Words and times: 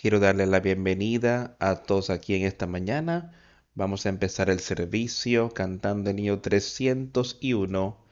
Quiero 0.00 0.18
darle 0.18 0.46
la 0.46 0.60
bienvenida 0.60 1.58
a 1.60 1.82
todos 1.82 2.08
aquí 2.08 2.34
en 2.34 2.46
esta 2.46 2.66
mañana. 2.66 3.32
Vamos 3.74 4.06
a 4.06 4.08
empezar 4.08 4.48
el 4.48 4.60
servicio 4.60 5.50
cantando 5.50 6.08
el 6.08 6.16
niño 6.16 6.40
301, 6.40 8.06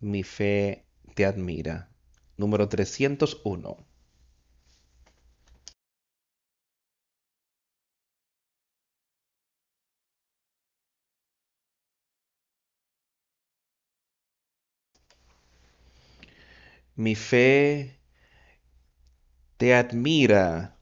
Mi 0.00 0.24
fe 0.24 0.86
te 1.14 1.24
admira. 1.26 1.88
Número 2.36 2.68
301. 2.68 3.76
Mi 16.96 17.14
fe 17.14 17.98
te 19.58 19.74
admira, 19.74 20.79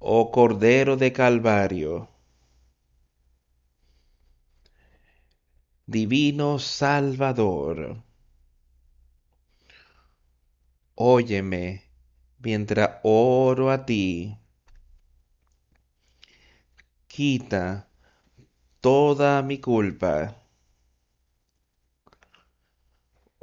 oh 0.00 0.30
Cordero 0.30 0.96
de 0.96 1.12
Calvario. 1.12 2.08
Divino 5.86 6.58
Salvador, 6.58 8.02
óyeme 10.94 11.82
mientras 12.38 13.00
oro 13.02 13.70
a 13.70 13.84
ti. 13.84 14.38
Quita 17.08 17.88
toda 18.80 19.42
mi 19.42 19.58
culpa. 19.58 20.36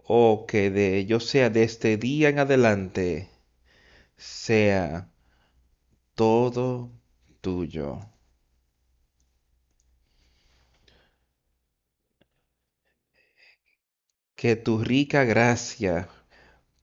O 0.07 0.45
que 0.47 0.71
de 0.71 1.05
yo 1.05 1.19
sea 1.19 1.49
de 1.49 1.63
este 1.63 1.97
día 1.97 2.29
en 2.29 2.39
adelante, 2.39 3.29
sea 4.15 5.11
todo 6.17 6.91
tuyo. 7.41 7.99
Que 14.37 14.55
tu 14.55 14.81
rica 14.81 15.25
gracia 15.25 16.07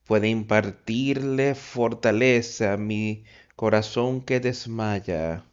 pueda 0.05 0.27
impartirle 0.27 1.55
fortaleza 1.55 2.73
a 2.73 2.77
mi 2.77 3.25
corazón 3.55 4.21
que 4.21 4.39
desmaya, 4.39 5.45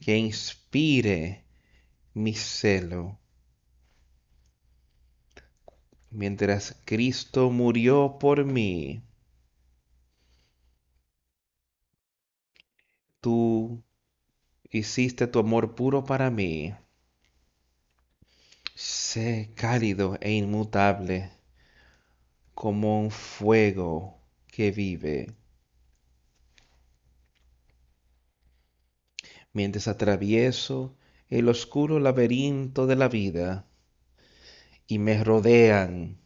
que 0.00 0.16
inspire 0.18 1.44
mi 2.14 2.34
celo. 2.34 3.18
Mientras 6.10 6.82
Cristo 6.84 7.48
murió 7.50 8.16
por 8.18 8.44
mí, 8.44 9.05
tú 13.26 13.82
hiciste 14.70 15.26
tu 15.26 15.40
amor 15.40 15.74
puro 15.74 16.04
para 16.04 16.30
mí. 16.30 16.76
Sé 18.76 19.50
cálido 19.56 20.16
e 20.20 20.30
inmutable 20.30 21.32
como 22.54 23.00
un 23.00 23.10
fuego 23.10 24.20
que 24.46 24.70
vive. 24.70 25.34
Mientras 29.52 29.88
atravieso 29.88 30.96
el 31.28 31.48
oscuro 31.48 31.98
laberinto 31.98 32.86
de 32.86 32.94
la 32.94 33.08
vida 33.08 33.66
y 34.86 35.00
me 35.00 35.24
rodean 35.24 36.20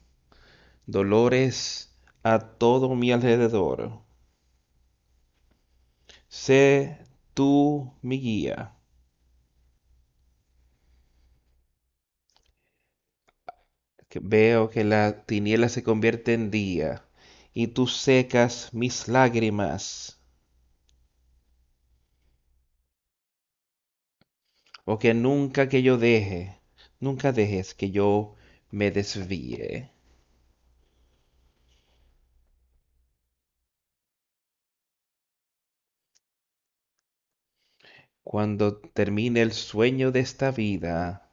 dolores 0.84 1.96
a 2.22 2.40
todo 2.40 2.94
mi 2.94 3.10
alrededor. 3.10 4.09
Sé 6.36 6.96
tú 7.34 7.92
mi 8.00 8.18
guía. 8.24 8.58
veo 14.20 14.68
que 14.68 14.84
la 14.84 15.24
tiniebla 15.24 15.70
se 15.70 15.82
convierte 15.82 16.34
en 16.34 16.50
día 16.50 17.02
y 17.54 17.68
tú 17.68 17.86
secas 17.86 18.68
mis 18.74 19.08
lágrimas. 19.08 20.20
O 24.92 24.94
que 25.00 25.12
nunca 25.26 25.70
que 25.70 25.80
yo 25.86 25.94
deje, 25.96 26.40
nunca 27.04 27.32
dejes 27.32 27.68
que 27.78 27.90
yo 27.90 28.34
me 28.78 28.90
desvíe. 28.90 29.88
Cuando 38.22 38.78
termine 38.78 39.42
el 39.42 39.52
sueño 39.52 40.12
de 40.12 40.20
esta 40.20 40.50
vida, 40.50 41.30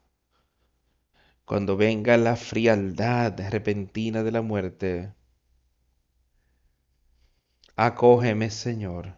cuando 1.46 1.78
venga 1.78 2.18
la 2.18 2.36
frialdad 2.36 3.40
repentina 3.50 4.24
de 4.24 4.32
la 4.32 4.42
muerte, 4.42 5.14
acógeme, 7.76 8.50
Señor. 8.50 9.16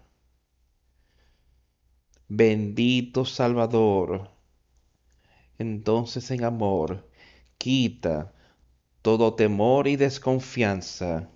Bendito 2.28 3.26
Salvador. 3.26 4.30
Entonces 5.58 6.30
en 6.32 6.44
amor, 6.44 7.10
quita 7.58 8.34
todo 9.02 9.34
temor 9.36 9.88
y 9.88 9.96
desconfianza. 9.96 11.30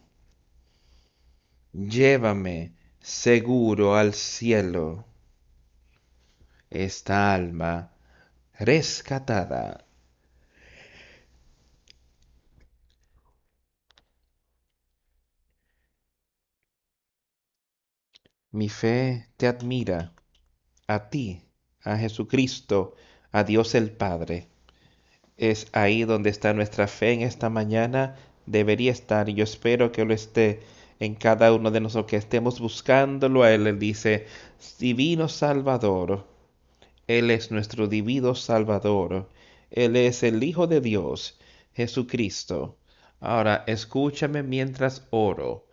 Llévame 1.74 2.76
seguro 3.00 3.96
al 3.96 4.14
cielo. 4.14 5.06
Esta 6.74 7.34
alma 7.36 7.92
rescatada 8.60 9.86
Mi 18.52 18.70
fe 18.70 19.28
te 19.38 19.48
admira, 19.48 20.14
a 20.88 21.10
ti, 21.10 21.44
a 21.84 21.96
Jesucristo, 21.98 22.96
a 23.32 23.44
Dios 23.44 23.76
el 23.76 23.92
Padre. 23.92 24.48
Es 25.38 25.68
ahí 25.74 26.04
donde 26.06 26.32
está 26.32 26.54
nuestra 26.54 26.88
fe 26.88 27.14
en 27.14 27.22
esta 27.22 27.50
mañana, 27.50 28.16
debería 28.48 28.92
estar, 28.92 29.30
y 29.30 29.36
yo 29.36 29.44
espero 29.44 29.92
que 29.92 30.06
lo 30.06 30.14
esté 30.14 30.62
en 31.00 31.16
cada 31.16 31.54
uno 31.54 31.70
de 31.72 31.82
nosotros, 31.82 32.10
que 32.10 32.18
estemos 32.18 32.60
buscándolo 32.60 33.44
a 33.44 33.52
Él. 33.52 33.68
Él 33.68 33.80
dice, 33.80 34.28
Divino 34.80 35.30
Salvador, 35.30 36.33
Él 37.18 37.32
es 37.32 37.52
nuestro 37.52 37.88
divino 37.88 38.36
Salvador, 38.36 39.30
Él 39.72 39.96
es 39.96 40.24
el 40.24 40.44
Hijo 40.44 40.68
de 40.68 40.82
Dios, 40.82 41.40
Jesucristo. 41.74 42.78
Ahora, 43.20 43.64
escúchame 43.68 44.44
mientras 44.44 45.08
oro, 45.12 45.68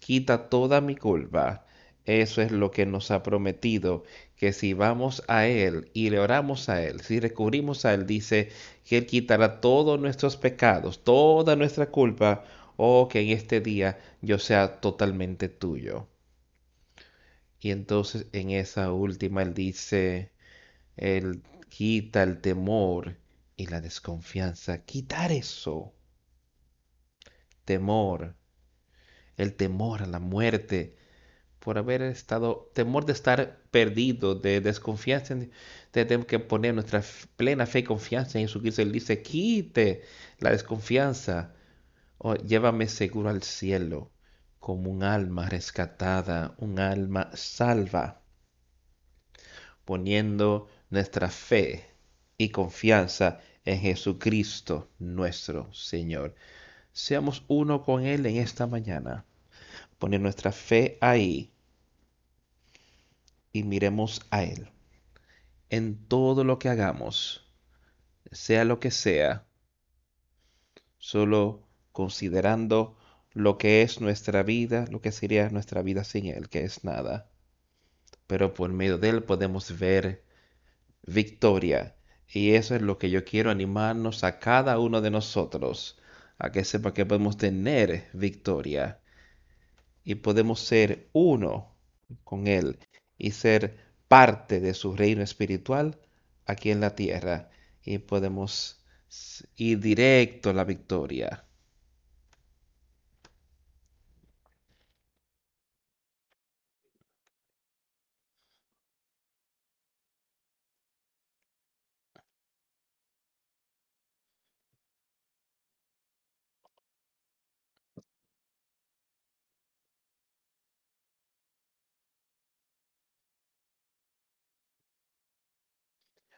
quita 0.00 0.48
toda 0.48 0.80
mi 0.80 0.96
culpa 0.96 1.66
eso 2.04 2.42
es 2.42 2.50
lo 2.50 2.70
que 2.72 2.84
nos 2.84 3.10
ha 3.12 3.22
prometido, 3.22 4.04
que 4.36 4.52
si 4.52 4.74
vamos 4.74 5.22
a 5.28 5.46
Él 5.46 5.90
y 5.94 6.10
le 6.10 6.18
oramos 6.18 6.68
a 6.68 6.82
Él, 6.82 7.00
si 7.00 7.20
recurrimos 7.20 7.84
a 7.84 7.94
Él, 7.94 8.06
dice 8.06 8.50
que 8.84 8.98
Él 8.98 9.06
quitará 9.06 9.60
todos 9.60 10.00
nuestros 10.00 10.36
pecados, 10.36 11.04
toda 11.04 11.54
nuestra 11.56 11.90
culpa, 11.90 12.44
o 12.76 13.08
que 13.08 13.20
en 13.20 13.28
este 13.30 13.60
día 13.60 13.98
yo 14.20 14.38
sea 14.38 14.80
totalmente 14.80 15.48
tuyo. 15.48 16.08
Y 17.60 17.70
entonces 17.70 18.26
en 18.32 18.50
esa 18.50 18.92
última 18.92 19.42
Él 19.42 19.54
dice, 19.54 20.31
Él 20.96 21.42
quita 21.68 22.22
el 22.22 22.40
temor 22.40 23.16
y 23.56 23.66
la 23.66 23.80
desconfianza. 23.80 24.84
Quitar 24.84 25.32
eso. 25.32 25.94
Temor. 27.64 28.36
El 29.36 29.54
temor 29.54 30.02
a 30.02 30.06
la 30.06 30.18
muerte 30.18 30.96
por 31.62 31.78
haber 31.78 32.02
estado, 32.02 32.70
temor 32.74 33.06
de 33.06 33.12
estar 33.12 33.62
perdido, 33.70 34.34
de 34.34 34.60
desconfianza, 34.60 35.34
de, 35.36 35.50
tener 35.92 36.26
que 36.26 36.38
poner 36.40 36.74
nuestra 36.74 37.02
plena 37.36 37.66
fe 37.66 37.80
y 37.80 37.84
confianza 37.84 38.38
en 38.38 38.46
Jesucristo. 38.46 38.82
Él 38.82 38.92
dice, 38.92 39.22
quite 39.22 40.02
la 40.40 40.50
desconfianza, 40.50 41.54
o 42.18 42.34
llévame 42.34 42.88
seguro 42.88 43.30
al 43.30 43.42
cielo, 43.42 44.12
como 44.58 44.90
un 44.90 45.04
alma 45.04 45.48
rescatada, 45.48 46.54
un 46.58 46.78
alma 46.80 47.30
salva, 47.34 48.22
poniendo 49.84 50.68
nuestra 50.92 51.30
fe 51.30 51.86
y 52.36 52.50
confianza 52.50 53.40
en 53.64 53.80
Jesucristo 53.80 54.90
nuestro 54.98 55.72
Señor. 55.72 56.34
Seamos 56.92 57.44
uno 57.48 57.82
con 57.82 58.04
Él 58.04 58.26
en 58.26 58.36
esta 58.36 58.66
mañana. 58.66 59.24
Poner 59.98 60.20
nuestra 60.20 60.52
fe 60.52 60.98
ahí 61.00 61.50
y 63.54 63.62
miremos 63.62 64.20
a 64.30 64.42
Él. 64.42 64.68
En 65.70 65.96
todo 65.96 66.44
lo 66.44 66.58
que 66.58 66.68
hagamos, 66.68 67.50
sea 68.30 68.66
lo 68.66 68.78
que 68.78 68.90
sea, 68.90 69.46
solo 70.98 71.66
considerando 71.92 72.98
lo 73.32 73.56
que 73.56 73.80
es 73.80 74.02
nuestra 74.02 74.42
vida, 74.42 74.84
lo 74.90 75.00
que 75.00 75.10
sería 75.10 75.48
nuestra 75.48 75.80
vida 75.80 76.04
sin 76.04 76.26
Él, 76.26 76.50
que 76.50 76.64
es 76.64 76.84
nada. 76.84 77.30
Pero 78.26 78.52
por 78.52 78.70
medio 78.74 78.98
de 78.98 79.08
Él 79.08 79.22
podemos 79.22 79.78
ver 79.78 80.21
victoria. 81.02 81.96
Y 82.28 82.52
eso 82.54 82.74
es 82.74 82.82
lo 82.82 82.98
que 82.98 83.10
yo 83.10 83.24
quiero 83.24 83.50
animarnos 83.50 84.24
a 84.24 84.38
cada 84.38 84.78
uno 84.78 85.00
de 85.00 85.10
nosotros, 85.10 85.98
a 86.38 86.50
que 86.52 86.64
sepa 86.64 86.94
que 86.94 87.06
podemos 87.06 87.36
tener 87.36 88.08
victoria 88.12 89.00
y 90.04 90.16
podemos 90.16 90.60
ser 90.60 91.08
uno 91.12 91.74
con 92.24 92.46
Él 92.46 92.78
y 93.18 93.32
ser 93.32 93.78
parte 94.08 94.60
de 94.60 94.74
su 94.74 94.96
reino 94.96 95.22
espiritual 95.22 95.98
aquí 96.46 96.70
en 96.70 96.80
la 96.80 96.94
tierra 96.94 97.50
y 97.84 97.98
podemos 97.98 98.82
ir 99.56 99.80
directo 99.80 100.50
a 100.50 100.54
la 100.54 100.64
victoria. 100.64 101.44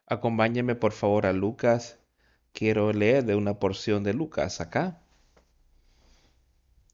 Acompáñeme 0.07 0.75
por 0.75 0.93
favor 0.93 1.27
a 1.27 1.33
Lucas. 1.33 1.99
Quiero 2.53 2.93
leer 2.93 3.25
de 3.25 3.35
una 3.35 3.59
porción 3.59 4.05
de 4.05 4.15
Lucas 4.15 4.61
acá. 4.61 5.03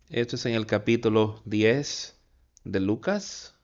Esto 0.08 0.36
es 0.36 0.46
en 0.46 0.54
el 0.54 0.66
capítulo 0.66 1.42
10 1.44 2.18
de 2.64 2.80
Lucas. 2.80 3.54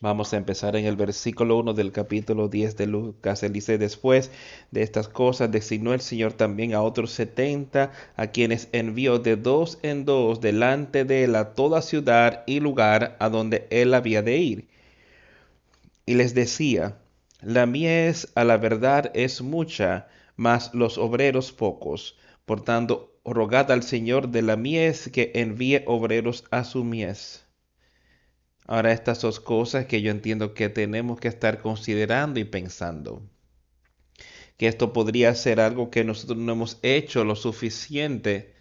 Vamos 0.00 0.32
a 0.32 0.36
empezar 0.36 0.76
en 0.76 0.84
el 0.84 0.96
versículo 0.96 1.56
1 1.58 1.74
del 1.74 1.92
capítulo 1.92 2.48
10 2.48 2.76
de 2.76 2.86
Lucas. 2.86 3.42
Él 3.42 3.52
dice, 3.52 3.78
después 3.78 4.30
de 4.70 4.82
estas 4.82 5.08
cosas, 5.08 5.50
designó 5.52 5.94
el 5.94 6.00
Señor 6.00 6.32
también 6.32 6.74
a 6.74 6.82
otros 6.82 7.12
setenta, 7.12 7.92
a 8.16 8.26
quienes 8.26 8.68
envió 8.72 9.18
de 9.18 9.36
dos 9.36 9.78
en 9.82 10.04
dos 10.04 10.40
delante 10.40 11.04
de 11.04 11.24
él 11.24 11.34
a 11.36 11.54
toda 11.54 11.82
ciudad 11.82 12.44
y 12.46 12.60
lugar 12.60 13.16
a 13.20 13.28
donde 13.28 13.66
él 13.70 13.94
había 13.94 14.22
de 14.22 14.38
ir. 14.38 14.68
Y 16.04 16.14
les 16.14 16.34
decía, 16.34 16.98
la 17.40 17.64
mies 17.64 18.28
a 18.34 18.44
la 18.44 18.58
verdad 18.58 19.10
es 19.14 19.40
mucha, 19.40 20.08
mas 20.36 20.74
los 20.74 20.98
obreros 20.98 21.52
pocos. 21.52 22.18
Por 22.44 22.62
tanto, 22.62 23.18
rogad 23.24 23.70
al 23.70 23.82
Señor 23.82 24.28
de 24.28 24.42
la 24.42 24.56
mies 24.56 25.08
que 25.08 25.32
envíe 25.34 25.82
obreros 25.86 26.44
a 26.50 26.64
su 26.64 26.84
mies. 26.84 27.46
Ahora 28.66 28.92
estas 28.92 29.20
dos 29.20 29.40
cosas 29.40 29.86
que 29.86 30.02
yo 30.02 30.10
entiendo 30.10 30.54
que 30.54 30.68
tenemos 30.68 31.18
que 31.18 31.28
estar 31.28 31.60
considerando 31.60 32.40
y 32.40 32.44
pensando. 32.44 33.22
Que 34.56 34.68
esto 34.68 34.92
podría 34.92 35.34
ser 35.34 35.60
algo 35.60 35.90
que 35.90 36.04
nosotros 36.04 36.38
no 36.38 36.52
hemos 36.52 36.78
hecho 36.82 37.24
lo 37.24 37.36
suficiente 37.36 38.54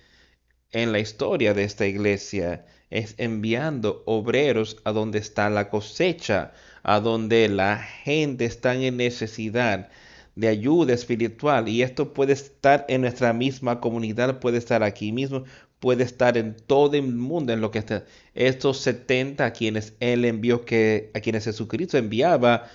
en 0.71 0.91
la 0.91 0.99
historia 0.99 1.53
de 1.53 1.63
esta 1.63 1.85
iglesia. 1.85 2.65
Es 2.89 3.15
enviando 3.17 4.03
obreros 4.05 4.77
a 4.83 4.91
donde 4.91 5.19
está 5.19 5.49
la 5.49 5.69
cosecha, 5.69 6.53
a 6.83 6.99
donde 6.99 7.49
la 7.49 7.77
gente 7.77 8.45
está 8.45 8.75
en 8.75 8.97
necesidad 8.97 9.89
de 10.35 10.47
ayuda 10.47 10.93
espiritual. 10.93 11.67
Y 11.67 11.83
esto 11.83 12.13
puede 12.13 12.33
estar 12.33 12.85
en 12.87 13.01
nuestra 13.01 13.33
misma 13.33 13.79
comunidad, 13.79 14.39
puede 14.39 14.57
estar 14.57 14.83
aquí 14.83 15.11
mismo, 15.11 15.43
puede 15.79 16.03
estar 16.03 16.37
en 16.37 16.55
todo 16.55 16.95
el 16.95 17.03
mundo 17.03 17.53
en 17.53 17.61
lo 17.61 17.71
que 17.71 17.79
está. 17.79 18.05
Estos 18.35 18.79
70 18.79 19.45
a 19.45 19.53
quienes 19.53 19.93
él 19.99 20.25
envió, 20.25 20.65
que, 20.65 21.11
a 21.13 21.19
quienes 21.21 21.45
Jesucristo 21.45 21.97
enviaba, 21.97 22.69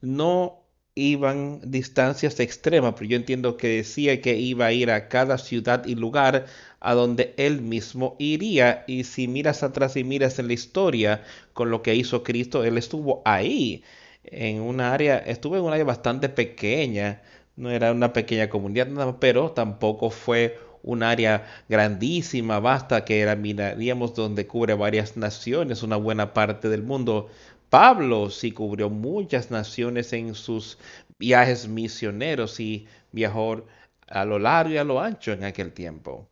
no 0.00 0.60
iban 0.94 1.60
distancias 1.70 2.40
extremas, 2.40 2.94
pero 2.96 3.10
yo 3.10 3.16
entiendo 3.16 3.56
que 3.56 3.68
decía 3.68 4.20
que 4.20 4.36
iba 4.36 4.66
a 4.66 4.72
ir 4.72 4.90
a 4.90 5.08
cada 5.08 5.38
ciudad 5.38 5.86
y 5.86 5.94
lugar 5.94 6.46
a 6.80 6.94
donde 6.94 7.34
él 7.36 7.62
mismo 7.62 8.16
iría. 8.18 8.84
Y 8.86 9.04
si 9.04 9.28
miras 9.28 9.62
atrás 9.62 9.96
y 9.96 10.04
miras 10.04 10.38
en 10.38 10.48
la 10.48 10.54
historia 10.54 11.22
con 11.52 11.70
lo 11.70 11.82
que 11.82 11.94
hizo 11.94 12.22
Cristo, 12.22 12.64
él 12.64 12.78
estuvo 12.78 13.22
ahí, 13.24 13.84
en 14.24 14.60
una 14.60 14.92
área, 14.92 15.18
estuvo 15.18 15.56
en 15.56 15.62
un 15.62 15.72
área 15.72 15.84
bastante 15.84 16.28
pequeña, 16.28 17.22
no 17.56 17.70
era 17.70 17.92
una 17.92 18.12
pequeña 18.12 18.48
comunidad, 18.50 18.88
pero 19.20 19.52
tampoco 19.52 20.10
fue 20.10 20.58
un 20.82 21.02
área 21.02 21.46
grandísima, 21.68 22.60
vasta, 22.60 23.04
que 23.04 23.20
era, 23.20 23.36
donde 23.36 24.46
cubre 24.46 24.74
varias 24.74 25.16
naciones, 25.16 25.82
una 25.82 25.96
buena 25.96 26.32
parte 26.32 26.68
del 26.68 26.82
mundo. 26.82 27.28
Pablo 27.68 28.30
sí 28.30 28.52
cubrió 28.52 28.90
muchas 28.90 29.50
naciones 29.50 30.12
en 30.12 30.34
sus 30.34 30.78
viajes 31.18 31.68
misioneros 31.68 32.58
y 32.60 32.86
viajó 33.12 33.64
a 34.08 34.24
lo 34.24 34.38
largo 34.38 34.74
y 34.74 34.78
a 34.78 34.84
lo 34.84 35.00
ancho 35.00 35.32
en 35.32 35.44
aquel 35.44 35.72
tiempo. 35.72 36.28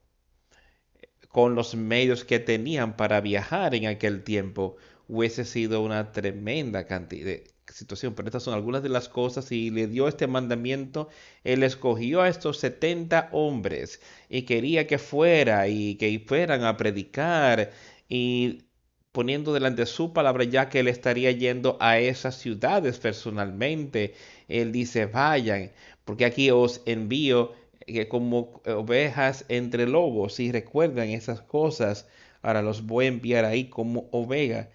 Con 1.28 1.54
los 1.54 1.74
medios 1.74 2.24
que 2.24 2.38
tenían 2.40 2.96
para 2.96 3.20
viajar 3.20 3.74
en 3.74 3.86
aquel 3.86 4.24
tiempo, 4.24 4.76
hubiese 5.08 5.44
sido 5.44 5.82
una 5.82 6.10
tremenda 6.12 6.86
cantidad, 6.86 7.38
situación, 7.78 8.14
pero 8.14 8.28
estas 8.28 8.42
son 8.42 8.54
algunas 8.54 8.82
de 8.82 8.88
las 8.88 9.08
cosas 9.08 9.50
y 9.52 9.70
le 9.70 9.86
dio 9.86 10.08
este 10.08 10.26
mandamiento, 10.26 11.08
él 11.44 11.62
escogió 11.62 12.22
a 12.22 12.28
estos 12.28 12.58
70 12.58 13.30
hombres 13.32 14.00
y 14.28 14.42
quería 14.42 14.86
que 14.86 14.98
fuera 14.98 15.68
y 15.68 15.94
que 15.96 16.22
fueran 16.26 16.64
a 16.64 16.76
predicar 16.76 17.70
y 18.08 18.64
poniendo 19.12 19.52
delante 19.54 19.86
su 19.86 20.12
palabra 20.12 20.44
ya 20.44 20.68
que 20.68 20.80
él 20.80 20.88
estaría 20.88 21.30
yendo 21.32 21.76
a 21.80 21.98
esas 21.98 22.36
ciudades 22.36 22.98
personalmente, 22.98 24.14
él 24.48 24.72
dice, 24.72 25.06
vayan, 25.06 25.72
porque 26.04 26.24
aquí 26.24 26.50
os 26.50 26.82
envío 26.86 27.52
eh, 27.86 28.08
como 28.08 28.60
ovejas 28.66 29.44
entre 29.48 29.86
lobos 29.86 30.40
y 30.40 30.52
recuerdan 30.52 31.08
esas 31.10 31.40
cosas, 31.42 32.06
ahora 32.42 32.62
los 32.62 32.86
voy 32.86 33.06
a 33.06 33.08
enviar 33.08 33.44
ahí 33.44 33.68
como 33.68 34.08
oveja 34.12 34.68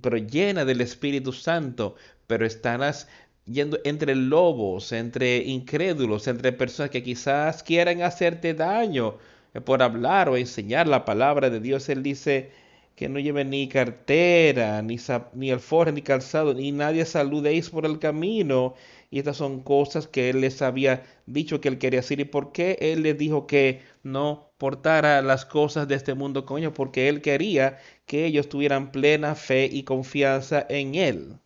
pero 0.00 0.16
llena 0.16 0.64
del 0.64 0.80
Espíritu 0.80 1.32
Santo, 1.32 1.96
pero 2.30 2.46
estarás 2.46 3.08
yendo 3.44 3.80
entre 3.84 4.14
lobos, 4.14 4.92
entre 4.92 5.38
incrédulos, 5.38 6.28
entre 6.28 6.52
personas 6.52 6.90
que 6.90 7.02
quizás 7.02 7.64
quieran 7.64 8.02
hacerte 8.02 8.54
daño 8.54 9.18
eh, 9.52 9.60
por 9.60 9.82
hablar 9.82 10.28
o 10.28 10.36
enseñar 10.36 10.86
la 10.86 11.04
palabra 11.04 11.50
de 11.50 11.58
Dios. 11.58 11.88
Él 11.88 12.04
dice 12.04 12.52
que 12.94 13.08
no 13.08 13.18
lleven 13.18 13.50
ni 13.50 13.68
cartera, 13.68 14.80
ni, 14.82 14.96
ni 15.34 15.50
alforja, 15.50 15.90
ni 15.92 16.02
calzado, 16.02 16.54
ni 16.54 16.70
nadie 16.70 17.04
saludéis 17.04 17.68
por 17.70 17.84
el 17.84 17.98
camino. 17.98 18.74
Y 19.10 19.18
estas 19.18 19.36
son 19.38 19.60
cosas 19.62 20.06
que 20.06 20.30
él 20.30 20.40
les 20.42 20.62
había 20.62 21.02
dicho 21.26 21.60
que 21.60 21.68
él 21.68 21.78
quería 21.78 22.00
decir. 22.00 22.20
¿Y 22.20 22.26
por 22.26 22.52
qué 22.52 22.78
él 22.80 23.02
les 23.02 23.18
dijo 23.18 23.46
que 23.48 23.80
no 24.04 24.52
portara 24.58 25.20
las 25.22 25.44
cosas 25.46 25.88
de 25.88 25.96
este 25.96 26.14
mundo 26.14 26.46
con 26.46 26.58
ellos? 26.58 26.74
Porque 26.76 27.08
él 27.08 27.22
quería 27.22 27.78
que 28.06 28.24
ellos 28.26 28.48
tuvieran 28.48 28.92
plena 28.92 29.34
fe 29.34 29.68
y 29.70 29.82
confianza 29.82 30.64
en 30.68 30.94
él 30.94 31.40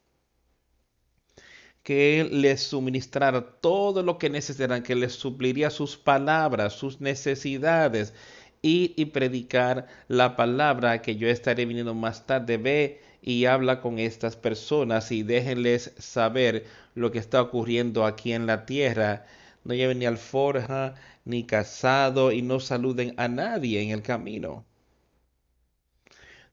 que 1.84 2.20
Él 2.20 2.42
les 2.42 2.62
suministrara 2.62 3.60
todo 3.60 4.02
lo 4.02 4.18
que 4.18 4.30
necesitaran, 4.30 4.82
que 4.82 4.96
les 4.96 5.12
supliría 5.12 5.70
sus 5.70 5.96
palabras, 5.96 6.72
sus 6.72 7.00
necesidades, 7.00 8.14
ir 8.62 8.94
y 8.96 9.06
predicar 9.06 9.86
la 10.08 10.36
palabra 10.36 11.02
que 11.02 11.16
yo 11.16 11.28
estaré 11.28 11.66
viniendo 11.66 11.94
más 11.94 12.26
tarde. 12.26 12.56
Ve 12.56 13.02
y 13.22 13.44
habla 13.46 13.80
con 13.80 13.98
estas 13.98 14.36
personas 14.36 15.12
y 15.12 15.22
déjenles 15.22 15.94
saber 15.98 16.66
lo 16.94 17.12
que 17.12 17.18
está 17.18 17.42
ocurriendo 17.42 18.06
aquí 18.06 18.32
en 18.32 18.46
la 18.46 18.66
tierra. 18.66 19.26
No 19.64 19.74
lleven 19.74 19.98
ni 19.98 20.06
alforja 20.06 20.94
ni 21.24 21.44
casado 21.44 22.32
y 22.32 22.42
no 22.42 22.60
saluden 22.60 23.14
a 23.18 23.28
nadie 23.28 23.82
en 23.82 23.90
el 23.90 24.02
camino. 24.02 24.64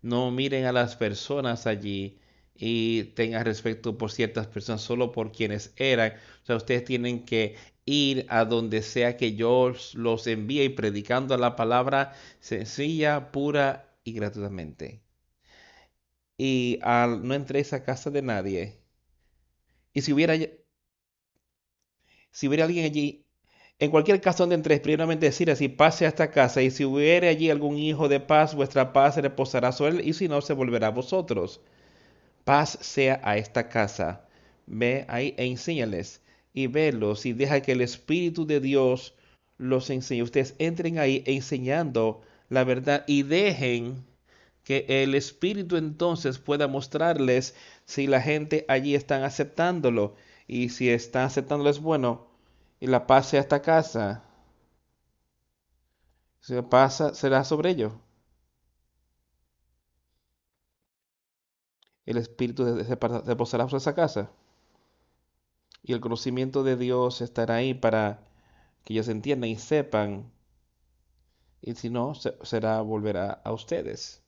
No 0.02 0.32
miren 0.32 0.66
a 0.66 0.72
las 0.74 0.96
personas 0.96 1.68
allí 1.68 2.21
y 2.64 3.06
tenga 3.16 3.44
respeto 3.44 3.98
por 3.98 4.12
ciertas 4.12 4.46
personas 4.48 4.82
solo 4.82 5.12
por 5.12 5.32
quienes 5.32 5.74
eran. 5.78 6.14
O 6.44 6.46
sea, 6.46 6.58
ustedes 6.58 6.86
tienen 6.86 7.26
que 7.26 7.56
ir 7.86 8.28
a 8.30 8.46
donde 8.46 8.84
sea 8.84 9.18
que 9.18 9.36
yo 9.36 9.74
los 9.96 10.28
envíe 10.28 10.70
predicando 10.70 11.36
la 11.38 11.56
palabra 11.56 12.14
sencilla, 12.40 13.32
pura 13.32 13.90
y 14.04 14.14
gratuitamente. 14.14 15.02
Y 16.38 16.80
al, 16.82 17.26
no 17.26 17.34
entréis 17.36 17.72
a 17.74 17.84
casa 17.84 18.10
de 18.12 18.22
nadie. 18.22 18.82
Y 19.94 20.02
si 20.02 20.12
hubiera, 20.14 20.36
si 22.32 22.48
hubiera 22.48 22.66
alguien 22.66 22.86
allí, 22.86 23.26
en 23.80 23.92
cualquier 23.92 24.22
caso 24.22 24.44
donde 24.44 24.56
entréis, 24.56 24.82
primeramente 24.82 25.26
decir 25.26 25.50
así, 25.52 25.68
pase 25.68 26.06
a 26.06 26.10
esta 26.10 26.32
casa, 26.32 26.62
y 26.62 26.72
si 26.72 26.86
hubiera 26.86 27.30
allí 27.30 27.50
algún 27.50 27.78
hijo 27.78 28.08
de 28.08 28.20
paz, 28.20 28.56
vuestra 28.56 28.94
paz 28.94 29.18
reposará 29.18 29.72
sobre 29.72 29.96
él, 30.00 30.08
y 30.08 30.14
si 30.14 30.28
no, 30.28 30.42
se 30.42 30.54
volverá 30.54 30.88
a 30.88 30.92
vosotros 30.92 31.62
paz 32.44 32.78
sea 32.82 33.22
a 33.24 33.38
esta 33.38 33.70
casa. 33.70 34.28
ve 34.68 35.06
ahí 35.10 35.34
e 35.38 35.46
enséñales 35.46 36.22
y 36.54 36.68
velos 36.68 37.26
y 37.26 37.34
deja 37.34 37.62
que 37.62 37.74
el 37.74 37.82
Espíritu 37.82 38.46
de 38.46 38.60
Dios 38.60 39.16
los 39.58 39.90
enseñe. 39.90 40.24
Ustedes 40.24 40.56
entren 40.60 41.00
ahí 41.00 41.24
enseñando 41.26 42.22
la 42.50 42.64
verdad 42.64 43.04
y 43.08 43.24
dejen 43.24 44.06
que 44.64 44.86
el 44.88 45.16
Espíritu 45.16 45.78
entonces 45.78 46.40
pueda 46.40 46.68
mostrarles 46.68 47.56
si 47.86 48.08
la 48.08 48.22
gente 48.22 48.66
allí 48.68 48.96
están 48.96 49.24
aceptándolo 49.24 50.16
y 50.48 50.70
si 50.70 50.90
están 50.90 51.26
aceptándolo 51.26 51.70
es 51.70 51.80
bueno 51.80 52.28
y 52.80 52.88
la 52.88 53.08
pase 53.08 53.38
a 53.38 53.42
esta 53.42 53.62
casa. 53.62 54.24
Si 56.42 56.60
pasa, 56.64 57.14
será 57.14 57.44
sobre 57.44 57.70
ello. 57.72 58.02
El 62.06 62.18
Espíritu 62.18 62.84
se 62.84 63.36
posará 63.36 63.66
sobre 63.66 63.78
esa 63.78 63.96
casa. 63.96 64.32
Y 65.84 65.94
el 65.94 66.02
conocimiento 66.02 66.64
de 66.64 66.78
Dios 66.78 67.22
estará 67.22 67.56
ahí 67.56 67.74
para 67.74 68.20
que 68.84 68.94
ellos 68.94 69.08
entiendan 69.08 69.50
y 69.50 69.56
sepan. 69.56 70.32
Y 71.62 71.76
si 71.76 71.90
no, 71.90 72.14
será 72.16 72.82
volverá 72.82 73.42
a 73.44 73.52
ustedes. 73.52 74.24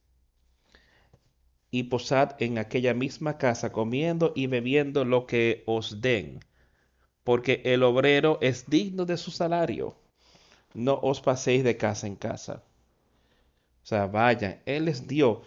Y 1.71 1.83
posad 1.83 2.35
en 2.39 2.59
aquella 2.59 2.93
misma 2.93 3.37
casa, 3.37 3.71
comiendo 3.71 4.31
y 4.35 4.45
bebiendo 4.47 5.05
lo 5.05 5.25
que 5.25 5.63
os 5.65 6.01
den, 6.01 6.39
porque 7.23 7.61
el 7.65 7.81
obrero 7.81 8.37
es 8.41 8.69
digno 8.69 9.05
de 9.05 9.17
su 9.17 9.31
salario. 9.31 9.95
No 10.75 10.99
os 11.01 11.21
paséis 11.21 11.63
de 11.63 11.77
casa 11.77 12.05
en 12.05 12.15
casa. 12.15 12.63
O 13.83 13.85
sea, 13.85 14.05
vayan, 14.05 14.61
Él 14.65 14.85
les 14.85 15.07
dio 15.07 15.41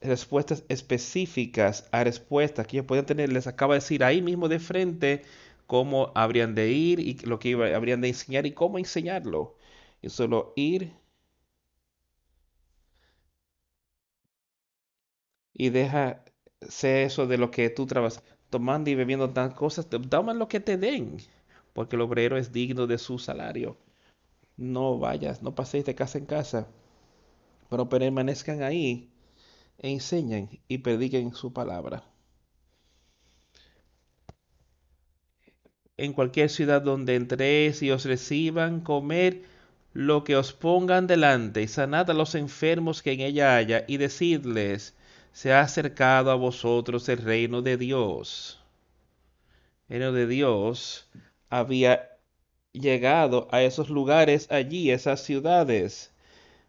respuestas 0.00 0.64
específicas 0.68 1.88
a 1.92 2.04
respuestas 2.04 2.66
que 2.66 2.76
ellos 2.78 2.86
pueden 2.86 3.06
tener. 3.06 3.32
Les 3.32 3.46
acaba 3.46 3.74
de 3.74 3.80
decir 3.80 4.04
ahí 4.04 4.22
mismo 4.22 4.48
de 4.48 4.58
frente 4.60 5.22
cómo 5.66 6.12
habrían 6.14 6.54
de 6.54 6.70
ir 6.72 7.00
y 7.00 7.14
lo 7.24 7.38
que 7.38 7.54
habrían 7.74 8.00
de 8.00 8.08
enseñar 8.08 8.46
y 8.46 8.52
cómo 8.52 8.78
enseñarlo. 8.78 9.56
Y 10.02 10.10
solo 10.10 10.52
ir 10.56 10.92
y 15.52 15.68
deja 15.70 16.24
eso 16.82 17.26
de 17.26 17.36
lo 17.38 17.50
que 17.50 17.68
tú 17.70 17.86
trabajas, 17.86 18.22
tomando 18.50 18.88
y 18.90 18.94
bebiendo 18.94 19.28
tantas 19.30 19.58
cosas, 19.58 19.88
toma 19.90 20.32
lo 20.34 20.48
que 20.48 20.60
te 20.60 20.76
den, 20.78 21.18
porque 21.74 21.96
el 21.96 22.02
obrero 22.02 22.36
es 22.38 22.52
digno 22.52 22.86
de 22.86 22.98
su 22.98 23.18
salario. 23.18 23.76
No 24.56 24.98
vayas, 24.98 25.42
no 25.42 25.54
paséis 25.54 25.84
de 25.86 25.94
casa 25.96 26.18
en 26.18 26.26
casa, 26.26 26.68
pero 27.70 27.88
permanezcan 27.88 28.62
ahí 28.62 29.10
enseñen 29.78 30.60
y 30.68 30.78
prediquen 30.78 31.34
su 31.34 31.52
palabra. 31.52 32.02
En 35.96 36.12
cualquier 36.12 36.50
ciudad 36.50 36.82
donde 36.82 37.16
entréis 37.16 37.82
y 37.82 37.90
os 37.90 38.04
reciban, 38.04 38.80
comer 38.80 39.42
lo 39.92 40.22
que 40.22 40.36
os 40.36 40.52
pongan 40.52 41.06
delante, 41.06 41.62
y 41.62 41.68
sanad 41.68 42.08
a 42.10 42.14
los 42.14 42.34
enfermos 42.34 43.02
que 43.02 43.12
en 43.12 43.20
ella 43.20 43.56
haya, 43.56 43.84
y 43.88 43.96
decidles, 43.96 44.94
se 45.32 45.52
ha 45.52 45.60
acercado 45.60 46.30
a 46.30 46.36
vosotros 46.36 47.08
el 47.08 47.18
reino 47.18 47.62
de 47.62 47.76
Dios. 47.76 48.60
El 49.88 49.98
reino 49.98 50.12
de 50.12 50.26
Dios 50.26 51.08
había 51.50 52.10
llegado 52.72 53.48
a 53.50 53.62
esos 53.62 53.90
lugares 53.90 54.46
allí, 54.50 54.90
esas 54.90 55.22
ciudades. 55.24 56.12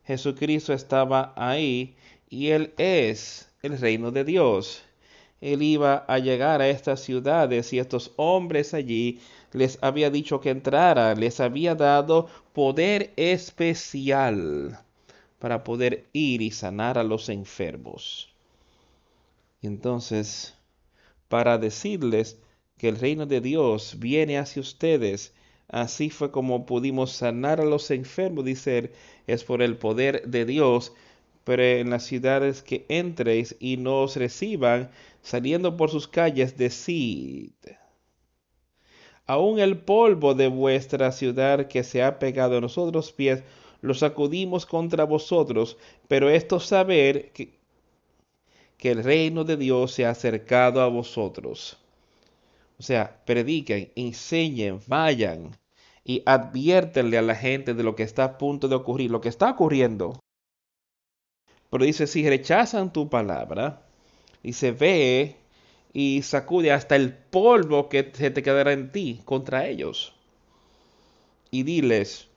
Jesucristo 0.06 0.74
estaba 0.74 1.34
ahí 1.36 1.96
y 2.30 2.50
Él 2.50 2.74
es 2.78 3.50
el 3.62 3.78
reino 3.78 4.12
de 4.12 4.24
Dios. 4.24 4.84
Él 5.42 5.62
iba 5.62 6.06
a 6.08 6.20
llegar 6.20 6.62
a 6.62 6.70
estas 6.70 7.00
ciudades 7.02 7.72
y 7.72 7.80
estos 7.80 8.12
hombres 8.18 8.74
allí 8.74 9.20
les 9.54 9.80
había 9.82 10.10
dicho 10.10 10.42
que 10.42 10.50
entraran, 10.50 11.20
les 11.20 11.40
había 11.40 11.76
dado 11.76 12.28
poder 12.54 13.14
especial 13.16 14.80
para 15.40 15.64
poder 15.64 16.06
ir 16.12 16.42
y 16.42 16.52
sanar 16.52 16.98
a 16.98 17.04
los 17.04 17.30
enfermos. 17.30 18.30
entonces, 19.62 20.54
para 21.30 21.58
decirles 21.58 22.38
que 22.78 22.90
el 22.90 22.98
reino 22.98 23.26
de 23.26 23.42
Dios 23.42 23.96
viene 24.00 24.38
hacia 24.38 24.62
ustedes, 24.62 25.34
así 25.68 26.10
fue 26.10 26.32
como 26.32 26.66
pudimos 26.66 27.12
sanar 27.12 27.62
a 27.62 27.66
los 27.66 27.92
enfermos, 27.92 28.46
dice 28.46 28.78
él, 28.78 28.92
es 29.28 29.44
por 29.44 29.62
el 29.62 29.78
poder 29.78 30.28
de 30.28 30.46
Dios 30.46 30.94
pero 31.44 31.64
en 31.64 31.90
las 31.90 32.04
ciudades 32.04 32.62
que 32.62 32.86
entréis 32.90 33.56
y 33.60 33.78
no 33.78 34.02
os 34.02 34.16
reciban, 34.16 34.92
saliendo 35.22 35.78
por 35.78 35.90
sus 35.90 36.08
calles, 36.08 36.58
decid. 36.58 37.52
Aún 39.26 39.60
el 39.60 39.78
polvo 39.78 40.34
de 40.34 40.48
vuestra 40.48 41.12
ciudad 41.12 41.68
que 41.68 41.84
se 41.84 42.02
ha 42.04 42.20
pegado 42.20 42.58
a 42.58 42.62
nosotros 42.62 43.12
pies, 43.12 43.44
lo 43.82 43.94
sacudimos 43.94 44.66
contra 44.66 45.04
vosotros, 45.04 45.78
pero 46.08 46.30
esto 46.30 46.60
saber 46.60 47.32
que, 47.32 47.60
que 48.78 48.92
el 48.92 49.04
reino 49.04 49.44
de 49.44 49.58
Dios 49.58 49.92
se 49.92 50.06
ha 50.06 50.10
acercado 50.10 50.82
a 50.82 50.88
vosotros. 50.88 51.78
O 52.80 52.84
sea, 52.84 53.22
prediquen, 53.26 53.92
enseñen, 53.96 54.80
vayan 54.88 55.52
y 56.04 56.24
adviértenle 56.26 57.18
a 57.18 57.22
la 57.22 57.36
gente 57.36 57.74
de 57.74 57.84
lo 57.84 57.96
que 57.96 58.04
está 58.04 58.24
a 58.24 58.38
punto 58.38 58.68
de 58.68 58.76
ocurrir, 58.76 59.12
lo 59.12 59.22
que 59.22 59.30
está 59.30 59.52
ocurriendo. 59.52 60.20
Pero 61.70 61.86
dice, 61.86 62.08
si 62.08 62.28
rechazan 62.28 62.92
tu 62.92 63.10
palabra, 63.10 63.84
y 64.44 64.54
se 64.54 64.72
ve 64.72 65.36
y 65.94 66.22
sacude 66.22 66.72
hasta 66.72 66.96
el 66.96 67.14
polvo 67.14 67.90
que 67.90 68.12
se 68.14 68.32
te 68.32 68.44
quedará 68.44 68.74
en 68.74 68.92
ti 68.92 69.22
contra 69.26 69.68
ellos. 69.68 70.14
Y 71.52 71.64
diles, 71.64 72.28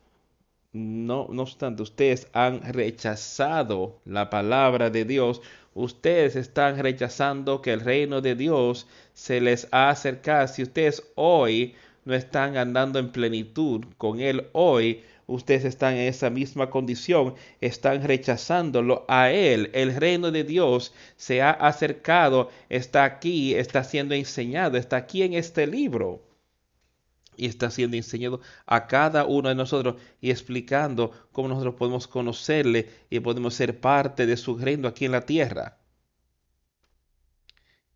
no, 0.72 1.28
no 1.30 1.42
obstante, 1.42 1.82
ustedes 1.82 2.28
han 2.32 2.62
rechazado 2.72 4.00
la 4.04 4.30
palabra 4.30 4.90
de 4.90 5.04
Dios, 5.04 5.42
ustedes 5.74 6.34
están 6.34 6.78
rechazando 6.78 7.60
que 7.60 7.72
el 7.72 7.80
reino 7.80 8.20
de 8.22 8.34
Dios 8.34 8.86
se 9.12 9.40
les 9.40 9.68
ha 9.70 9.90
acercado. 9.90 10.48
Si 10.48 10.62
ustedes 10.62 11.02
hoy 11.14 11.74
no 12.04 12.14
están 12.14 12.56
andando 12.56 12.98
en 12.98 13.12
plenitud 13.12 13.84
con 13.98 14.20
Él 14.20 14.48
hoy, 14.52 15.02
ustedes 15.26 15.64
están 15.64 15.94
en 15.94 16.08
esa 16.08 16.30
misma 16.30 16.70
condición, 16.70 17.34
están 17.60 18.02
rechazándolo 18.02 19.04
a 19.08 19.30
Él. 19.30 19.70
El 19.74 19.94
reino 19.94 20.30
de 20.30 20.44
Dios 20.44 20.92
se 21.16 21.42
ha 21.42 21.50
acercado, 21.50 22.50
está 22.68 23.04
aquí, 23.04 23.54
está 23.54 23.84
siendo 23.84 24.14
enseñado, 24.14 24.76
está 24.76 24.96
aquí 24.96 25.22
en 25.22 25.34
este 25.34 25.66
libro. 25.66 26.22
Y 27.36 27.46
está 27.46 27.70
siendo 27.70 27.96
enseñado 27.96 28.40
a 28.66 28.86
cada 28.86 29.24
uno 29.24 29.48
de 29.48 29.54
nosotros 29.54 29.96
y 30.20 30.30
explicando 30.30 31.12
cómo 31.32 31.48
nosotros 31.48 31.76
podemos 31.76 32.06
conocerle 32.06 32.90
y 33.08 33.20
podemos 33.20 33.54
ser 33.54 33.80
parte 33.80 34.26
de 34.26 34.36
su 34.36 34.58
reino 34.58 34.86
aquí 34.86 35.06
en 35.06 35.12
la 35.12 35.22
tierra. 35.22 35.78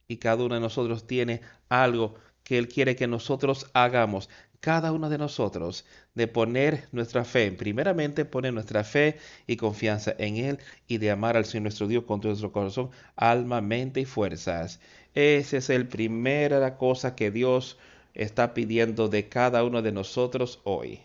Y 0.08 0.16
cada 0.16 0.44
uno 0.44 0.54
de 0.54 0.60
nosotros 0.60 1.06
tiene 1.06 1.42
algo 1.68 2.14
que 2.46 2.58
Él 2.58 2.68
quiere 2.68 2.94
que 2.94 3.08
nosotros 3.08 3.66
hagamos 3.74 4.30
cada 4.60 4.92
uno 4.92 5.08
de 5.08 5.18
nosotros 5.18 5.84
de 6.14 6.28
poner 6.28 6.88
nuestra 6.92 7.24
fe, 7.24 7.52
primeramente 7.52 8.24
poner 8.24 8.52
nuestra 8.52 8.84
fe 8.84 9.18
y 9.46 9.56
confianza 9.56 10.14
en 10.18 10.36
Él 10.36 10.58
y 10.88 10.98
de 10.98 11.10
amar 11.10 11.36
al 11.36 11.44
Señor 11.44 11.62
nuestro 11.62 11.88
Dios 11.88 12.04
con 12.04 12.20
todo 12.20 12.30
nuestro 12.30 12.52
corazón, 12.52 12.90
alma, 13.16 13.60
mente 13.60 14.00
y 14.00 14.04
fuerzas. 14.04 14.80
Esa 15.14 15.56
es 15.56 15.68
la 15.68 15.88
primera 15.88 16.76
cosa 16.76 17.14
que 17.14 17.30
Dios 17.30 17.78
está 18.14 18.54
pidiendo 18.54 19.08
de 19.08 19.28
cada 19.28 19.64
uno 19.64 19.82
de 19.82 19.92
nosotros 19.92 20.60
hoy. 20.64 21.00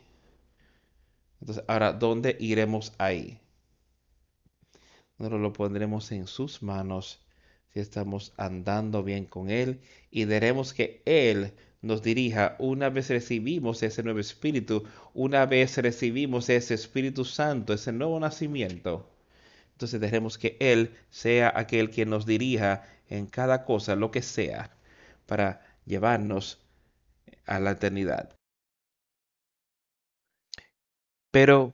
Entonces, 1.41 1.63
ahora, 1.67 1.93
¿dónde 1.93 2.37
iremos 2.39 2.93
ahí? 2.97 3.39
Nosotros 5.17 5.41
lo 5.41 5.53
pondremos 5.53 6.11
en 6.11 6.27
sus 6.27 6.63
manos 6.63 7.25
si 7.73 7.79
estamos 7.79 8.33
andando 8.37 9.03
bien 9.03 9.25
con 9.25 9.49
Él 9.49 9.81
y 10.09 10.25
daremos 10.25 10.73
que 10.73 11.01
Él 11.05 11.53
nos 11.81 12.03
dirija 12.03 12.55
una 12.59 12.89
vez 12.89 13.09
recibimos 13.09 13.81
ese 13.83 14.03
nuevo 14.03 14.19
espíritu, 14.19 14.83
una 15.13 15.45
vez 15.45 15.77
recibimos 15.77 16.49
ese 16.49 16.75
Espíritu 16.75 17.25
Santo, 17.25 17.73
ese 17.73 17.91
nuevo 17.91 18.19
nacimiento. 18.19 19.09
Entonces 19.73 19.99
dejemos 19.99 20.37
que 20.37 20.57
Él 20.59 20.95
sea 21.09 21.51
aquel 21.55 21.89
que 21.89 22.05
nos 22.05 22.25
dirija 22.25 22.83
en 23.09 23.25
cada 23.25 23.65
cosa, 23.65 23.95
lo 23.95 24.11
que 24.11 24.21
sea, 24.21 24.71
para 25.25 25.65
llevarnos 25.85 26.59
a 27.45 27.59
la 27.59 27.71
eternidad. 27.71 28.35
Pero 31.31 31.73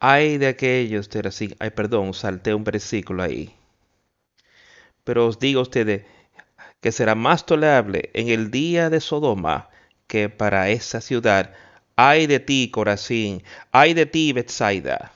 hay 0.00 0.38
de 0.38 0.48
aquellos, 0.48 1.08
así, 1.24 1.54
ay, 1.58 1.70
perdón, 1.70 2.14
salté 2.14 2.54
un 2.54 2.64
versículo 2.64 3.22
ahí. 3.22 3.54
Pero 5.04 5.26
os 5.26 5.38
digo 5.38 5.60
a 5.60 5.62
ustedes, 5.62 6.04
que 6.80 6.92
será 6.92 7.14
más 7.14 7.46
tolerable 7.46 8.10
en 8.14 8.28
el 8.28 8.50
día 8.50 8.90
de 8.90 9.00
Sodoma 9.00 9.68
que 10.06 10.28
para 10.28 10.70
esa 10.70 11.00
ciudad. 11.00 11.52
Ay 11.96 12.26
de 12.26 12.40
ti, 12.40 12.70
Corazín, 12.70 13.42
ay 13.72 13.94
de 13.94 14.06
ti, 14.06 14.32
Bethsaida, 14.32 15.12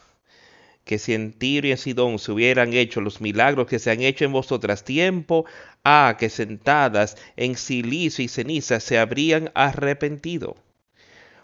que 0.85 0.99
si 0.99 1.15
en 1.15 1.33
Tiro 1.33 1.69
y 1.69 1.73
en 1.73 1.77
Sidón 1.77 2.19
se 2.19 2.33
hubieran 2.33 2.73
hecho 2.73 3.01
los 3.01 3.21
milagros 3.21 3.67
que 3.67 3.79
se 3.79 3.91
han 3.91 4.01
hecho 4.01 4.25
en 4.25 4.33
vosotras, 4.33 4.85
tiempo 4.85 5.45
a 5.85 6.17
que 6.19 6.31
sentadas 6.31 7.17
en 7.37 7.57
silicio 7.57 8.25
y 8.25 8.29
ceniza 8.29 8.81
se 8.81 8.99
habrían 8.99 9.51
arrepentido. 9.55 10.57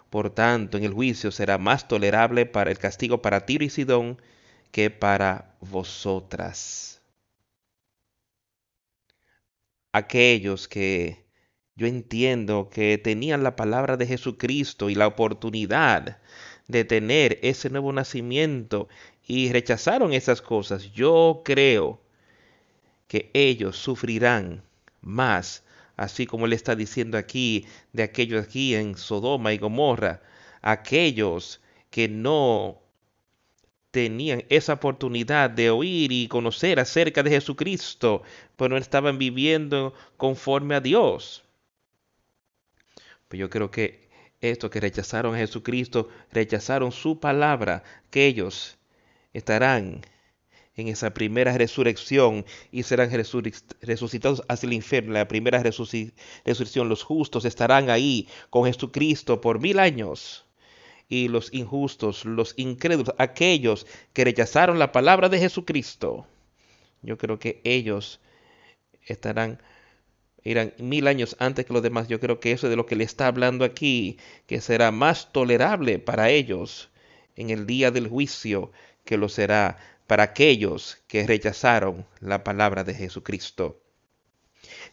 Por 0.09 0.29
tanto, 0.31 0.77
en 0.77 0.83
el 0.85 0.93
juicio 0.93 1.31
será 1.31 1.57
más 1.57 1.87
tolerable 1.87 2.45
para 2.45 2.71
el 2.71 2.77
castigo 2.79 3.21
para 3.21 3.45
Tiro 3.45 3.63
y 3.63 3.69
Sidón 3.69 4.21
que 4.71 4.89
para 4.89 5.55
vosotras. 5.59 6.96
Aquellos 9.91 10.67
que 10.67 11.25
yo 11.75 11.87
entiendo 11.87 12.69
que 12.69 12.97
tenían 12.97 13.43
la 13.43 13.55
palabra 13.55 13.97
de 13.97 14.07
Jesucristo 14.07 14.89
y 14.89 14.95
la 14.95 15.07
oportunidad 15.07 16.19
de 16.67 16.83
tener 16.85 17.39
ese 17.43 17.69
nuevo 17.69 17.93
nacimiento 17.93 18.89
y 19.25 19.51
rechazaron 19.51 20.13
esas 20.13 20.41
cosas, 20.41 20.91
yo 20.91 21.41
creo 21.45 22.01
que 23.07 23.29
ellos 23.33 23.77
sufrirán 23.77 24.63
más, 25.01 25.63
así 25.95 26.25
como 26.25 26.45
él 26.45 26.53
está 26.53 26.75
diciendo 26.75 27.17
aquí 27.17 27.65
de 27.93 28.03
aquellos 28.03 28.45
aquí 28.45 28.75
en 28.75 28.97
Sodoma 28.97 29.53
y 29.53 29.57
Gomorra, 29.57 30.21
aquellos 30.61 31.61
que 31.89 32.09
no 32.09 32.81
tenían 33.91 34.43
esa 34.49 34.73
oportunidad 34.73 35.49
de 35.49 35.69
oír 35.69 36.11
y 36.11 36.27
conocer 36.27 36.79
acerca 36.79 37.23
de 37.23 37.31
Jesucristo, 37.31 38.23
pero 38.55 38.69
no 38.69 38.77
estaban 38.77 39.17
viviendo 39.17 39.93
conforme 40.17 40.75
a 40.75 40.81
Dios. 40.81 41.43
Pues 43.27 43.39
yo 43.39 43.49
creo 43.49 43.71
que 43.71 44.07
estos 44.39 44.69
que 44.69 44.79
rechazaron 44.79 45.35
a 45.35 45.39
Jesucristo, 45.39 46.09
rechazaron 46.31 46.91
su 46.91 47.19
palabra, 47.19 47.83
que 48.11 48.27
ellos 48.27 48.77
estarán 49.33 50.01
en 50.75 50.87
esa 50.87 51.13
primera 51.13 51.57
resurrección 51.57 52.45
y 52.71 52.83
serán 52.83 53.09
resucitados 53.81 54.43
hacia 54.47 54.67
el 54.67 54.73
infierno. 54.73 55.13
La 55.13 55.27
primera 55.27 55.61
resurrección, 55.63 56.87
los 56.87 57.03
justos 57.03 57.45
estarán 57.45 57.89
ahí 57.89 58.27
con 58.49 58.65
Jesucristo 58.65 59.41
por 59.41 59.59
mil 59.59 59.79
años. 59.79 60.46
Y 61.09 61.29
los 61.29 61.53
injustos, 61.53 62.25
los 62.25 62.53
incrédulos, 62.57 63.15
aquellos 63.17 63.87
que 64.13 64.25
rechazaron 64.25 64.79
la 64.79 64.91
palabra 64.91 65.29
de 65.29 65.39
Jesucristo, 65.39 66.27
yo 67.01 67.17
creo 67.17 67.39
que 67.39 67.61
ellos 67.63 68.19
estarán 69.05 69.61
irán 70.43 70.73
mil 70.77 71.07
años 71.07 71.35
antes 71.39 71.65
que 71.65 71.73
los 71.73 71.83
demás. 71.83 72.07
Yo 72.07 72.19
creo 72.19 72.39
que 72.39 72.51
eso 72.51 72.67
es 72.67 72.71
de 72.71 72.75
lo 72.75 72.85
que 72.85 72.95
le 72.95 73.03
está 73.03 73.27
hablando 73.27 73.65
aquí, 73.65 74.17
que 74.45 74.61
será 74.61 74.91
más 74.91 75.31
tolerable 75.31 75.99
para 75.99 76.29
ellos 76.29 76.89
en 77.35 77.49
el 77.49 77.67
día 77.67 77.91
del 77.91 78.07
juicio 78.07 78.71
que 79.05 79.17
lo 79.17 79.29
será 79.29 79.77
para 80.07 80.23
aquellos 80.23 80.97
que 81.07 81.27
rechazaron 81.27 82.05
la 82.19 82.43
palabra 82.43 82.83
de 82.83 82.93
Jesucristo. 82.93 83.81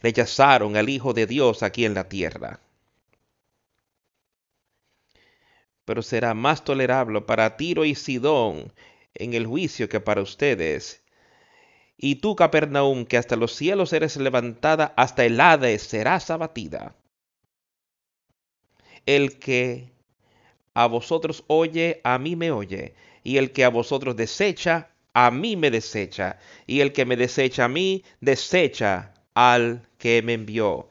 Rechazaron 0.02 0.76
al 0.76 0.88
Hijo 0.88 1.12
de 1.14 1.26
Dios 1.26 1.62
aquí 1.62 1.84
en 1.84 1.94
la 1.94 2.08
tierra. 2.08 2.60
Pero 5.84 6.02
será 6.02 6.34
más 6.34 6.64
tolerable 6.64 7.20
para 7.20 7.56
Tiro 7.56 7.84
y 7.84 7.94
Sidón 7.94 8.72
en 9.14 9.34
el 9.34 9.46
juicio 9.46 9.88
que 9.88 10.00
para 10.00 10.22
ustedes 10.22 11.04
y 11.96 12.16
tú, 12.16 12.34
Capernaum, 12.36 13.06
que 13.06 13.16
hasta 13.16 13.36
los 13.36 13.54
cielos 13.54 13.92
eres 13.92 14.16
levantada, 14.16 14.92
hasta 14.96 15.24
el 15.24 15.40
Hades 15.40 15.82
serás 15.82 16.30
abatida. 16.30 16.96
El 19.06 19.38
que 19.38 19.92
a 20.74 20.86
vosotros 20.86 21.44
oye, 21.46 22.00
a 22.04 22.18
mí 22.18 22.36
me 22.36 22.50
oye, 22.50 22.94
y 23.22 23.36
el 23.36 23.52
que 23.52 23.64
a 23.64 23.68
vosotros 23.68 24.16
desecha, 24.16 24.90
a 25.12 25.30
mí 25.30 25.56
me 25.56 25.70
desecha, 25.70 26.38
y 26.66 26.80
el 26.80 26.92
que 26.92 27.04
me 27.04 27.16
desecha 27.16 27.64
a 27.64 27.68
mí, 27.68 28.02
desecha 28.20 29.14
al 29.34 29.88
que 29.98 30.22
me 30.22 30.32
envió. 30.34 30.90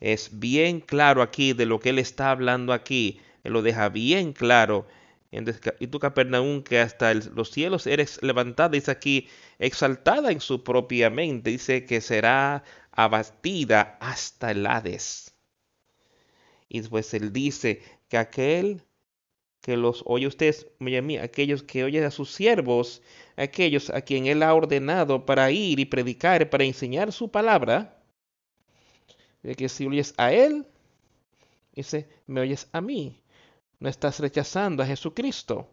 Es 0.00 0.38
bien 0.38 0.80
claro 0.80 1.22
aquí 1.22 1.52
de 1.52 1.66
lo 1.66 1.78
que 1.80 1.90
él 1.90 1.98
está 1.98 2.30
hablando 2.30 2.72
aquí, 2.72 3.20
lo 3.48 3.62
deja 3.62 3.88
bien 3.88 4.32
claro 4.32 4.86
y 5.30 5.86
tú, 5.88 5.98
Capernaum, 5.98 6.62
que 6.62 6.80
hasta 6.80 7.12
los 7.12 7.50
cielos 7.50 7.86
eres 7.86 8.22
levantada, 8.22 8.70
dice 8.70 8.90
aquí, 8.90 9.28
exaltada 9.58 10.32
en 10.32 10.40
su 10.40 10.64
propia 10.64 11.10
mente, 11.10 11.50
dice 11.50 11.84
que 11.84 12.00
será 12.00 12.64
abatida 12.92 13.98
hasta 14.00 14.50
el 14.50 14.66
Hades. 14.66 15.34
Y 16.68 16.80
después 16.80 17.12
él 17.14 17.32
dice 17.32 17.82
que 18.08 18.16
aquel 18.16 18.82
que 19.60 19.76
los 19.76 20.02
oye 20.06 20.26
ustedes, 20.26 20.66
aquellos 21.20 21.62
que 21.62 21.84
oyen 21.84 22.04
a 22.04 22.10
sus 22.10 22.32
siervos, 22.32 23.02
aquellos 23.36 23.90
a 23.90 24.00
quien 24.00 24.26
él 24.26 24.42
ha 24.42 24.54
ordenado 24.54 25.26
para 25.26 25.50
ir 25.50 25.78
y 25.78 25.84
predicar, 25.84 26.48
para 26.48 26.64
enseñar 26.64 27.12
su 27.12 27.30
palabra, 27.30 28.02
de 29.42 29.54
que 29.54 29.68
si 29.68 29.86
oyes 29.86 30.14
a 30.16 30.32
él, 30.32 30.66
dice, 31.74 32.08
me 32.26 32.40
oyes 32.40 32.68
a 32.72 32.80
mí 32.80 33.20
no 33.80 33.88
estás 33.88 34.20
rechazando 34.20 34.82
a 34.82 34.86
Jesucristo. 34.86 35.68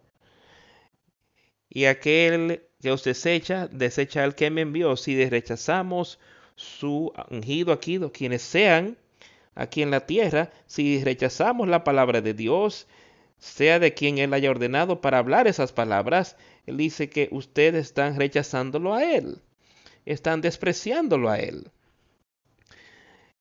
Y 1.68 1.86
aquel 1.86 2.62
que 2.80 2.90
os 2.90 3.04
desecha, 3.04 3.68
desecha 3.68 4.24
al 4.24 4.34
que 4.34 4.50
me 4.50 4.62
envió. 4.62 4.96
Si 4.96 5.28
rechazamos 5.28 6.18
su 6.54 7.12
ungido 7.30 7.72
aquí, 7.72 7.98
quienes 8.12 8.42
sean 8.42 8.96
aquí 9.54 9.82
en 9.82 9.90
la 9.90 10.06
tierra, 10.06 10.50
si 10.66 11.02
rechazamos 11.02 11.68
la 11.68 11.84
palabra 11.84 12.20
de 12.20 12.34
Dios, 12.34 12.86
sea 13.38 13.78
de 13.78 13.94
quien 13.94 14.18
Él 14.18 14.32
haya 14.32 14.50
ordenado 14.50 15.00
para 15.00 15.18
hablar 15.18 15.46
esas 15.46 15.72
palabras, 15.72 16.36
Él 16.66 16.76
dice 16.76 17.10
que 17.10 17.28
ustedes 17.32 17.86
están 17.86 18.16
rechazándolo 18.16 18.94
a 18.94 19.04
Él, 19.04 19.42
están 20.04 20.40
despreciándolo 20.40 21.28
a 21.28 21.38
Él 21.38 21.70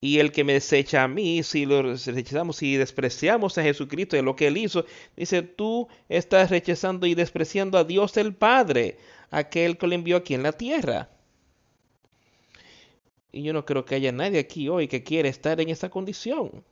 y 0.02 0.20
el 0.20 0.32
que 0.32 0.44
me 0.44 0.54
desecha 0.54 1.04
a 1.04 1.08
mí, 1.08 1.42
si 1.44 1.66
lo 1.66 1.82
rechazamos 1.82 2.62
y 2.62 2.76
despreciamos 2.76 3.58
a 3.58 3.64
Jesucristo 3.64 4.18
y 4.18 4.22
lo 4.22 4.36
que 4.36 4.48
él 4.48 4.58
hizo, 4.58 4.86
dice, 5.16 5.42
tú 5.42 5.88
estás 6.10 6.50
rechazando 6.50 7.08
y 7.08 7.16
despreciando 7.16 7.78
a 7.78 7.84
Dios 7.84 8.18
el 8.18 8.36
Padre, 8.36 8.98
aquel 9.32 9.78
que 9.78 9.88
lo 9.88 9.96
envió 9.96 10.18
aquí 10.18 10.34
en 10.34 10.44
la 10.44 10.52
tierra. 10.52 11.10
Y 13.32 13.44
yo 13.44 13.54
no 13.54 13.66
creo 13.66 13.84
que 13.84 13.96
haya 13.96 14.12
nadie 14.12 14.40
aquí 14.40 14.70
hoy 14.70 14.88
que 14.88 15.04
quiera 15.04 15.28
estar 15.28 15.60
en 15.60 15.70
esa 15.70 15.90
condición. 15.90 16.64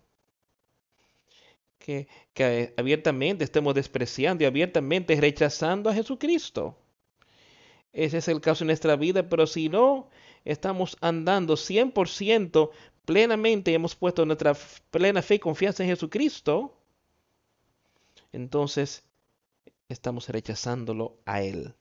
Que, 1.79 2.07
que 2.33 2.73
abiertamente 2.77 3.43
estemos 3.43 3.75
despreciando 3.75 4.43
y 4.43 4.47
abiertamente 4.47 5.19
rechazando 5.19 5.89
a 5.89 5.93
Jesucristo. 5.93 6.77
Ese 7.91 8.19
es 8.19 8.27
el 8.27 8.41
caso 8.41 8.63
en 8.63 8.67
nuestra 8.67 8.95
vida, 8.95 9.27
pero 9.27 9.45
si 9.45 9.69
no, 9.69 10.09
estamos 10.45 10.97
andando 11.01 11.55
100% 11.55 12.71
plenamente 13.05 13.73
hemos 13.73 13.95
puesto 13.95 14.25
nuestra 14.25 14.55
plena 14.91 15.21
fe 15.21 15.35
y 15.35 15.39
confianza 15.39 15.83
en 15.83 15.89
Jesucristo, 15.89 16.77
entonces 18.31 19.03
estamos 19.89 20.29
rechazándolo 20.29 21.17
a 21.25 21.41
Él. 21.41 21.75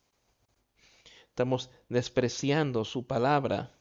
Estamos 1.29 1.71
despreciando 1.89 2.85
su 2.85 3.07
palabra. 3.07 3.73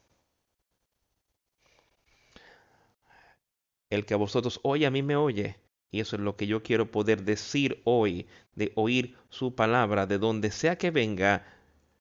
El 3.90 4.06
que 4.06 4.14
a 4.14 4.18
vosotros 4.18 4.62
oye, 4.64 4.86
a 4.86 4.92
mí 4.92 5.04
me 5.04 5.18
oye. 5.18 5.58
Y 5.92 6.00
eso 6.00 6.16
es 6.16 6.22
lo 6.22 6.38
que 6.38 6.48
yo 6.48 6.64
quiero 6.64 6.90
poder 6.90 7.24
decir 7.24 7.82
hoy, 7.84 8.26
de 8.56 8.72
oír 8.76 9.18
su 9.30 9.54
palabra, 9.54 10.08
de 10.08 10.18
donde 10.18 10.50
sea 10.52 10.78
que 10.78 10.90
venga, 10.90 11.46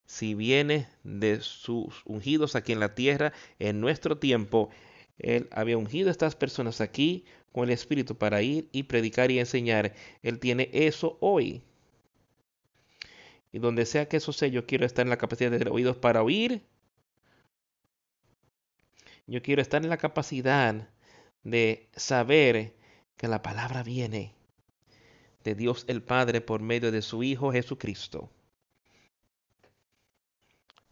si 0.07 0.35
viene 0.35 0.89
de 1.03 1.41
sus 1.41 2.03
ungidos 2.05 2.55
aquí 2.55 2.73
en 2.73 2.79
la 2.79 2.95
tierra, 2.95 3.33
en 3.59 3.81
nuestro 3.81 4.19
tiempo, 4.19 4.71
él 5.23 5.49
había 5.53 5.79
ungido 5.79 6.09
a 6.09 6.13
estas 6.13 6.35
personas 6.35 6.81
aquí 6.81 7.25
con 7.53 7.65
el 7.65 7.71
Espíritu 7.71 8.17
para 8.17 8.43
ir 8.43 8.69
y 8.73 8.85
predicar 8.85 9.31
y 9.31 9.39
enseñar. 9.39 9.95
Él 10.23 10.39
tiene 10.39 10.71
eso 10.73 11.19
hoy. 11.21 11.63
Y 13.53 13.59
donde 13.59 13.87
sea 13.87 14.09
que 14.09 14.17
eso 14.19 14.33
sea, 14.33 14.49
yo 14.49 14.67
quiero 14.67 14.87
estar 14.87 15.05
en 15.05 15.11
la 15.11 15.19
capacidad 15.19 15.51
de 15.51 15.71
oídos 15.71 15.97
para 15.97 16.23
oír. 16.23 16.63
Yo 19.27 19.43
quiero 19.43 19.63
estar 19.63 19.83
en 19.83 19.91
la 19.91 19.97
capacidad 19.97 20.89
de 21.43 21.89
saber 21.97 22.75
que 23.17 23.29
la 23.29 23.43
palabra 23.43 23.83
viene 23.83 24.35
de 25.45 25.55
Dios 25.55 25.85
el 25.89 26.03
Padre 26.03 26.41
por 26.41 26.61
medio 26.61 26.93
de 26.93 27.03
su 27.03 27.23
Hijo 27.23 27.53
Jesucristo. 27.53 28.31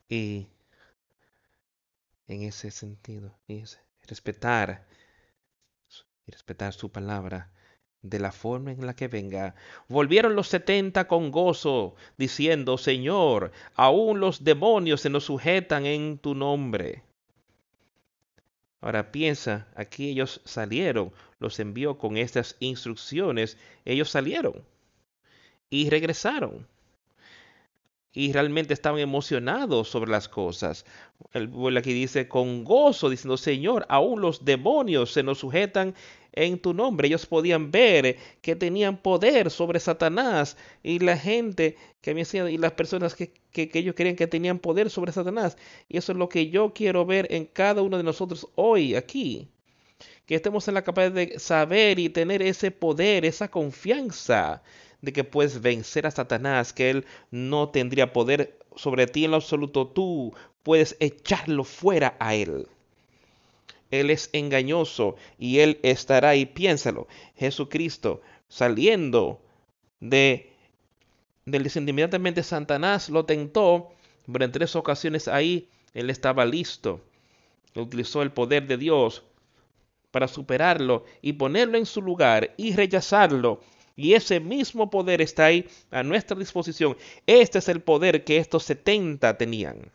Y 0.09 0.47
en 2.27 2.43
ese 2.43 2.71
sentido, 2.71 3.39
respetar 4.09 4.87
y 6.27 6.33
respetar 6.33 6.73
su 6.73 6.91
palabra 6.91 7.53
de 8.03 8.19
la 8.19 8.33
forma 8.33 8.73
en 8.73 8.87
la 8.87 8.95
que 8.95 9.09
venga. 9.09 9.55
Volvieron 9.89 10.35
los 10.35 10.49
setenta 10.49 11.07
con 11.09 11.31
gozo, 11.31 11.95
diciendo, 12.17 12.79
Señor, 12.79 13.53
aún 13.75 14.21
los 14.21 14.45
demonios 14.45 15.01
se 15.01 15.11
nos 15.11 15.25
sujetan 15.25 15.87
en 15.87 16.19
tu 16.19 16.35
nombre. 16.35 17.05
Ahora 18.81 19.11
piensa, 19.11 19.69
aquí 19.75 20.11
ellos 20.11 20.41
salieron, 20.45 21.13
los 21.41 21.59
envió 21.59 21.99
con 21.99 22.17
estas 22.17 22.57
instrucciones, 22.61 23.59
ellos 23.85 24.11
salieron 24.11 24.65
y 25.69 25.91
regresaron. 25.91 26.67
Y 28.19 28.33
realmente 28.33 28.75
estaban 28.75 28.99
emocionados 28.99 29.89
sobre 29.91 30.11
las 30.11 30.29
cosas. 30.29 30.85
El 31.33 31.47
vuelo 31.47 31.79
aquí 31.79 31.93
dice 31.93 32.27
con 32.27 32.65
gozo, 32.65 33.11
diciendo, 33.11 33.37
Señor, 33.37 33.87
aún 33.89 34.21
los 34.21 34.45
demonios 34.45 35.13
se 35.13 35.23
nos 35.23 35.39
sujetan 35.39 35.95
en 36.33 36.59
tu 36.59 36.75
nombre. 36.75 37.07
Ellos 37.07 37.27
podían 37.27 37.71
ver 37.71 38.17
que 38.43 38.57
tenían 38.57 38.97
poder 38.97 39.53
sobre 39.53 39.79
Satanás 39.79 40.57
y 40.83 40.99
la 40.99 41.17
gente 41.17 41.77
que 42.01 42.11
había 42.11 42.25
sido, 42.25 42.49
y 42.49 42.59
las 42.59 42.73
personas 42.73 43.15
que, 43.15 43.35
que, 43.53 43.71
ellos 43.75 43.95
creían 43.97 44.17
que 44.17 44.27
tenían 44.27 44.59
poder 44.59 44.91
sobre 44.91 45.13
Satanás. 45.13 45.57
Y 45.89 45.99
eso 45.99 46.11
es 46.11 46.19
lo 46.19 46.29
que 46.29 46.51
yo 46.51 46.75
quiero 46.75 47.07
ver 47.07 47.33
en 47.33 47.45
cada 47.45 47.83
uno 47.83 47.99
de 47.99 48.03
nosotros 48.03 48.49
hoy 48.57 48.97
aquí. 48.97 49.49
Que 50.27 50.35
estemos 50.35 50.67
en 50.67 50.75
la 50.75 50.83
capacidad 50.83 51.13
de 51.13 51.39
saber 51.39 52.01
y 52.01 52.09
tener 52.09 52.43
ese 52.43 52.73
poder, 52.73 53.25
esa 53.25 53.49
confianza 53.49 54.61
de 55.01 55.13
que 55.13 55.25
puedes 55.25 55.61
vencer 55.61 56.07
a 56.07 56.11
Satanás, 56.11 56.73
que 56.73 56.91
él 56.91 57.07
no 57.31 57.69
tendría 57.69 58.13
poder 58.13 58.59
sobre 58.77 59.07
ti 59.07 59.25
en 59.25 59.33
lo 59.33 59.37
absoluto. 59.37 59.87
Tú 59.87 60.35
puedes 60.63 60.97
echarlo 61.01 61.65
fuera 61.65 62.17
a 62.19 62.35
él. 62.35 62.67
Él 63.91 64.11
es 64.11 64.29
engañoso 64.33 65.17
y 65.39 65.61
Él 65.61 65.79
estará 65.83 66.31
ahí. 66.31 66.47
Piénsalo. 66.47 67.09
Jesucristo 67.37 68.21
saliendo 68.49 69.41
de 70.01 70.53
del 71.45 71.67
inmediatamente 71.75 72.43
Satanás 72.43 73.09
lo 73.09 73.25
tentó, 73.25 73.91
pero 74.31 74.45
en 74.45 74.53
tres 74.53 74.77
ocasiones 74.77 75.29
ahí 75.29 75.69
Él 75.95 76.11
estaba 76.11 76.45
listo. 76.45 77.01
Utilizó 77.75 78.23
el 78.23 78.33
poder 78.33 78.67
de 78.67 78.77
Dios 78.77 79.23
para 80.11 80.29
superarlo 80.29 81.05
y 81.23 81.35
ponerlo 81.35 81.79
en 81.79 81.87
su 81.87 82.03
lugar 82.03 82.55
y 82.59 82.75
rechazarlo. 82.75 83.61
Y 83.99 84.15
ese 84.15 84.41
mismo 84.41 84.89
poder 84.89 85.21
está 85.21 85.45
ahí 85.45 85.69
a 85.91 86.03
nuestra 86.03 86.39
disposición. 86.39 86.97
Este 87.27 87.59
es 87.59 87.69
el 87.69 87.83
poder 87.83 88.25
que 88.25 88.39
estos 88.39 88.65
setenta 88.65 89.37
tenían, 89.37 89.93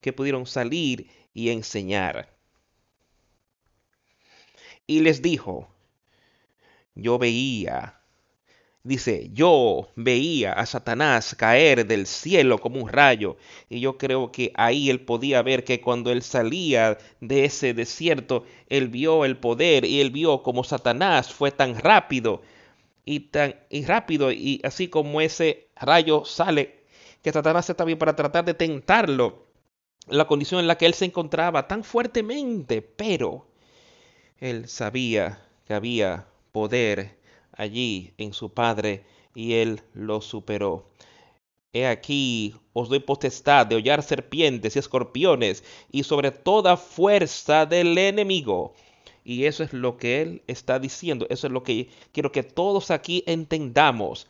que 0.00 0.14
pudieron 0.14 0.46
salir 0.46 1.06
y 1.34 1.50
enseñar 1.50 2.34
y 4.86 5.00
les 5.00 5.20
dijo, 5.20 5.68
yo 6.94 7.18
veía, 7.18 8.00
dice, 8.84 9.30
yo 9.32 9.88
veía 9.96 10.52
a 10.52 10.64
Satanás 10.64 11.34
caer 11.34 11.86
del 11.86 12.06
cielo 12.06 12.58
como 12.58 12.80
un 12.82 12.88
rayo. 12.88 13.36
Y 13.68 13.80
yo 13.80 13.98
creo 13.98 14.30
que 14.30 14.52
ahí 14.54 14.88
él 14.88 15.00
podía 15.00 15.42
ver 15.42 15.64
que 15.64 15.80
cuando 15.80 16.12
él 16.12 16.22
salía 16.22 16.98
de 17.20 17.44
ese 17.44 17.74
desierto, 17.74 18.44
él 18.68 18.88
vio 18.88 19.24
el 19.24 19.36
poder 19.36 19.84
y 19.84 20.00
él 20.00 20.10
vio 20.10 20.42
como 20.42 20.62
Satanás 20.62 21.32
fue 21.32 21.50
tan 21.50 21.76
rápido 21.76 22.42
y 23.06 23.20
tan 23.20 23.54
y 23.70 23.86
rápido 23.86 24.30
y 24.30 24.60
así 24.64 24.88
como 24.88 25.22
ese 25.22 25.68
rayo 25.76 26.26
sale, 26.26 26.84
que 27.22 27.32
Satanás 27.32 27.70
está 27.70 27.84
bien 27.84 27.98
para 27.98 28.16
tratar 28.16 28.44
de 28.44 28.52
tentarlo. 28.52 29.46
La 30.08 30.26
condición 30.26 30.60
en 30.60 30.66
la 30.66 30.76
que 30.76 30.86
él 30.86 30.94
se 30.94 31.06
encontraba 31.06 31.66
tan 31.66 31.82
fuertemente, 31.82 32.82
pero 32.82 33.46
él 34.38 34.68
sabía 34.68 35.42
que 35.64 35.74
había 35.74 36.26
poder 36.52 37.16
allí 37.52 38.12
en 38.18 38.32
su 38.32 38.52
Padre 38.52 39.04
y 39.34 39.54
él 39.54 39.80
lo 39.94 40.20
superó. 40.20 40.90
He 41.72 41.86
aquí 41.86 42.54
os 42.72 42.88
doy 42.88 43.00
potestad 43.00 43.66
de 43.66 43.76
hollar 43.76 44.02
serpientes 44.02 44.76
y 44.76 44.78
escorpiones 44.78 45.62
y 45.90 46.02
sobre 46.02 46.30
toda 46.30 46.76
fuerza 46.76 47.66
del 47.66 47.96
enemigo. 47.98 48.74
Y 49.28 49.46
eso 49.46 49.64
es 49.64 49.72
lo 49.72 49.96
que 49.96 50.22
él 50.22 50.42
está 50.46 50.78
diciendo. 50.78 51.26
Eso 51.28 51.48
es 51.48 51.52
lo 51.52 51.64
que 51.64 51.88
quiero 52.12 52.30
que 52.30 52.44
todos 52.44 52.92
aquí 52.92 53.24
entendamos. 53.26 54.28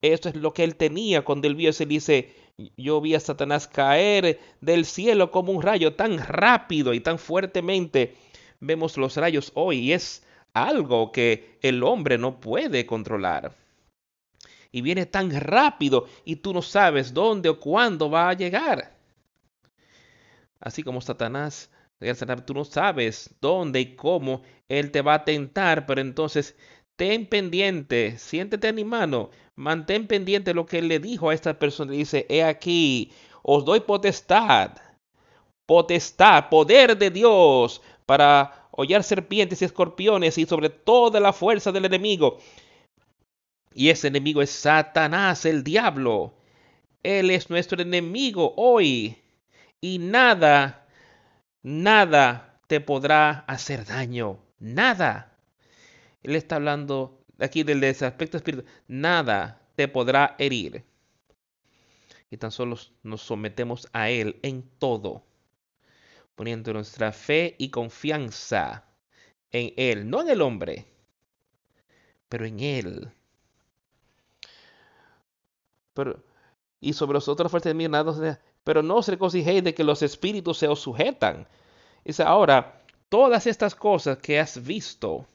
Eso 0.00 0.30
es 0.30 0.36
lo 0.36 0.54
que 0.54 0.64
él 0.64 0.74
tenía 0.74 1.22
cuando 1.22 1.48
él 1.48 1.54
vio 1.54 1.68
ese 1.68 1.84
dice, 1.84 2.32
yo 2.78 3.02
vi 3.02 3.14
a 3.14 3.20
Satanás 3.20 3.68
caer 3.68 4.40
del 4.62 4.86
cielo 4.86 5.30
como 5.30 5.52
un 5.52 5.60
rayo 5.60 5.96
tan 5.96 6.16
rápido 6.16 6.94
y 6.94 7.00
tan 7.00 7.18
fuertemente 7.18 8.16
vemos 8.58 8.96
los 8.96 9.18
rayos 9.18 9.52
hoy 9.52 9.80
y 9.80 9.92
es 9.92 10.24
algo 10.54 11.12
que 11.12 11.58
el 11.60 11.82
hombre 11.82 12.16
no 12.16 12.40
puede 12.40 12.86
controlar. 12.86 13.54
Y 14.72 14.80
viene 14.80 15.04
tan 15.04 15.30
rápido 15.30 16.06
y 16.24 16.36
tú 16.36 16.54
no 16.54 16.62
sabes 16.62 17.12
dónde 17.12 17.50
o 17.50 17.60
cuándo 17.60 18.08
va 18.08 18.30
a 18.30 18.34
llegar. 18.34 18.96
Así 20.58 20.82
como 20.82 21.02
Satanás, 21.02 21.70
tú 22.46 22.54
no 22.54 22.64
sabes 22.64 23.34
dónde 23.40 23.80
y 23.80 23.96
cómo 23.96 24.42
él 24.68 24.90
te 24.90 25.02
va 25.02 25.14
a 25.14 25.24
tentar, 25.24 25.86
pero 25.86 26.00
entonces 26.00 26.56
ten 26.96 27.26
pendiente, 27.26 28.18
siéntete 28.18 28.72
mano, 28.84 29.30
mantén 29.56 30.06
pendiente 30.06 30.54
lo 30.54 30.66
que 30.66 30.78
él 30.78 30.88
le 30.88 30.98
dijo 30.98 31.30
a 31.30 31.34
esta 31.34 31.58
persona. 31.58 31.92
Dice, 31.92 32.26
he 32.28 32.42
aquí, 32.42 33.12
os 33.42 33.64
doy 33.64 33.80
potestad, 33.80 34.72
potestad, 35.66 36.48
poder 36.48 36.96
de 36.96 37.10
Dios 37.10 37.80
para 38.06 38.68
hollar 38.70 39.02
serpientes 39.02 39.60
y 39.60 39.64
escorpiones 39.64 40.38
y 40.38 40.46
sobre 40.46 40.70
toda 40.70 41.20
la 41.20 41.32
fuerza 41.32 41.72
del 41.72 41.84
enemigo. 41.84 42.38
Y 43.74 43.90
ese 43.90 44.08
enemigo 44.08 44.42
es 44.42 44.50
Satanás, 44.50 45.44
el 45.44 45.62
diablo. 45.62 46.34
Él 47.02 47.30
es 47.30 47.50
nuestro 47.50 47.80
enemigo 47.80 48.54
hoy. 48.56 49.16
Y 49.80 49.98
nada, 49.98 50.87
nada 51.62 52.60
te 52.66 52.80
podrá 52.80 53.40
hacer 53.46 53.84
daño. 53.84 54.38
Nada. 54.58 55.36
Él 56.22 56.36
está 56.36 56.56
hablando 56.56 57.24
aquí 57.38 57.62
del 57.62 57.84
aspecto 57.84 58.36
espiritual. 58.36 58.66
Nada 58.88 59.62
te 59.76 59.88
podrá 59.88 60.36
herir. 60.38 60.84
Y 62.30 62.36
tan 62.36 62.50
solo 62.50 62.76
nos 63.02 63.22
sometemos 63.22 63.88
a 63.92 64.10
Él 64.10 64.38
en 64.42 64.62
todo 64.78 65.28
poniendo 66.38 66.72
nuestra 66.72 67.10
fe 67.10 67.56
y 67.58 67.68
confianza 67.68 68.84
en 69.50 69.74
Él, 69.76 70.08
no 70.08 70.22
en 70.22 70.28
el 70.28 70.40
hombre, 70.40 70.86
pero 72.28 72.46
en 72.46 72.60
Él. 72.60 73.12
Pero, 75.94 76.22
y 76.78 76.92
sobre 76.92 77.14
los 77.14 77.26
otros 77.26 77.50
fuertes 77.50 77.74
nada, 77.74 78.40
pero 78.68 78.82
no 78.82 78.96
os 78.96 79.08
regocijéis 79.08 79.64
de 79.64 79.72
que 79.72 79.82
los 79.82 80.02
espíritus 80.02 80.58
se 80.58 80.68
os 80.68 80.80
sujetan. 80.80 81.48
Dice, 82.04 82.22
ahora, 82.22 82.84
todas 83.08 83.46
estas 83.46 83.74
cosas 83.74 84.18
que 84.18 84.38
has 84.38 84.62
visto, 84.62 85.26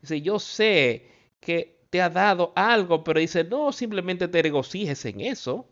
dice, 0.00 0.22
yo 0.22 0.38
sé 0.38 1.06
que 1.38 1.84
te 1.90 2.00
ha 2.00 2.08
dado 2.08 2.54
algo, 2.56 3.04
pero 3.04 3.20
dice, 3.20 3.44
no 3.44 3.72
simplemente 3.72 4.26
te 4.26 4.40
regocijes 4.40 5.04
en 5.04 5.20
eso, 5.20 5.68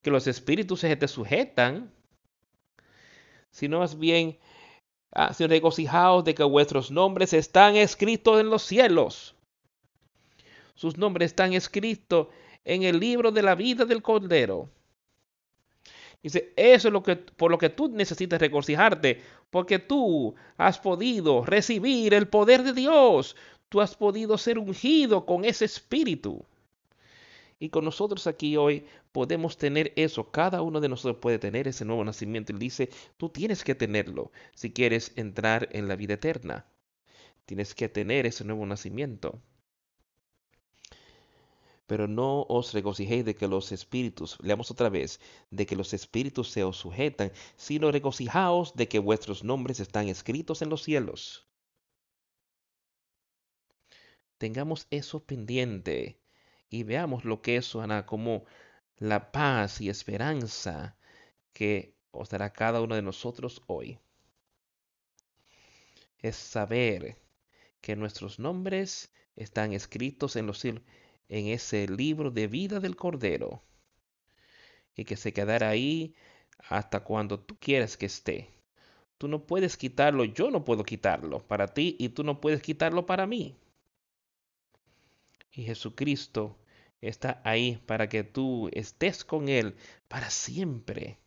que 0.00 0.12
los 0.12 0.28
espíritus 0.28 0.78
se 0.78 0.94
te 0.94 1.08
sujetan, 1.08 1.92
sino 3.50 3.80
más 3.80 3.98
bien 3.98 4.38
ah, 5.10 5.34
regocijaos 5.40 6.22
de 6.22 6.36
que 6.36 6.44
vuestros 6.44 6.92
nombres 6.92 7.32
están 7.32 7.74
escritos 7.74 8.38
en 8.40 8.48
los 8.48 8.62
cielos. 8.62 9.34
Sus 10.76 10.96
nombres 10.96 11.32
están 11.32 11.52
escritos 11.52 12.28
en 12.64 12.84
el 12.84 13.00
libro 13.00 13.32
de 13.32 13.42
la 13.42 13.56
vida 13.56 13.84
del 13.84 14.02
Cordero. 14.02 14.70
Dice, 16.22 16.52
eso 16.56 16.88
es 16.88 16.92
lo 16.92 17.02
que, 17.02 17.16
por 17.16 17.50
lo 17.50 17.58
que 17.58 17.70
tú 17.70 17.88
necesitas 17.88 18.40
regocijarte, 18.40 19.22
porque 19.50 19.78
tú 19.78 20.34
has 20.56 20.78
podido 20.78 21.44
recibir 21.44 22.14
el 22.14 22.28
poder 22.28 22.62
de 22.62 22.72
Dios. 22.72 23.36
Tú 23.68 23.80
has 23.80 23.96
podido 23.96 24.38
ser 24.38 24.58
ungido 24.58 25.26
con 25.26 25.44
ese 25.44 25.64
espíritu. 25.64 26.44
Y 27.58 27.70
con 27.70 27.84
nosotros 27.84 28.26
aquí 28.26 28.56
hoy 28.56 28.84
podemos 29.12 29.56
tener 29.56 29.92
eso. 29.96 30.30
Cada 30.30 30.62
uno 30.62 30.80
de 30.80 30.88
nosotros 30.88 31.20
puede 31.20 31.38
tener 31.38 31.66
ese 31.66 31.84
nuevo 31.84 32.04
nacimiento. 32.04 32.52
Él 32.52 32.58
dice, 32.58 32.90
tú 33.16 33.28
tienes 33.30 33.64
que 33.64 33.74
tenerlo 33.74 34.30
si 34.54 34.72
quieres 34.72 35.12
entrar 35.16 35.68
en 35.72 35.88
la 35.88 35.96
vida 35.96 36.14
eterna. 36.14 36.66
Tienes 37.46 37.74
que 37.74 37.88
tener 37.88 38.26
ese 38.26 38.44
nuevo 38.44 38.66
nacimiento. 38.66 39.40
Pero 41.86 42.08
no 42.08 42.42
os 42.48 42.72
regocijéis 42.74 43.24
de 43.24 43.34
que 43.34 43.48
los 43.48 43.70
espíritus, 43.72 44.38
leamos 44.40 44.70
otra 44.70 44.88
vez, 44.88 45.20
de 45.50 45.66
que 45.66 45.76
los 45.76 45.92
espíritus 45.94 46.50
se 46.50 46.64
os 46.64 46.76
sujetan, 46.76 47.32
sino 47.56 47.92
regocijaos 47.92 48.74
de 48.74 48.88
que 48.88 48.98
vuestros 48.98 49.44
nombres 49.44 49.80
están 49.80 50.08
escritos 50.08 50.62
en 50.62 50.70
los 50.70 50.82
cielos. 50.82 51.46
Tengamos 54.38 54.86
eso 54.90 55.24
pendiente 55.24 56.20
y 56.68 56.82
veamos 56.82 57.24
lo 57.24 57.40
que 57.40 57.56
eso 57.56 57.80
hará 57.80 58.04
como 58.04 58.44
la 58.98 59.30
paz 59.32 59.80
y 59.80 59.88
esperanza 59.88 60.96
que 61.52 61.94
os 62.10 62.28
dará 62.30 62.52
cada 62.52 62.80
uno 62.80 62.94
de 62.94 63.02
nosotros 63.02 63.62
hoy. 63.66 63.98
Es 66.18 66.36
saber 66.36 67.18
que 67.80 67.96
nuestros 67.96 68.38
nombres 68.38 69.12
están 69.36 69.72
escritos 69.72 70.36
en 70.36 70.46
los 70.46 70.58
en 71.28 71.48
ese 71.48 71.88
libro 71.88 72.30
de 72.30 72.46
vida 72.46 72.80
del 72.80 72.96
Cordero 72.96 73.62
y 74.94 75.04
que 75.04 75.16
se 75.16 75.32
quedará 75.32 75.68
ahí 75.68 76.14
hasta 76.58 77.00
cuando 77.00 77.38
tú 77.38 77.56
quieras 77.58 77.96
que 77.96 78.06
esté. 78.06 78.50
Tú 79.18 79.28
no 79.28 79.46
puedes 79.46 79.76
quitarlo, 79.76 80.24
yo 80.24 80.50
no 80.50 80.64
puedo 80.64 80.84
quitarlo 80.84 81.46
para 81.46 81.68
ti 81.68 81.96
y 81.98 82.10
tú 82.10 82.22
no 82.22 82.40
puedes 82.40 82.62
quitarlo 82.62 83.06
para 83.06 83.26
mí. 83.26 83.56
Y 85.52 85.64
Jesucristo 85.64 86.58
está 87.00 87.40
ahí 87.44 87.82
para 87.86 88.08
que 88.08 88.24
tú 88.24 88.68
estés 88.72 89.24
con 89.24 89.48
Él 89.48 89.76
para 90.08 90.30
siempre. 90.30 91.18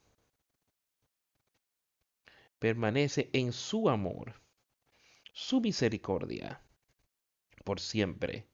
Permanece 2.60 3.30
en 3.34 3.54
su 3.54 3.90
amor, 3.90 4.40
su 5.34 5.62
misericordia, 5.62 6.62
por 7.64 7.80
siempre. 7.80 8.46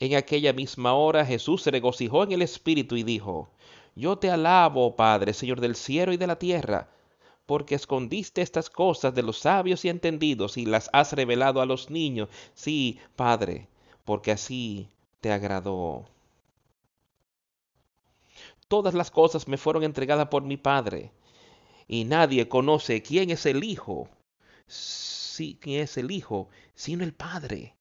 En 0.00 0.14
aquella 0.14 0.52
misma 0.52 0.94
hora 0.94 1.24
Jesús 1.24 1.62
se 1.62 1.70
regocijó 1.70 2.24
en 2.24 2.32
el 2.32 2.42
Espíritu 2.42 2.96
y 2.96 3.02
dijo, 3.02 3.50
Yo 3.94 4.18
te 4.18 4.30
alabo, 4.30 4.96
Padre, 4.96 5.32
Señor 5.32 5.60
del 5.60 5.76
cielo 5.76 6.12
y 6.12 6.16
de 6.16 6.26
la 6.26 6.38
tierra, 6.38 6.90
porque 7.46 7.74
escondiste 7.74 8.42
estas 8.42 8.70
cosas 8.70 9.14
de 9.14 9.22
los 9.22 9.38
sabios 9.38 9.84
y 9.84 9.88
entendidos 9.88 10.56
y 10.56 10.66
las 10.66 10.90
has 10.92 11.12
revelado 11.12 11.60
a 11.60 11.66
los 11.66 11.90
niños. 11.90 12.28
Sí, 12.54 12.98
Padre, 13.16 13.68
porque 14.04 14.32
así 14.32 14.88
te 15.20 15.32
agradó. 15.32 16.04
Todas 18.68 18.92
las 18.92 19.10
cosas 19.10 19.48
me 19.48 19.56
fueron 19.56 19.82
entregadas 19.82 20.28
por 20.28 20.42
mi 20.42 20.58
Padre, 20.58 21.10
y 21.86 22.04
nadie 22.04 22.48
conoce 22.48 23.02
quién 23.02 23.30
es 23.30 23.46
el 23.46 23.64
Hijo, 23.64 24.10
sí, 24.66 25.58
quién 25.60 25.80
es 25.80 25.96
el 25.96 26.10
Hijo, 26.10 26.50
sino 26.74 27.02
el 27.02 27.14
Padre, 27.14 27.77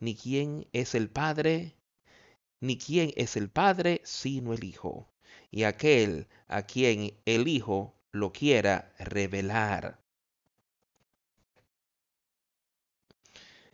ni 0.00 0.16
quién 0.16 0.66
es 0.72 0.94
el 0.94 1.08
Padre, 1.10 1.76
ni 2.60 2.78
quién 2.78 3.12
es 3.16 3.36
el 3.36 3.50
Padre, 3.50 4.00
sino 4.04 4.52
el 4.54 4.64
Hijo, 4.64 5.08
y 5.50 5.64
aquel 5.64 6.28
a 6.48 6.62
quien 6.62 7.14
el 7.24 7.48
Hijo 7.48 7.94
lo 8.12 8.32
quiera 8.32 8.92
revelar. 8.98 10.00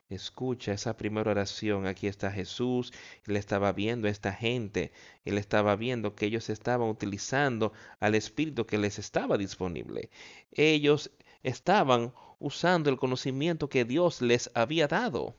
Escucha 0.09 0.73
esa 0.73 0.97
primera 0.97 1.33
oración. 1.33 1.87
Aquí 1.87 2.07
está 2.07 2.31
Jesús. 2.31 2.93
Él 3.27 3.37
estaba 3.37 3.73
viendo 3.73 4.07
a 4.07 4.11
esta 4.11 4.33
gente. 4.33 4.93
Él 5.25 5.37
estaba 5.37 5.75
viendo 5.75 6.15
que 6.15 6.27
ellos 6.27 6.49
estaban 6.49 6.89
utilizando 6.89 7.73
al 7.99 8.15
Espíritu 8.15 8.67
que 8.67 8.79
les 8.79 9.01
estaba 9.01 9.37
disponible. 9.37 10.11
Ellos 10.53 11.11
estaban 11.43 12.15
usando 12.39 12.89
el 12.91 12.99
conocimiento 12.99 13.69
que 13.69 13.85
Dios 13.85 14.23
les 14.23 14.51
había 14.55 14.87
dado, 14.87 15.37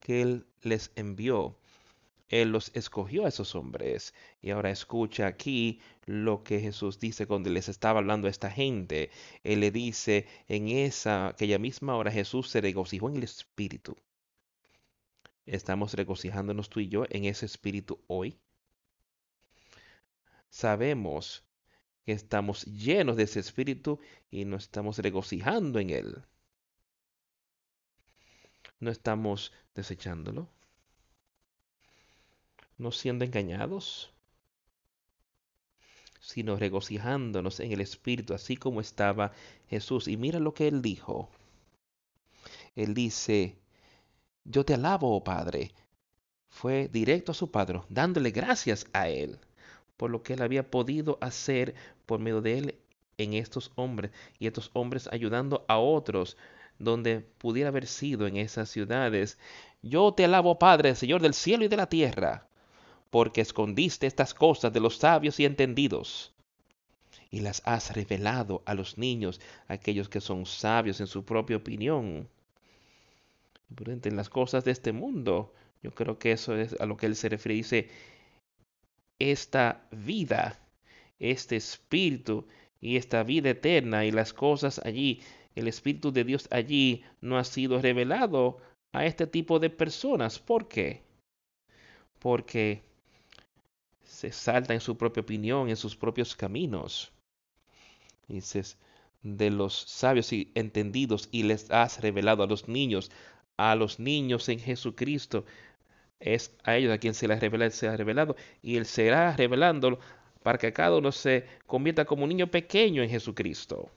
que 0.00 0.22
Él 0.22 0.46
les 0.62 0.90
envió. 0.96 1.56
Él 2.28 2.52
los 2.52 2.70
escogió 2.74 3.26
a 3.26 3.28
esos 3.28 3.54
hombres. 3.54 4.14
Y 4.40 4.50
ahora 4.50 4.70
escucha 4.70 5.26
aquí 5.26 5.80
lo 6.06 6.44
que 6.44 6.60
Jesús 6.60 7.00
dice 7.00 7.26
cuando 7.26 7.50
les 7.50 7.68
estaba 7.68 7.98
hablando 7.98 8.28
a 8.28 8.30
esta 8.30 8.50
gente. 8.50 9.10
Él 9.44 9.60
le 9.60 9.70
dice 9.70 10.26
en 10.48 10.68
esa, 10.68 11.28
aquella 11.28 11.58
misma 11.58 11.96
hora 11.96 12.12
Jesús 12.12 12.48
se 12.48 12.60
regocijó 12.60 13.08
en 13.10 13.16
el 13.16 13.24
Espíritu. 13.24 13.96
¿Estamos 15.46 15.94
regocijándonos 15.94 16.70
tú 16.70 16.80
y 16.80 16.88
yo 16.88 17.04
en 17.10 17.24
ese 17.24 17.46
Espíritu 17.46 18.00
hoy? 18.06 18.38
Sabemos 20.48 21.44
que 22.04 22.12
estamos 22.12 22.64
llenos 22.64 23.16
de 23.16 23.24
ese 23.24 23.40
Espíritu 23.40 23.98
y 24.30 24.44
no 24.44 24.56
estamos 24.56 24.98
regocijando 24.98 25.80
en 25.80 25.90
Él. 25.90 26.24
No 28.80 28.90
estamos 28.90 29.52
desechándolo 29.74 30.48
no 32.80 32.90
siendo 32.92 33.24
engañados, 33.24 34.10
sino 36.20 36.56
regocijándonos 36.56 37.60
en 37.60 37.72
el 37.72 37.80
Espíritu, 37.80 38.34
así 38.34 38.56
como 38.56 38.80
estaba 38.80 39.32
Jesús. 39.68 40.08
Y 40.08 40.16
mira 40.16 40.40
lo 40.40 40.54
que 40.54 40.66
él 40.66 40.82
dijo. 40.82 41.28
Él 42.74 42.94
dice, 42.94 43.56
yo 44.44 44.64
te 44.64 44.74
alabo, 44.74 45.14
oh 45.14 45.22
Padre. 45.22 45.72
Fue 46.48 46.88
directo 46.88 47.32
a 47.32 47.34
su 47.34 47.50
Padre, 47.50 47.82
dándole 47.88 48.30
gracias 48.32 48.86
a 48.92 49.08
él 49.08 49.38
por 49.96 50.10
lo 50.10 50.22
que 50.22 50.32
él 50.32 50.42
había 50.42 50.70
podido 50.70 51.18
hacer 51.20 51.74
por 52.06 52.20
medio 52.20 52.40
de 52.40 52.58
él 52.58 52.78
en 53.18 53.34
estos 53.34 53.70
hombres 53.74 54.10
y 54.38 54.46
estos 54.46 54.70
hombres 54.72 55.08
ayudando 55.12 55.64
a 55.68 55.78
otros 55.78 56.38
donde 56.80 57.20
pudiera 57.20 57.68
haber 57.68 57.86
sido 57.86 58.26
en 58.26 58.36
esas 58.36 58.68
ciudades. 58.68 59.38
Yo 59.82 60.12
te 60.12 60.24
alabo, 60.24 60.58
Padre, 60.58 60.96
Señor 60.96 61.22
del 61.22 61.34
cielo 61.34 61.64
y 61.64 61.68
de 61.68 61.76
la 61.76 61.88
tierra, 61.88 62.48
porque 63.10 63.40
escondiste 63.40 64.08
estas 64.08 64.34
cosas 64.34 64.72
de 64.72 64.80
los 64.80 64.96
sabios 64.96 65.38
y 65.38 65.44
entendidos 65.44 66.34
y 67.30 67.40
las 67.40 67.62
has 67.64 67.94
revelado 67.94 68.62
a 68.66 68.74
los 68.74 68.98
niños, 68.98 69.40
aquellos 69.68 70.08
que 70.08 70.20
son 70.20 70.46
sabios 70.46 71.00
en 71.00 71.06
su 71.06 71.24
propia 71.24 71.56
opinión. 71.56 72.28
En 73.86 74.16
las 74.16 74.28
cosas 74.28 74.64
de 74.64 74.72
este 74.72 74.92
mundo, 74.92 75.54
yo 75.82 75.92
creo 75.92 76.18
que 76.18 76.32
eso 76.32 76.56
es 76.56 76.74
a 76.80 76.86
lo 76.86 76.96
que 76.96 77.06
él 77.06 77.14
se 77.14 77.28
refiere. 77.28 77.54
Dice, 77.54 77.88
esta 79.20 79.86
vida, 79.92 80.58
este 81.20 81.56
espíritu 81.56 82.48
y 82.80 82.96
esta 82.96 83.22
vida 83.22 83.50
eterna 83.50 84.04
y 84.04 84.10
las 84.10 84.32
cosas 84.32 84.80
allí, 84.84 85.22
el 85.54 85.68
espíritu 85.68 86.12
de 86.12 86.24
Dios 86.24 86.48
allí 86.50 87.04
no 87.20 87.38
ha 87.38 87.44
sido 87.44 87.80
revelado 87.80 88.58
a 88.92 89.06
este 89.06 89.26
tipo 89.26 89.58
de 89.58 89.70
personas. 89.70 90.38
¿Por 90.38 90.68
qué? 90.68 91.02
Porque 92.18 92.82
se 94.02 94.32
salta 94.32 94.74
en 94.74 94.80
su 94.80 94.96
propia 94.96 95.22
opinión, 95.22 95.68
en 95.68 95.76
sus 95.76 95.96
propios 95.96 96.36
caminos. 96.36 97.12
Dices, 98.28 98.78
de 99.22 99.50
los 99.50 99.74
sabios 99.74 100.32
y 100.32 100.50
entendidos 100.54 101.28
y 101.30 101.42
les 101.42 101.70
has 101.70 102.00
revelado 102.00 102.42
a 102.42 102.46
los 102.46 102.68
niños, 102.68 103.10
a 103.56 103.74
los 103.74 103.98
niños 103.98 104.48
en 104.48 104.58
Jesucristo. 104.58 105.44
Es 106.20 106.54
a 106.64 106.76
ellos 106.76 106.92
a 106.92 106.98
quien 106.98 107.14
se 107.14 107.28
les 107.28 107.40
revela, 107.40 107.70
se 107.70 107.88
ha 107.88 107.96
revelado 107.96 108.36
y 108.62 108.76
Él 108.76 108.86
será 108.86 109.36
revelándolo 109.36 109.98
para 110.42 110.58
que 110.58 110.72
cada 110.72 110.96
uno 110.96 111.12
se 111.12 111.46
convierta 111.66 112.04
como 112.04 112.24
un 112.24 112.30
niño 112.30 112.50
pequeño 112.50 113.02
en 113.02 113.10
Jesucristo. 113.10 113.90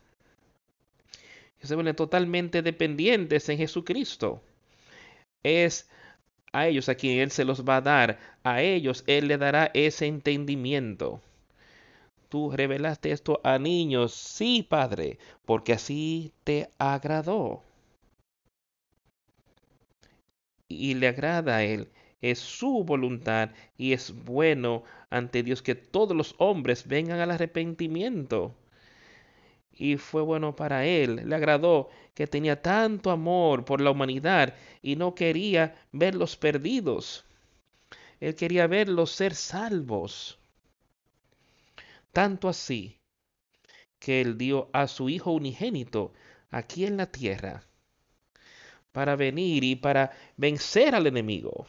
Que 1.63 1.67
se 1.67 1.75
vuelven 1.75 1.95
totalmente 1.95 2.61
dependientes 2.61 3.47
en 3.47 3.57
Jesucristo. 3.57 4.41
Es 5.43 5.89
a 6.51 6.67
ellos 6.67 6.89
a 6.89 6.95
quien 6.95 7.19
Él 7.19 7.31
se 7.31 7.45
los 7.45 7.63
va 7.63 7.77
a 7.77 7.81
dar, 7.81 8.19
a 8.43 8.61
ellos 8.61 9.05
Él 9.07 9.29
le 9.29 9.37
dará 9.37 9.71
ese 9.73 10.07
entendimiento. 10.07 11.21
Tú 12.27 12.51
revelaste 12.51 13.11
esto 13.11 13.39
a 13.45 13.59
niños, 13.59 14.13
sí, 14.13 14.67
Padre, 14.69 15.19
porque 15.45 15.71
así 15.71 16.33
te 16.43 16.69
agradó. 16.79 17.63
Y 20.67 20.95
le 20.95 21.07
agrada 21.07 21.55
a 21.55 21.63
Él, 21.63 21.87
es 22.19 22.39
su 22.39 22.83
voluntad 22.83 23.51
y 23.77 23.93
es 23.93 24.13
bueno 24.25 24.83
ante 25.09 25.43
Dios 25.43 25.61
que 25.61 25.75
todos 25.75 26.17
los 26.17 26.35
hombres 26.39 26.85
vengan 26.89 27.21
al 27.21 27.31
arrepentimiento 27.31 28.53
y 29.75 29.97
fue 29.97 30.21
bueno 30.21 30.55
para 30.55 30.85
él. 30.85 31.27
Le 31.27 31.35
agradó 31.35 31.89
que 32.13 32.27
tenía 32.27 32.61
tanto 32.61 33.11
amor 33.11 33.65
por 33.65 33.81
la 33.81 33.91
humanidad 33.91 34.55
y 34.81 34.95
no 34.95 35.15
quería 35.15 35.75
verlos 35.91 36.37
perdidos. 36.37 37.25
Él 38.19 38.35
quería 38.35 38.67
verlos 38.67 39.11
ser 39.11 39.35
salvos. 39.35 40.39
Tanto 42.11 42.47
así 42.47 42.99
que 43.99 44.21
él 44.21 44.37
dio 44.37 44.69
a 44.73 44.87
su 44.87 45.09
Hijo 45.09 45.31
unigénito 45.31 46.13
aquí 46.51 46.85
en 46.85 46.97
la 46.97 47.07
tierra 47.07 47.63
para 48.91 49.15
venir 49.15 49.63
y 49.63 49.75
para 49.75 50.11
vencer 50.37 50.93
al 50.93 51.07
enemigo. 51.07 51.65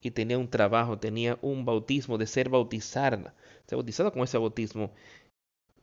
Y 0.00 0.10
tenía 0.10 0.38
un 0.38 0.48
trabajo, 0.48 0.98
tenía 0.98 1.38
un 1.42 1.64
bautismo 1.64 2.16
de 2.16 2.26
ser 2.26 2.48
bautizado, 2.48 3.32
ser 3.66 3.76
bautizado 3.76 4.12
con 4.12 4.22
ese 4.22 4.38
bautismo 4.38 4.92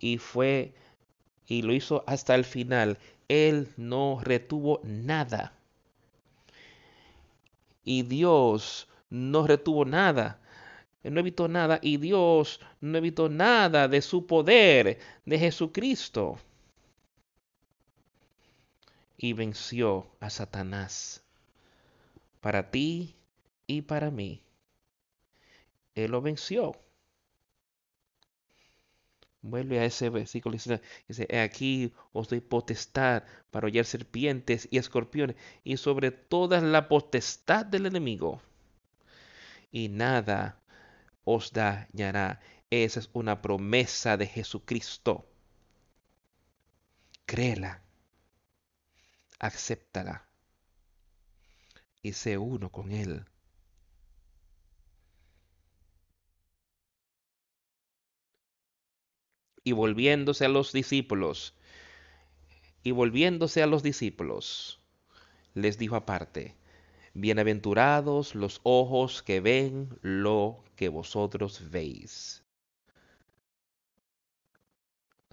y 0.03 0.17
fue 0.17 0.73
y 1.47 1.61
lo 1.61 1.73
hizo 1.73 2.03
hasta 2.07 2.35
el 2.35 2.43
final. 2.43 2.97
Él 3.29 3.69
no 3.77 4.19
retuvo 4.21 4.81
nada. 4.83 5.53
Y 7.85 8.03
Dios 8.03 8.89
no 9.09 9.47
retuvo 9.47 9.85
nada. 9.85 10.41
Él 11.03 11.13
no 11.13 11.21
evitó 11.21 11.47
nada 11.47 11.79
y 11.81 11.95
Dios 11.97 12.59
no 12.81 12.97
evitó 12.97 13.29
nada 13.29 13.87
de 13.87 14.01
su 14.01 14.27
poder, 14.27 14.99
de 15.25 15.39
Jesucristo. 15.39 16.37
Y 19.17 19.31
venció 19.31 20.07
a 20.19 20.29
Satanás 20.29 21.23
para 22.41 22.71
ti 22.71 23.15
y 23.67 23.83
para 23.83 24.11
mí. 24.11 24.41
Él 25.95 26.11
lo 26.11 26.21
venció. 26.21 26.82
Vuelve 29.43 29.79
a 29.79 29.85
ese 29.85 30.09
versículo 30.09 30.55
y 30.55 30.59
dice, 31.07 31.37
aquí 31.37 31.93
os 32.13 32.29
doy 32.29 32.39
potestad 32.39 33.23
para 33.51 33.67
hollar 33.67 33.85
serpientes 33.85 34.69
y 34.71 34.77
escorpiones 34.77 35.35
y 35.65 35.75
sobre 35.77 36.11
toda 36.11 36.61
la 36.61 36.87
potestad 36.87 37.65
del 37.65 37.85
enemigo. 37.85 38.41
Y 39.71 39.89
nada 39.89 40.61
os 41.25 41.51
dañará. 41.51 42.39
Esa 42.69 43.01
es 43.01 43.09
una 43.13 43.41
promesa 43.41 44.15
de 44.17 44.27
Jesucristo. 44.27 45.25
Créela. 47.25 47.81
Acéptala. 49.39 50.25
y 52.01 52.13
sé 52.13 52.37
uno 52.37 52.71
con 52.71 52.91
Él. 52.91 53.25
Y 59.63 59.71
volviéndose 59.71 60.45
a 60.45 60.49
los 60.49 60.71
discípulos, 60.73 61.53
y 62.83 62.91
volviéndose 62.91 63.63
a 63.63 63.67
los 63.67 63.81
discípulos, 63.81 64.79
les 65.53 65.77
dijo 65.77 65.95
aparte, 65.95 66.55
Bienaventurados 67.13 68.35
los 68.35 68.59
ojos 68.63 69.21
que 69.21 69.39
ven 69.39 69.97
lo 70.01 70.63
que 70.75 70.89
vosotros 70.89 71.69
veis. 71.69 72.42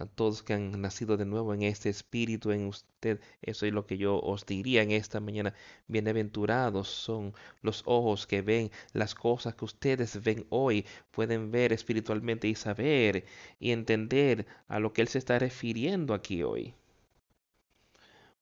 Todos 0.07 0.43
que 0.43 0.53
han 0.53 0.81
nacido 0.81 1.17
de 1.17 1.25
nuevo 1.25 1.53
en 1.53 1.63
este 1.63 1.89
espíritu 1.89 2.51
en 2.51 2.67
usted, 2.67 3.19
eso 3.41 3.65
es 3.65 3.73
lo 3.73 3.85
que 3.85 3.97
yo 3.97 4.19
os 4.19 4.45
diría 4.45 4.81
en 4.81 4.91
esta 4.91 5.19
mañana. 5.19 5.53
Bienaventurados 5.87 6.87
son 6.87 7.33
los 7.61 7.83
ojos 7.85 8.27
que 8.27 8.41
ven 8.41 8.71
las 8.93 9.15
cosas 9.15 9.55
que 9.55 9.65
ustedes 9.65 10.21
ven 10.23 10.45
hoy, 10.49 10.85
pueden 11.11 11.51
ver 11.51 11.73
espiritualmente 11.73 12.47
y 12.47 12.55
saber 12.55 13.25
y 13.59 13.71
entender 13.71 14.45
a 14.67 14.79
lo 14.79 14.93
que 14.93 15.01
Él 15.01 15.07
se 15.07 15.19
está 15.19 15.39
refiriendo 15.39 16.13
aquí 16.13 16.43
hoy 16.43 16.73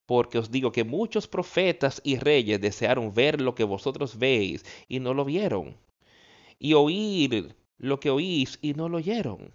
porque 0.06 0.40
os 0.40 0.50
digo 0.50 0.72
que 0.72 0.84
muchos 0.84 1.28
profetas 1.28 2.02
y 2.04 2.18
reyes 2.18 2.60
desearon 2.60 3.14
ver 3.14 3.40
lo 3.40 3.54
que 3.54 3.64
vosotros 3.64 4.18
veis 4.18 4.66
y 4.88 5.00
no 5.00 5.14
lo 5.14 5.24
vieron, 5.24 5.78
y 6.58 6.74
oír 6.74 7.56
lo 7.78 8.00
que 8.00 8.10
oís 8.10 8.58
y 8.60 8.74
no 8.74 8.90
lo 8.90 8.98
oyeron. 8.98 9.54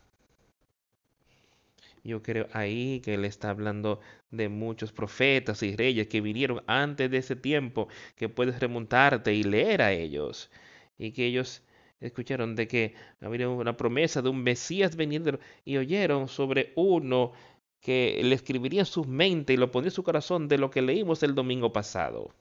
Yo 2.04 2.22
creo 2.22 2.46
ahí 2.52 3.00
que 3.00 3.14
él 3.14 3.24
está 3.24 3.50
hablando 3.50 3.98
de 4.30 4.50
muchos 4.50 4.92
profetas 4.92 5.62
y 5.62 5.74
reyes 5.74 6.06
que 6.08 6.20
vinieron 6.20 6.62
antes 6.66 7.10
de 7.10 7.18
ese 7.18 7.34
tiempo, 7.34 7.88
que 8.14 8.28
puedes 8.28 8.60
remontarte 8.60 9.32
y 9.34 9.42
leer 9.42 9.80
a 9.82 9.92
ellos, 9.92 10.50
y 10.98 11.12
que 11.12 11.24
ellos 11.24 11.62
escucharon 12.00 12.56
de 12.56 12.68
que 12.68 12.94
había 13.22 13.48
una 13.48 13.76
promesa 13.76 14.20
de 14.20 14.28
un 14.28 14.42
Mesías 14.42 14.96
veniendo 14.96 15.38
y 15.64 15.78
oyeron 15.78 16.28
sobre 16.28 16.72
uno 16.76 17.32
que 17.80 18.20
le 18.22 18.34
escribiría 18.34 18.80
en 18.80 18.86
su 18.86 19.04
mente 19.04 19.54
y 19.54 19.56
lo 19.56 19.70
pondría 19.70 19.88
en 19.88 19.94
su 19.94 20.02
corazón 20.02 20.46
de 20.48 20.58
lo 20.58 20.70
que 20.70 20.82
leímos 20.82 21.22
el 21.22 21.34
domingo 21.34 21.72
pasado. 21.72 22.34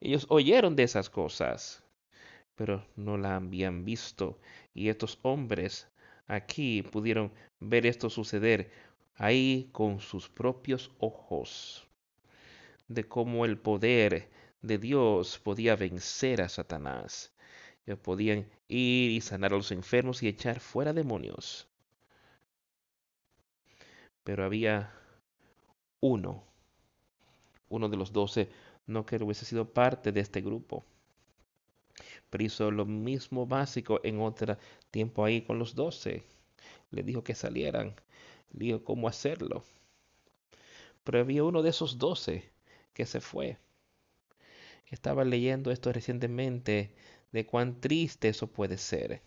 Ellos 0.00 0.26
oyeron 0.28 0.74
de 0.76 0.82
esas 0.82 1.08
cosas, 1.08 1.84
pero 2.56 2.84
no 2.96 3.16
la 3.16 3.36
habían 3.36 3.84
visto. 3.84 4.38
Y 4.74 4.88
estos 4.88 5.18
hombres 5.22 5.88
aquí 6.26 6.82
pudieron 6.82 7.32
ver 7.60 7.86
esto 7.86 8.10
suceder 8.10 8.70
ahí 9.16 9.68
con 9.72 10.00
sus 10.00 10.28
propios 10.28 10.90
ojos, 10.98 11.86
de 12.88 13.04
cómo 13.04 13.44
el 13.44 13.58
poder 13.58 14.28
de 14.62 14.78
Dios 14.78 15.38
podía 15.38 15.76
vencer 15.76 16.42
a 16.42 16.48
Satanás. 16.48 17.32
Ellos 17.86 17.98
podían 18.00 18.48
ir 18.68 19.10
y 19.12 19.20
sanar 19.20 19.52
a 19.52 19.56
los 19.56 19.70
enfermos 19.72 20.22
y 20.22 20.28
echar 20.28 20.60
fuera 20.60 20.92
demonios 20.92 21.68
pero 24.26 24.44
había 24.44 24.92
uno, 26.00 26.42
uno 27.68 27.88
de 27.88 27.96
los 27.96 28.12
doce, 28.12 28.48
no 28.84 29.06
que 29.06 29.22
hubiese 29.22 29.44
sido 29.44 29.72
parte 29.72 30.10
de 30.10 30.18
este 30.18 30.40
grupo, 30.40 30.84
pero 32.28 32.42
hizo 32.42 32.72
lo 32.72 32.86
mismo 32.86 33.46
básico 33.46 34.00
en 34.02 34.20
otro 34.20 34.58
tiempo 34.90 35.24
ahí 35.24 35.42
con 35.42 35.60
los 35.60 35.76
doce. 35.76 36.24
Le 36.96 37.02
dijo 37.02 37.22
que 37.22 37.34
salieran, 37.34 37.94
le 38.52 38.64
dijo 38.64 38.82
cómo 38.82 39.06
hacerlo. 39.06 39.62
Pero 41.04 41.20
había 41.20 41.44
uno 41.44 41.62
de 41.62 41.70
esos 41.70 41.98
doce 41.98 42.50
que 42.94 43.06
se 43.06 43.20
fue. 43.20 43.58
Estaba 44.86 45.24
leyendo 45.24 45.70
esto 45.70 45.92
recientemente 45.92 46.94
de 47.32 47.46
cuán 47.46 47.80
triste 47.80 48.28
eso 48.28 48.46
puede 48.46 48.78
ser. 48.78 49.20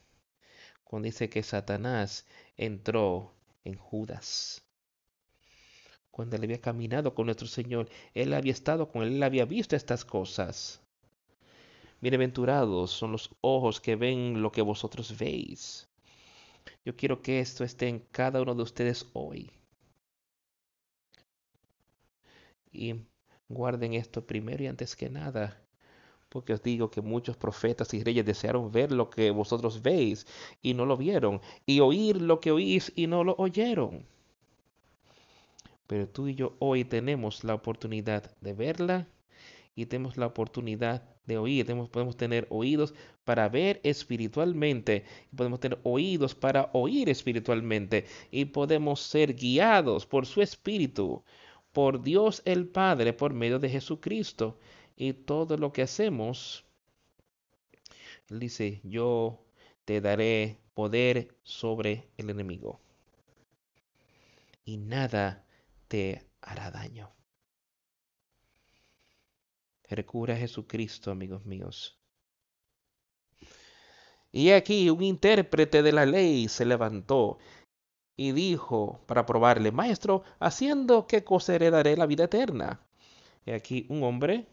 Cuando 0.84 1.06
dice 1.06 1.30
que 1.30 1.44
Satanás 1.44 2.26
entró 2.58 3.34
en 3.64 3.76
Judas 3.76 4.64
cuando 6.20 6.36
él 6.36 6.44
había 6.44 6.60
caminado 6.60 7.14
con 7.16 7.28
nuestro 7.28 7.48
Señor, 7.48 7.90
él 8.14 8.34
había 8.34 8.52
estado 8.52 8.90
con 8.90 9.04
él, 9.04 9.14
él 9.14 9.24
había 9.24 9.46
visto 9.46 9.76
estas 9.76 10.04
cosas. 10.04 10.82
Bienaventurados 12.02 12.92
son 12.92 13.14
los 13.14 13.30
ojos 13.42 13.80
que 13.80 13.96
ven 13.96 14.42
lo 14.42 14.52
que 14.52 14.62
vosotros 14.62 15.18
veis. 15.18 15.89
Yo 16.86 16.96
quiero 16.96 17.22
que 17.22 17.40
esto 17.40 17.64
esté 17.64 17.88
en 17.88 18.00
cada 18.12 18.42
uno 18.42 18.56
de 18.56 18.64
ustedes 18.64 19.06
hoy. 19.14 19.52
Y 22.72 22.96
guarden 23.48 23.94
esto 23.94 24.26
primero 24.26 24.64
y 24.64 24.68
antes 24.68 24.96
que 24.96 25.10
nada, 25.10 25.62
porque 26.30 26.54
os 26.54 26.62
digo 26.62 26.92
que 26.92 27.02
muchos 27.02 27.36
profetas 27.38 27.94
y 27.94 28.04
reyes 28.04 28.26
desearon 28.26 28.72
ver 28.72 28.92
lo 28.92 29.10
que 29.10 29.32
vosotros 29.32 29.82
veis 29.82 30.28
y 30.62 30.74
no 30.74 30.86
lo 30.86 30.96
vieron, 30.98 31.42
y 31.66 31.80
oír 31.80 32.22
lo 32.22 32.40
que 32.40 32.52
oís 32.52 32.92
y 32.96 33.08
no 33.08 33.24
lo 33.24 33.36
oyeron. 33.38 34.06
Pero 35.88 36.08
tú 36.08 36.28
y 36.28 36.36
yo 36.36 36.56
hoy 36.60 36.86
tenemos 36.86 37.44
la 37.44 37.56
oportunidad 37.56 38.32
de 38.42 38.54
verla 38.54 39.08
y 39.76 39.88
tenemos 39.88 40.18
la 40.18 40.28
oportunidad 40.28 41.04
de 41.26 41.38
oír. 41.40 41.66
podemos 41.92 42.16
tener 42.16 42.46
oídos 42.52 42.94
para 43.30 43.48
ver 43.48 43.80
espiritualmente, 43.84 45.06
podemos 45.36 45.60
tener 45.60 45.78
oídos 45.84 46.34
para 46.34 46.72
oír 46.74 47.10
espiritualmente 47.10 48.08
y 48.32 48.46
podemos 48.46 49.02
ser 49.02 49.36
guiados 49.36 50.08
por 50.08 50.26
su 50.26 50.42
espíritu, 50.42 51.24
por 51.72 52.02
Dios 52.02 52.42
el 52.44 52.68
Padre, 52.68 53.14
por 53.14 53.36
medio 53.36 53.60
de 53.60 53.70
Jesucristo. 53.70 54.58
Y 54.98 55.14
todo 55.14 55.58
lo 55.58 55.72
que 55.72 55.84
hacemos, 55.84 56.66
Él 58.30 58.40
dice, 58.40 58.82
yo 58.84 59.46
te 59.86 60.02
daré 60.02 60.58
poder 60.74 61.38
sobre 61.44 62.10
el 62.18 62.32
enemigo. 62.32 62.82
Y 64.66 64.78
nada 64.78 65.46
te 65.88 66.26
hará 66.42 66.72
daño. 66.72 67.12
Recurre 69.88 70.34
a 70.34 70.38
Jesucristo, 70.38 71.12
amigos 71.12 71.46
míos. 71.46 71.99
Y 74.32 74.52
aquí 74.52 74.90
un 74.90 75.04
intérprete 75.04 75.82
de 75.82 75.92
la 75.92 76.06
ley 76.06 76.48
se 76.48 76.66
levantó 76.66 77.40
y 78.16 78.32
dijo 78.32 79.00
para 79.06 79.26
probarle, 79.26 79.72
Maestro, 79.72 80.24
haciendo 80.40 81.08
qué 81.08 81.24
cosa 81.24 81.56
heredaré 81.56 81.98
la 81.98 82.06
vida 82.06 82.26
eterna. 82.26 82.82
Y 83.46 83.52
aquí 83.52 83.86
un 83.90 84.04
hombre 84.04 84.46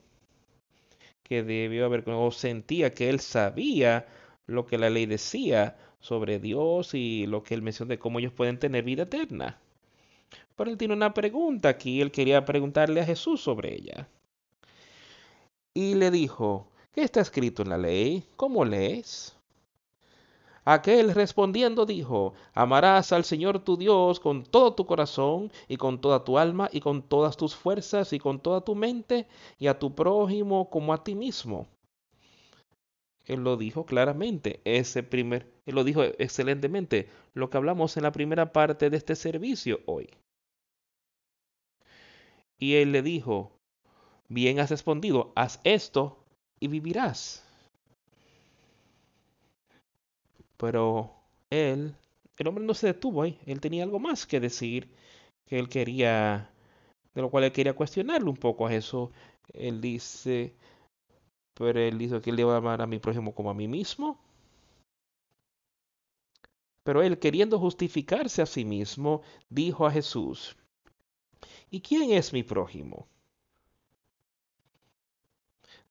que 1.23 1.43
debió 1.43 1.87
haber 1.87 2.09
o 2.09 2.31
sentía 2.31 2.95
que 2.95 3.11
él 3.11 3.21
sabía 3.21 4.07
lo 4.47 4.67
que 4.67 4.79
la 4.79 4.91
ley 4.91 5.07
decía 5.07 5.77
sobre 5.99 6.39
Dios 6.39 6.95
y 6.95 7.27
lo 7.27 7.43
que 7.43 7.55
él 7.55 7.63
mencionó 7.63 7.91
de 7.91 7.99
cómo 7.99 8.21
ellos 8.21 8.33
pueden 8.33 8.59
tener 8.59 8.85
vida 8.85 9.03
eterna. 9.03 9.59
Pero 10.55 10.71
él 10.71 10.79
tiene 10.79 10.95
una 10.95 11.13
pregunta 11.13 11.69
aquí, 11.69 12.01
él 12.01 12.13
quería 12.13 12.45
preguntarle 12.45 13.01
a 13.01 13.05
Jesús 13.05 13.41
sobre 13.41 13.75
ella. 13.75 14.09
Y 15.75 15.95
le 15.97 16.11
dijo, 16.11 16.71
¿qué 16.93 17.03
está 17.03 17.21
escrito 17.21 17.63
en 17.63 17.71
la 17.71 17.79
ley? 17.79 18.25
¿Cómo 18.37 18.65
lees? 18.65 19.36
Aquel 20.69 21.15
respondiendo 21.15 21.87
dijo, 21.87 22.35
amarás 22.53 23.13
al 23.13 23.23
Señor 23.23 23.61
tu 23.61 23.77
Dios 23.77 24.19
con 24.19 24.43
todo 24.43 24.75
tu 24.75 24.85
corazón 24.85 25.53
y 25.69 25.77
con 25.77 26.01
toda 26.01 26.25
tu 26.25 26.39
alma 26.39 26.69
y 26.73 26.81
con 26.81 27.03
todas 27.03 27.37
tus 27.37 27.55
fuerzas 27.55 28.13
y 28.13 28.19
con 28.19 28.41
toda 28.41 28.63
tu 28.63 28.75
mente 28.75 29.29
y 29.61 29.69
a 29.69 29.79
tu 29.79 29.95
prójimo 29.95 30.69
como 30.69 30.93
a 30.93 31.05
ti 31.05 31.15
mismo. 31.15 31.69
Él 33.27 33.45
lo 33.45 33.57
dijo 33.57 33.87
claramente, 33.87 34.61
ese 34.65 35.05
primer, 35.05 35.47
él 35.67 35.77
lo 35.77 35.85
dijo 35.85 36.03
excelentemente, 36.03 37.09
lo 37.33 37.49
que 37.49 37.59
hablamos 37.59 37.97
en 37.97 38.03
la 38.03 38.11
primera 38.11 38.53
parte 38.53 38.91
de 38.91 38.97
este 38.97 39.15
servicio 39.15 39.79
hoy. 39.87 40.11
Y 42.59 42.75
él 42.75 42.91
le 42.91 43.03
dijo, 43.03 43.53
bien 44.29 44.59
has 44.59 44.71
respondido, 44.71 45.31
haz 45.37 45.61
esto 45.63 46.19
y 46.59 46.67
vivirás. 46.67 47.46
Pero 50.57 51.13
él, 51.51 51.95
el 52.39 52.47
hombre 52.47 52.65
no 52.65 52.75
se 52.75 52.89
detuvo 52.89 53.23
ahí, 53.23 53.39
él 53.47 53.61
tenía 53.61 53.85
algo 53.85 53.99
más 53.99 54.27
que 54.27 54.41
decir, 54.41 54.89
que 55.47 55.59
él 55.59 55.69
quería, 55.69 56.51
de 57.15 57.23
lo 57.23 57.31
cual 57.31 57.45
él 57.45 57.53
quería 57.53 57.75
cuestionarle 57.75 58.29
un 58.29 58.37
poco 58.37 58.67
a 58.67 58.75
eso. 58.75 59.13
Él 59.53 59.81
dice, 59.81 60.55
pero 61.55 61.81
él 61.81 61.99
dijo 61.99 62.21
que 62.21 62.31
él 62.31 62.41
iba 62.41 62.55
a 62.55 62.59
amar 62.59 62.83
a 62.83 62.87
mi 62.87 62.99
prójimo 62.99 63.35
como 63.35 63.51
a 63.51 63.55
mí 63.55 63.69
mismo. 63.69 64.19
Pero 66.83 67.03
él, 67.03 67.19
queriendo 67.19 67.59
justificarse 67.59 68.43
a 68.43 68.47
sí 68.47 68.65
mismo, 68.65 69.23
dijo 69.51 69.87
a 69.87 69.91
Jesús, 69.91 70.57
¿Y 71.71 71.81
quién 71.81 72.13
es 72.13 72.33
mi 72.33 72.43
prójimo? 72.43 73.09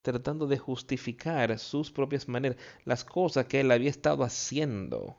Tratando 0.06 0.46
de 0.46 0.60
justificar 0.60 1.58
sus 1.58 1.90
propias 1.90 2.28
maneras, 2.28 2.60
las 2.84 3.04
cosas 3.04 3.48
que 3.48 3.62
él 3.62 3.72
había 3.72 3.90
estado 3.90 4.24
haciendo. 4.24 5.18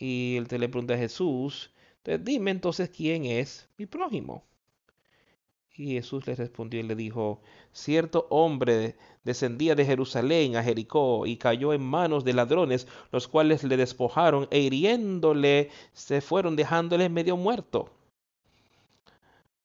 Y 0.00 0.34
él 0.36 0.48
te 0.48 0.58
le 0.58 0.68
pregunta 0.68 0.94
a 0.94 0.98
Jesús, 0.98 1.70
dime 2.18 2.50
entonces 2.50 2.90
quién 2.90 3.24
es 3.24 3.68
mi 3.78 3.86
prójimo. 3.86 4.44
Y 5.76 5.92
Jesús 5.92 6.26
le 6.26 6.34
respondió 6.34 6.80
y 6.80 6.82
le 6.82 6.96
dijo, 6.96 7.40
cierto 7.70 8.26
hombre 8.30 8.96
descendía 9.22 9.76
de 9.76 9.86
Jerusalén 9.86 10.56
a 10.56 10.64
Jericó 10.64 11.24
y 11.24 11.36
cayó 11.36 11.72
en 11.72 11.82
manos 11.84 12.24
de 12.24 12.32
ladrones, 12.32 12.88
los 13.12 13.28
cuales 13.28 13.62
le 13.62 13.76
despojaron 13.76 14.48
e 14.50 14.58
hiriéndole 14.58 15.70
se 15.92 16.20
fueron 16.20 16.56
dejándole 16.56 17.08
medio 17.08 17.36
muerto. 17.36 17.90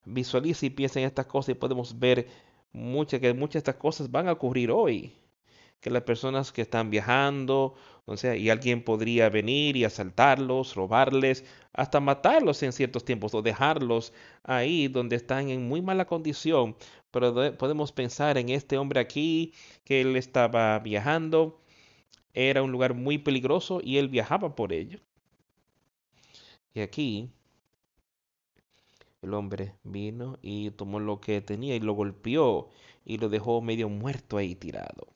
Visualiza 0.06 0.68
y 0.68 0.70
piensa 0.70 1.00
en 1.00 1.08
estas 1.08 1.26
cosas 1.26 1.50
y 1.50 1.56
podemos 1.56 1.98
ver 1.98 2.28
muchas 2.76 3.20
que 3.22 3.34
muchas 3.34 3.54
de 3.54 3.60
estas 3.60 3.76
cosas 3.76 4.12
van 4.12 4.28
a 4.28 4.34
ocurrir 4.34 4.72
hoy 4.72 5.14
que 5.86 5.92
las 5.92 6.04
personas 6.04 6.52
que 6.52 6.64
están 6.64 6.90
viajando, 6.90 7.76
o 8.06 8.18
sea, 8.18 8.36
y 8.36 8.50
alguien 8.50 8.84
podría 8.84 9.30
venir 9.30 9.78
y 9.78 9.84
asaltarlos, 9.84 10.74
robarles, 10.74 11.46
hasta 11.74 12.00
matarlos 12.00 12.64
en 12.64 12.74
ciertos 12.74 13.06
tiempos 13.06 13.36
o 13.36 13.44
dejarlos 13.44 14.12
ahí 14.44 14.88
donde 14.88 15.16
están 15.16 15.50
en 15.50 15.68
muy 15.68 15.84
mala 15.84 16.06
condición. 16.06 16.76
Pero 17.12 17.56
podemos 17.58 17.92
pensar 17.92 18.38
en 18.40 18.50
este 18.50 18.80
hombre 18.80 19.00
aquí, 19.00 19.54
que 19.84 20.02
él 20.02 20.16
estaba 20.16 20.80
viajando, 20.80 21.62
era 22.34 22.64
un 22.64 22.72
lugar 22.72 22.96
muy 22.96 23.20
peligroso 23.20 23.80
y 23.84 23.98
él 23.98 24.10
viajaba 24.10 24.56
por 24.56 24.74
ello. 24.74 25.00
Y 26.74 26.82
aquí 26.82 27.30
el 29.26 29.34
hombre 29.34 29.76
vino 29.84 30.40
y 30.42 30.72
tomó 30.72 31.00
lo 31.00 31.20
que 31.22 31.42
tenía 31.42 31.76
y 31.76 31.80
lo 31.80 31.94
golpeó 31.94 32.70
y 33.06 33.18
lo 33.18 33.30
dejó 33.30 33.62
medio 33.62 33.90
muerto 33.90 34.38
ahí 34.38 34.56
tirado 34.56 35.16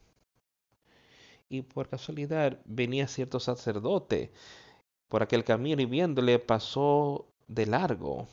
y 1.49 1.63
por 1.63 1.89
casualidad 1.89 2.59
venía 2.65 3.07
cierto 3.07 3.39
sacerdote 3.39 4.31
por 5.07 5.23
aquel 5.23 5.43
camino 5.43 5.81
y 5.81 5.85
viéndole 5.85 6.37
pasó 6.37 7.25
de 7.47 7.65
largo. 7.65 8.27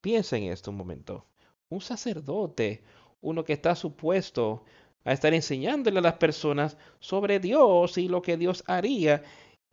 Piensa 0.00 0.36
en 0.36 0.44
esto 0.52 0.72
un 0.72 0.76
momento. 0.76 1.24
Un 1.68 1.80
sacerdote, 1.80 2.82
uno 3.20 3.44
que 3.44 3.52
está 3.52 3.76
supuesto 3.76 4.64
a 5.04 5.12
estar 5.12 5.32
enseñándole 5.32 6.00
a 6.00 6.02
las 6.02 6.14
personas 6.14 6.76
sobre 6.98 7.38
Dios 7.38 7.96
y 7.98 8.08
lo 8.08 8.20
que 8.20 8.36
Dios 8.36 8.64
haría 8.66 9.22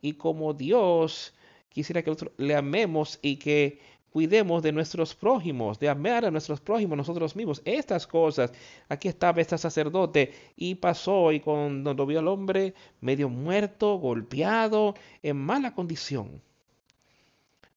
y 0.02 0.14
como 0.14 0.54
Dios 0.54 1.34
quisiera 1.70 2.04
que 2.04 2.12
nosotros 2.12 2.34
le 2.38 2.56
amemos 2.56 3.18
y 3.22 3.38
que 3.38 3.80
cuidemos 4.12 4.62
de 4.62 4.74
nuestros 4.74 5.16
prójimos, 5.16 5.80
de 5.80 5.90
amar 5.90 6.26
a 6.26 6.32
nuestros 6.32 6.60
prójimos 6.60 6.98
nosotros 6.98 7.36
mismos. 7.36 7.62
Estas 7.66 8.06
cosas, 8.06 8.52
aquí 8.90 9.08
estaba 9.08 9.42
este 9.42 9.58
sacerdote 9.58 10.34
y 10.56 10.76
pasó 10.76 11.32
y 11.32 11.40
cuando 11.40 12.06
vio 12.06 12.20
al 12.20 12.28
hombre 12.28 12.76
medio 13.00 13.30
muerto, 13.30 13.96
golpeado, 13.96 14.96
en 15.24 15.38
mala 15.38 15.74
condición, 15.74 16.42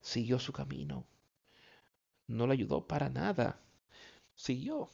siguió 0.00 0.38
su 0.38 0.52
camino. 0.52 1.06
No 2.26 2.46
le 2.46 2.54
ayudó 2.54 2.86
para 2.86 3.08
nada. 3.08 3.60
Siguió. 4.34 4.90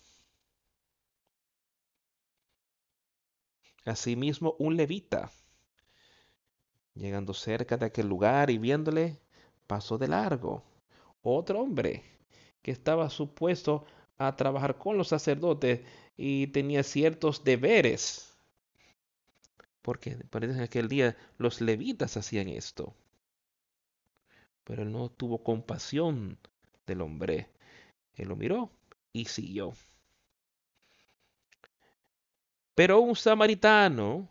Asimismo, 3.87 4.57
un 4.59 4.77
levita, 4.77 5.31
llegando 6.95 7.33
cerca 7.33 7.79
de 7.79 7.87
aquel 7.87 8.09
lugar 8.09 8.51
y 8.51 8.59
viéndole, 8.59 9.19
pasó 9.67 9.97
de 9.97 10.09
largo 10.09 10.70
otro 11.23 11.61
hombre 11.61 12.03
que 12.63 12.71
estaba 12.71 13.11
supuesto 13.11 13.85
a 14.19 14.37
trabajar 14.37 14.77
con 14.79 14.99
los 14.99 15.09
sacerdotes 15.09 15.81
y 16.17 16.49
tenía 16.49 16.83
ciertos 16.83 17.45
deberes. 17.45 18.37
Porque 19.83 20.17
parece 20.29 20.55
que 20.59 20.65
aquel 20.65 20.89
día 20.89 21.17
los 21.39 21.61
levitas 21.61 22.17
hacían 22.17 22.49
esto. 22.49 22.95
Pero 24.65 24.83
él 24.83 24.93
no 24.93 25.09
tuvo 25.09 25.43
compasión 25.43 26.39
del 26.87 27.01
hombre. 27.01 27.49
Él 28.15 28.29
lo 28.29 28.37
miró 28.37 28.71
y 29.13 29.25
siguió. 29.25 29.73
Pero 32.75 33.01
un 33.01 33.17
samaritano 33.17 34.29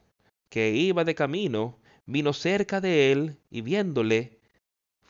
que 0.49 0.71
iba 0.71 1.03
de 1.03 1.15
camino 1.15 1.77
vino 2.05 2.33
cerca 2.33 2.81
de 2.81 3.11
él 3.11 3.37
y 3.49 3.61
viéndole 3.61 4.39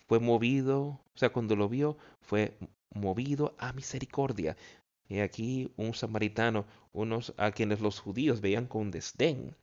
fue 0.08 0.20
movido, 0.20 1.00
o 1.20 1.26
sea, 1.28 1.34
cuando 1.34 1.58
lo 1.58 1.68
vio, 1.68 1.98
fue 2.22 2.58
movido 2.92 3.54
a 3.58 3.74
misericordia. 3.74 4.56
Y 5.10 5.20
aquí 5.20 5.70
un 5.76 5.94
samaritano, 5.94 6.66
unos 6.94 7.34
a 7.36 7.52
quienes 7.52 7.82
los 7.82 8.00
judíos 8.00 8.40
veían 8.40 8.68
con 8.68 8.90
desdén. 8.90 9.54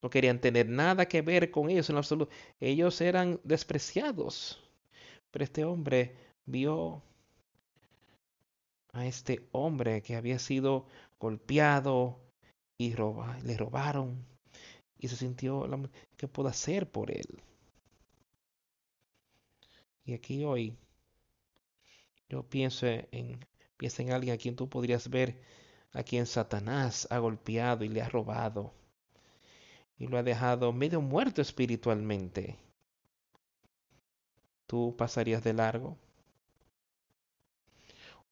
No 0.00 0.08
querían 0.08 0.40
tener 0.40 0.70
nada 0.70 1.06
que 1.06 1.20
ver 1.20 1.50
con 1.50 1.68
ellos 1.68 1.90
en 1.90 1.98
absoluto. 1.98 2.32
Ellos 2.60 2.98
eran 3.02 3.38
despreciados. 3.44 4.58
Pero 5.30 5.44
este 5.44 5.64
hombre 5.66 6.16
vio 6.46 7.02
a 8.94 9.04
este 9.04 9.46
hombre 9.52 10.00
que 10.00 10.16
había 10.16 10.38
sido 10.38 10.86
golpeado 11.20 12.18
y 12.78 12.94
le 13.44 13.56
robaron. 13.58 14.24
Y 14.98 15.08
se 15.08 15.16
sintió, 15.16 15.68
¿qué 16.16 16.26
puedo 16.26 16.48
hacer 16.48 16.90
por 16.90 17.10
él? 17.10 17.42
Y 20.06 20.14
aquí 20.14 20.44
hoy 20.44 20.78
yo 22.28 22.48
pienso 22.48 22.86
en, 22.86 23.44
pienso 23.76 24.02
en 24.02 24.12
alguien 24.12 24.34
a 24.34 24.38
quien 24.38 24.54
tú 24.54 24.68
podrías 24.68 25.10
ver 25.10 25.42
a 25.92 26.04
quien 26.04 26.26
Satanás 26.26 27.08
ha 27.10 27.18
golpeado 27.18 27.84
y 27.84 27.88
le 27.88 28.02
ha 28.02 28.08
robado 28.08 28.72
y 29.98 30.06
lo 30.06 30.16
ha 30.16 30.22
dejado 30.22 30.72
medio 30.72 31.00
muerto 31.00 31.42
espiritualmente. 31.42 32.56
¿Tú 34.66 34.94
pasarías 34.96 35.42
de 35.42 35.54
largo? 35.54 35.98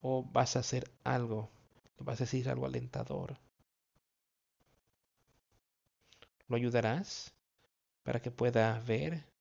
¿O 0.01 0.23
vas 0.23 0.55
a 0.55 0.61
hacer 0.61 0.93
algo? 1.03 1.51
¿Le 1.99 2.05
vas 2.05 2.21
a 2.21 2.25
decir 2.25 2.49
algo 2.49 2.67
alentador? 2.67 3.39
¿Lo 6.47 6.57
ayudarás 6.57 7.35
para 8.03 8.21
que 8.21 8.31
pueda 8.31 8.79
ver 8.81 9.34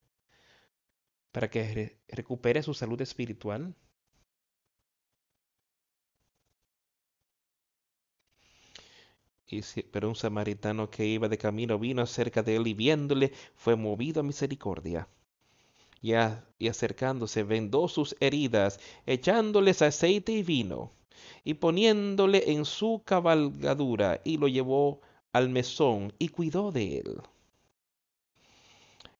para 1.34 1.50
que 1.50 1.98
recupere 2.08 2.64
su 2.64 2.74
salud 2.74 3.02
espiritual? 3.02 3.76
Pero 9.92 10.10
un 10.10 10.16
samaritano 10.16 10.90
que 10.90 11.06
iba 11.06 11.30
de 11.30 11.38
camino 11.38 11.80
vino 11.80 12.06
cerca 12.06 12.44
de 12.44 12.58
él 12.58 12.68
y 12.68 12.74
viéndole 12.74 13.32
fue 13.56 13.76
movido 13.78 14.20
a 14.20 14.24
misericordia. 14.24 15.08
Y, 16.02 16.14
y 16.60 16.68
acercándose 16.68 17.44
vendó 17.44 17.88
sus 17.88 18.16
heridas, 18.20 18.80
echándoles 19.06 19.82
aceite 19.82 20.34
y 20.34 20.44
vino, 20.44 20.92
y 21.44 21.56
poniéndole 21.56 22.52
en 22.52 22.66
su 22.66 23.02
cabalgadura, 23.06 24.22
y 24.24 24.38
lo 24.38 24.48
llevó 24.48 25.02
al 25.32 25.50
mesón 25.50 26.14
y 26.20 26.30
cuidó 26.30 26.72
de 26.72 27.00
él. 27.00 27.22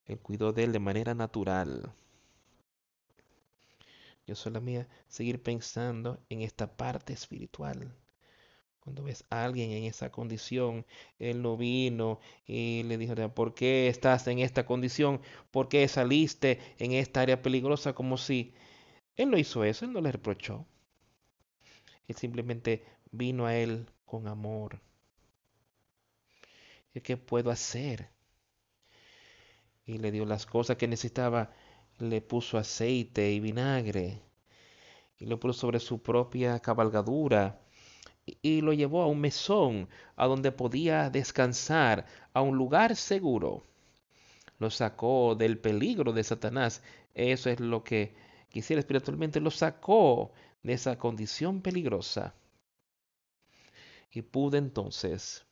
Él 0.06 0.18
cuidó 0.18 0.54
de 0.54 0.64
él 0.64 0.72
de 0.72 0.78
manera 0.78 1.14
natural. 1.14 1.92
Yo 4.26 4.34
solo 4.34 4.60
mía 4.60 4.88
seguir 5.08 5.42
pensando 5.42 6.20
en 6.28 6.42
esta 6.42 6.76
parte 6.76 7.12
espiritual. 7.12 7.94
Cuando 8.80 9.02
ves 9.02 9.24
a 9.30 9.44
alguien 9.44 9.70
en 9.70 9.84
esa 9.84 10.10
condición, 10.10 10.84
Él 11.18 11.40
no 11.40 11.56
vino 11.56 12.20
y 12.46 12.82
le 12.82 12.98
dijo, 12.98 13.14
¿por 13.34 13.54
qué 13.54 13.88
estás 13.88 14.26
en 14.26 14.40
esta 14.40 14.66
condición? 14.66 15.22
¿Por 15.50 15.68
qué 15.68 15.88
saliste 15.88 16.60
en 16.78 16.92
esta 16.92 17.22
área 17.22 17.40
peligrosa? 17.40 17.94
Como 17.94 18.18
si 18.18 18.54
Él 19.16 19.30
no 19.30 19.38
hizo 19.38 19.64
eso, 19.64 19.86
Él 19.86 19.92
no 19.92 20.00
le 20.02 20.12
reprochó. 20.12 20.66
Él 22.08 22.16
simplemente 22.16 22.84
vino 23.10 23.46
a 23.46 23.56
Él 23.56 23.86
con 24.04 24.28
amor. 24.28 24.80
¿Y 26.92 27.00
qué 27.00 27.16
puedo 27.16 27.50
hacer? 27.50 28.10
Y 29.86 29.98
le 29.98 30.12
dio 30.12 30.24
las 30.26 30.46
cosas 30.46 30.76
que 30.76 30.88
necesitaba 30.88 31.52
le 31.98 32.20
puso 32.20 32.58
aceite 32.58 33.32
y 33.32 33.40
vinagre 33.40 34.20
y 35.18 35.26
lo 35.26 35.38
puso 35.38 35.60
sobre 35.60 35.80
su 35.80 36.02
propia 36.02 36.58
cabalgadura 36.60 37.60
y 38.42 38.60
lo 38.62 38.72
llevó 38.72 39.02
a 39.02 39.06
un 39.06 39.20
mesón 39.20 39.88
a 40.16 40.26
donde 40.26 40.50
podía 40.50 41.10
descansar, 41.10 42.06
a 42.32 42.40
un 42.40 42.56
lugar 42.56 42.96
seguro. 42.96 43.64
Lo 44.58 44.70
sacó 44.70 45.34
del 45.34 45.58
peligro 45.58 46.12
de 46.12 46.24
Satanás. 46.24 46.82
Eso 47.14 47.50
es 47.50 47.60
lo 47.60 47.84
que 47.84 48.14
quisiera 48.48 48.80
espiritualmente. 48.80 49.40
Lo 49.40 49.50
sacó 49.50 50.32
de 50.62 50.72
esa 50.72 50.96
condición 50.98 51.60
peligrosa. 51.60 52.34
Y 54.10 54.22
pudo 54.22 54.56
entonces, 54.56 55.44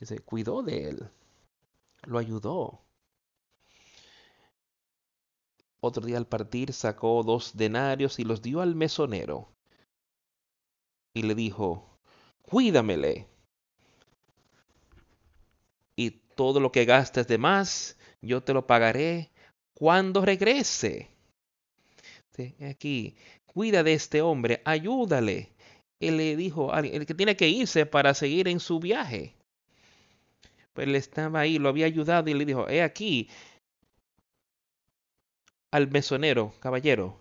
se 0.00 0.18
cuidó 0.20 0.62
de 0.62 0.88
él, 0.88 1.10
lo 2.04 2.18
ayudó 2.18 2.87
otro 5.80 6.04
día 6.04 6.18
al 6.18 6.26
partir 6.26 6.72
sacó 6.72 7.22
dos 7.22 7.56
denarios 7.56 8.18
y 8.18 8.24
los 8.24 8.42
dio 8.42 8.60
al 8.60 8.74
mesonero. 8.74 9.48
Y 11.14 11.22
le 11.22 11.34
dijo, 11.34 11.98
cuídamele. 12.42 13.26
Y 15.96 16.10
todo 16.34 16.60
lo 16.60 16.72
que 16.72 16.84
gastes 16.84 17.26
de 17.26 17.38
más, 17.38 17.96
yo 18.20 18.42
te 18.42 18.54
lo 18.54 18.66
pagaré 18.66 19.30
cuando 19.74 20.24
regrese. 20.24 21.10
aquí, 22.68 23.16
cuida 23.46 23.82
de 23.82 23.94
este 23.94 24.22
hombre, 24.22 24.62
ayúdale. 24.64 25.52
Él 26.00 26.16
le 26.16 26.36
dijo, 26.36 26.72
el 26.74 27.06
que 27.06 27.14
tiene 27.14 27.36
que 27.36 27.48
irse 27.48 27.86
para 27.86 28.14
seguir 28.14 28.48
en 28.48 28.60
su 28.60 28.78
viaje. 28.78 29.34
Pues 30.72 30.86
él 30.86 30.94
estaba 30.94 31.40
ahí, 31.40 31.58
lo 31.58 31.68
había 31.68 31.86
ayudado 31.86 32.30
y 32.30 32.34
le 32.34 32.44
dijo, 32.44 32.68
he 32.68 32.82
aquí, 32.82 33.28
al 35.70 35.90
mesonero, 35.90 36.52
caballero, 36.60 37.20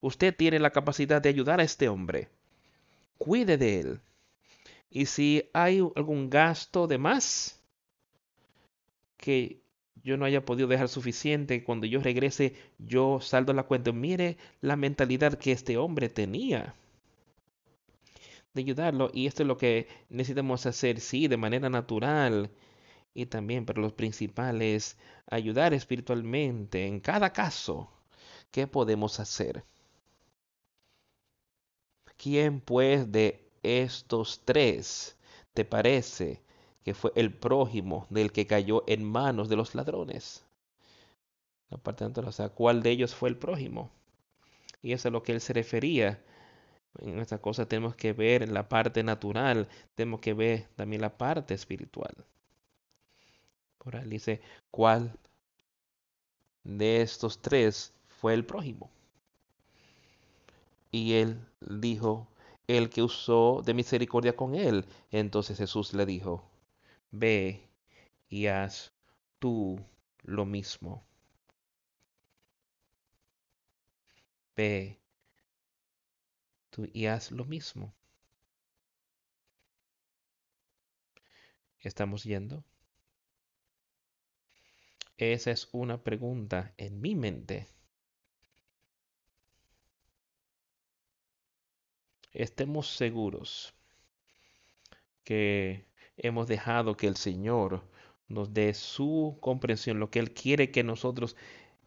usted 0.00 0.34
tiene 0.34 0.58
la 0.58 0.70
capacidad 0.70 1.22
de 1.22 1.28
ayudar 1.28 1.60
a 1.60 1.64
este 1.64 1.88
hombre. 1.88 2.28
Cuide 3.18 3.56
de 3.56 3.80
él. 3.80 4.00
Y 4.90 5.06
si 5.06 5.48
hay 5.52 5.82
algún 5.96 6.30
gasto 6.30 6.86
de 6.86 6.98
más 6.98 7.60
que 9.16 9.60
yo 10.02 10.16
no 10.16 10.24
haya 10.24 10.44
podido 10.44 10.68
dejar 10.68 10.88
suficiente, 10.88 11.64
cuando 11.64 11.86
yo 11.86 12.00
regrese, 12.00 12.54
yo 12.78 13.20
saldo 13.20 13.52
la 13.52 13.64
cuenta. 13.64 13.92
Mire 13.92 14.36
la 14.60 14.76
mentalidad 14.76 15.34
que 15.38 15.52
este 15.52 15.76
hombre 15.76 16.08
tenía 16.08 16.74
de 18.54 18.62
ayudarlo. 18.62 19.10
Y 19.12 19.26
esto 19.26 19.42
es 19.42 19.46
lo 19.46 19.58
que 19.58 19.88
necesitamos 20.08 20.66
hacer, 20.66 21.00
sí, 21.00 21.28
de 21.28 21.36
manera 21.36 21.68
natural. 21.68 22.50
Y 23.14 23.26
también, 23.26 23.66
pero 23.66 23.82
lo 23.82 23.94
principal 23.96 24.62
es 24.62 24.96
ayudar 25.30 25.74
espiritualmente 25.74 26.86
en 26.86 27.00
cada 27.00 27.32
caso. 27.32 27.90
¿Qué 28.50 28.66
podemos 28.66 29.20
hacer? 29.20 29.64
¿Quién 32.16 32.60
pues 32.60 33.10
de 33.12 33.48
estos 33.62 34.42
tres 34.44 35.16
te 35.54 35.64
parece 35.64 36.42
que 36.84 36.94
fue 36.94 37.12
el 37.14 37.32
prójimo 37.32 38.06
del 38.10 38.32
que 38.32 38.46
cayó 38.46 38.84
en 38.86 39.04
manos 39.04 39.48
de 39.48 39.56
los 39.56 39.74
ladrones? 39.74 40.44
La 41.70 41.78
parte 41.78 42.04
o 42.04 42.32
sea, 42.32 42.48
¿cuál 42.48 42.82
de 42.82 42.90
ellos 42.90 43.14
fue 43.14 43.28
el 43.28 43.36
prójimo? 43.36 43.90
Y 44.82 44.92
eso 44.92 45.02
es 45.02 45.06
a 45.06 45.10
lo 45.10 45.22
que 45.22 45.32
él 45.32 45.40
se 45.40 45.52
refería. 45.52 46.22
En 47.00 47.18
esta 47.20 47.38
cosa 47.38 47.66
tenemos 47.66 47.94
que 47.94 48.12
ver 48.12 48.48
la 48.48 48.68
parte 48.68 49.02
natural, 49.02 49.68
tenemos 49.94 50.20
que 50.20 50.34
ver 50.34 50.68
también 50.76 51.02
la 51.02 51.16
parte 51.16 51.54
espiritual. 51.54 52.14
Dice, 54.06 54.40
¿cuál 54.70 55.18
de 56.64 57.02
estos 57.02 57.40
tres 57.40 57.92
fue 58.08 58.34
el 58.34 58.44
prójimo? 58.44 58.90
Y 60.90 61.14
él 61.14 61.40
dijo, 61.60 62.28
el 62.68 62.90
que 62.90 63.02
usó 63.02 63.62
de 63.64 63.74
misericordia 63.74 64.36
con 64.36 64.54
él. 64.54 64.84
Entonces 65.10 65.58
Jesús 65.58 65.94
le 65.94 66.06
dijo, 66.06 66.44
ve 67.10 67.68
y 68.28 68.46
haz 68.46 68.92
tú 69.38 69.80
lo 70.22 70.44
mismo. 70.44 71.02
Ve 74.56 74.98
tú 76.70 76.86
y 76.92 77.06
haz 77.06 77.30
lo 77.30 77.44
mismo. 77.44 77.94
¿Estamos 81.80 82.24
yendo? 82.24 82.64
Esa 85.18 85.50
es 85.50 85.68
una 85.72 86.02
pregunta 86.02 86.72
en 86.78 87.00
mi 87.00 87.14
mente. 87.14 87.66
estemos 92.38 92.88
seguros 92.96 93.74
que 95.24 95.86
hemos 96.16 96.46
dejado 96.46 96.96
que 96.96 97.08
el 97.08 97.16
Señor 97.16 97.84
nos 98.28 98.54
dé 98.54 98.74
su 98.74 99.38
comprensión, 99.40 99.98
lo 99.98 100.10
que 100.10 100.20
Él 100.20 100.32
quiere 100.32 100.70
que 100.70 100.84
nosotros 100.84 101.36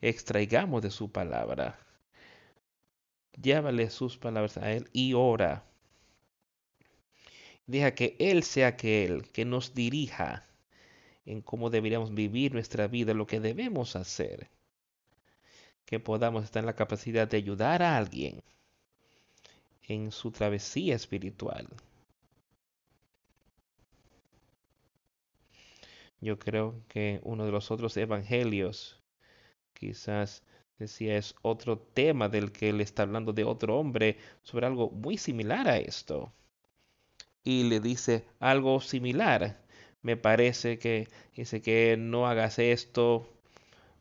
extraigamos 0.01 0.81
de 0.81 0.91
su 0.91 1.11
palabra. 1.11 1.79
Llévale 3.41 3.89
sus 3.89 4.17
palabras 4.17 4.57
a 4.57 4.71
Él 4.71 4.89
y 4.91 5.13
ora. 5.13 5.65
Deja 7.65 7.95
que 7.95 8.17
Él 8.19 8.43
sea 8.43 8.67
aquel 8.67 9.31
que 9.31 9.45
nos 9.45 9.73
dirija 9.73 10.50
en 11.31 11.41
cómo 11.41 11.69
deberíamos 11.69 12.13
vivir 12.13 12.53
nuestra 12.53 12.87
vida, 12.87 13.13
lo 13.13 13.25
que 13.25 13.39
debemos 13.39 13.95
hacer. 13.95 14.49
Que 15.85 15.99
podamos 15.99 16.43
estar 16.43 16.61
en 16.61 16.65
la 16.65 16.75
capacidad 16.75 17.27
de 17.27 17.37
ayudar 17.37 17.81
a 17.81 17.95
alguien 17.97 18.43
en 19.87 20.11
su 20.11 20.31
travesía 20.31 20.93
espiritual. 20.95 21.67
Yo 26.19 26.37
creo 26.37 26.75
que 26.89 27.21
uno 27.23 27.45
de 27.45 27.51
los 27.51 27.71
otros 27.71 27.95
evangelios 27.95 29.01
quizás 29.73 30.43
decía 30.77 31.17
es 31.17 31.33
otro 31.41 31.79
tema 31.79 32.27
del 32.27 32.51
que 32.51 32.69
él 32.69 32.81
está 32.81 33.03
hablando 33.03 33.31
de 33.31 33.45
otro 33.45 33.79
hombre 33.79 34.17
sobre 34.43 34.65
algo 34.65 34.91
muy 34.91 35.17
similar 35.17 35.67
a 35.69 35.77
esto. 35.77 36.33
Y 37.43 37.63
le 37.63 37.79
dice 37.79 38.25
algo 38.39 38.81
similar. 38.81 39.61
Me 40.01 40.17
parece 40.17 40.79
que 40.79 41.07
dice 41.35 41.61
que 41.61 41.95
no 41.97 42.27
hagas 42.27 42.59
esto, 42.59 43.27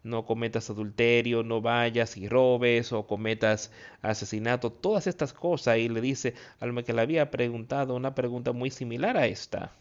no 0.02 0.24
cometas 0.24 0.70
adulterio, 0.70 1.42
no 1.42 1.60
vayas 1.60 2.16
y 2.16 2.28
robes 2.28 2.92
o 2.92 3.06
cometas 3.06 3.70
asesinato, 4.02 4.72
todas 4.72 5.06
estas 5.06 5.32
cosas. 5.32 5.78
Y 5.78 5.88
le 5.88 6.00
dice 6.00 6.34
al 6.60 6.84
que 6.84 6.92
le 6.92 7.02
había 7.02 7.30
preguntado 7.30 7.94
una 7.94 8.14
pregunta 8.14 8.52
muy 8.52 8.70
similar 8.70 9.16
a 9.16 9.26
esta. 9.26 9.72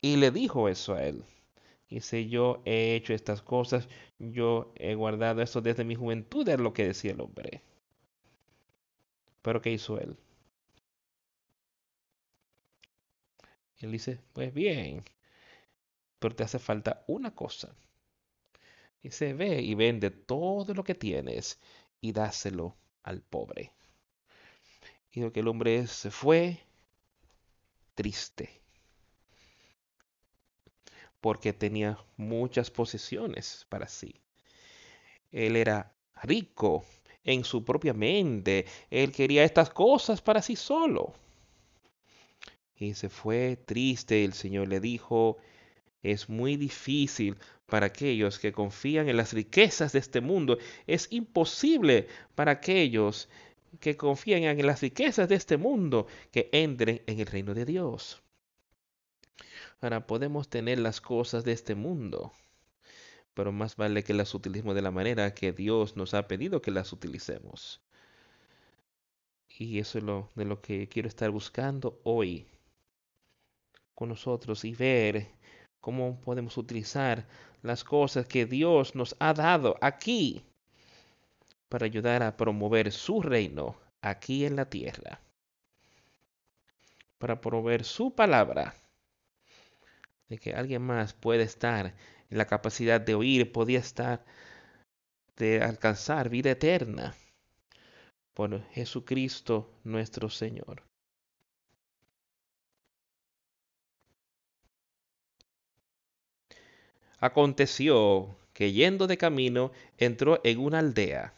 Y 0.00 0.16
le 0.16 0.30
dijo 0.30 0.68
eso 0.68 0.94
a 0.94 1.04
él. 1.04 1.24
Dice, 1.90 2.28
yo 2.28 2.62
he 2.64 2.94
hecho 2.94 3.14
estas 3.14 3.42
cosas, 3.42 3.88
yo 4.18 4.72
he 4.76 4.94
guardado 4.94 5.42
esto 5.42 5.60
desde 5.62 5.84
mi 5.84 5.94
juventud, 5.94 6.48
es 6.48 6.60
lo 6.60 6.72
que 6.74 6.86
decía 6.86 7.12
el 7.12 7.20
hombre. 7.20 7.62
Pero 9.42 9.62
¿qué 9.62 9.70
hizo 9.72 9.98
él? 9.98 10.16
Él 13.80 13.92
dice, 13.92 14.20
pues 14.32 14.52
bien, 14.52 15.04
pero 16.18 16.34
te 16.34 16.44
hace 16.44 16.58
falta 16.58 17.04
una 17.06 17.34
cosa. 17.34 17.74
Y 19.02 19.10
se 19.10 19.32
ve 19.34 19.62
y 19.62 19.74
vende 19.74 20.10
todo 20.10 20.74
lo 20.74 20.82
que 20.84 20.94
tienes 20.94 21.60
y 22.00 22.12
dáselo 22.12 22.76
al 23.02 23.22
pobre. 23.22 23.72
Y 25.12 25.20
lo 25.20 25.32
que 25.32 25.40
el 25.40 25.48
hombre 25.48 25.86
se 25.86 26.10
fue 26.10 26.58
triste. 27.94 28.60
Porque 31.20 31.52
tenía 31.52 31.98
muchas 32.16 32.70
posesiones 32.70 33.66
para 33.68 33.88
sí. 33.88 34.20
Él 35.30 35.56
era 35.56 35.92
rico 36.22 36.84
en 37.24 37.44
su 37.44 37.64
propia 37.64 37.92
mente. 37.92 38.66
Él 38.90 39.12
quería 39.12 39.44
estas 39.44 39.70
cosas 39.70 40.20
para 40.22 40.42
sí 40.42 40.56
solo. 40.56 41.14
Y 42.78 42.94
se 42.94 43.08
fue 43.08 43.56
triste. 43.56 44.24
El 44.24 44.32
Señor 44.32 44.68
le 44.68 44.80
dijo, 44.80 45.38
es 46.02 46.28
muy 46.28 46.56
difícil 46.56 47.36
para 47.66 47.86
aquellos 47.86 48.38
que 48.38 48.52
confían 48.52 49.08
en 49.08 49.16
las 49.16 49.32
riquezas 49.32 49.92
de 49.92 49.98
este 49.98 50.20
mundo. 50.20 50.58
Es 50.86 51.08
imposible 51.10 52.06
para 52.34 52.52
aquellos 52.52 53.28
que 53.80 53.96
confían 53.96 54.44
en 54.44 54.66
las 54.66 54.80
riquezas 54.80 55.28
de 55.28 55.34
este 55.34 55.56
mundo 55.56 56.06
que 56.30 56.48
entren 56.52 57.02
en 57.06 57.20
el 57.20 57.26
reino 57.26 57.52
de 57.52 57.64
Dios. 57.64 58.22
Ahora 59.80 60.06
podemos 60.06 60.48
tener 60.48 60.78
las 60.78 61.00
cosas 61.00 61.44
de 61.44 61.52
este 61.52 61.74
mundo, 61.74 62.32
pero 63.34 63.52
más 63.52 63.76
vale 63.76 64.02
que 64.02 64.14
las 64.14 64.34
utilicemos 64.34 64.74
de 64.74 64.82
la 64.82 64.90
manera 64.90 65.34
que 65.34 65.52
Dios 65.52 65.96
nos 65.96 66.14
ha 66.14 66.26
pedido 66.26 66.62
que 66.62 66.70
las 66.70 66.92
utilicemos. 66.92 67.80
Y 69.48 69.78
eso 69.78 69.98
es 69.98 70.04
lo 70.04 70.30
de 70.34 70.44
lo 70.44 70.60
que 70.60 70.88
quiero 70.88 71.08
estar 71.08 71.30
buscando 71.30 72.00
hoy 72.04 72.46
con 73.98 74.10
nosotros 74.10 74.64
y 74.64 74.76
ver 74.76 75.26
cómo 75.80 76.20
podemos 76.20 76.56
utilizar 76.56 77.26
las 77.62 77.82
cosas 77.82 78.28
que 78.28 78.46
Dios 78.46 78.94
nos 78.94 79.16
ha 79.18 79.34
dado 79.34 79.76
aquí 79.80 80.44
para 81.68 81.86
ayudar 81.86 82.22
a 82.22 82.36
promover 82.36 82.92
su 82.92 83.20
reino 83.20 83.74
aquí 84.00 84.44
en 84.44 84.54
la 84.54 84.70
tierra, 84.70 85.20
para 87.18 87.40
promover 87.40 87.82
su 87.82 88.14
palabra, 88.14 88.72
de 90.28 90.38
que 90.38 90.54
alguien 90.54 90.82
más 90.82 91.12
puede 91.12 91.42
estar 91.42 91.86
en 92.30 92.38
la 92.38 92.46
capacidad 92.46 93.00
de 93.00 93.16
oír, 93.16 93.50
podía 93.50 93.80
estar 93.80 94.24
de 95.36 95.60
alcanzar 95.60 96.28
vida 96.28 96.52
eterna 96.52 97.16
por 98.32 98.62
Jesucristo 98.70 99.68
nuestro 99.82 100.30
Señor. 100.30 100.87
Aconteció 107.20 108.36
que 108.52 108.72
yendo 108.72 109.06
de 109.06 109.18
camino 109.18 109.72
entró 109.96 110.40
en 110.44 110.58
una 110.58 110.78
aldea 110.78 111.34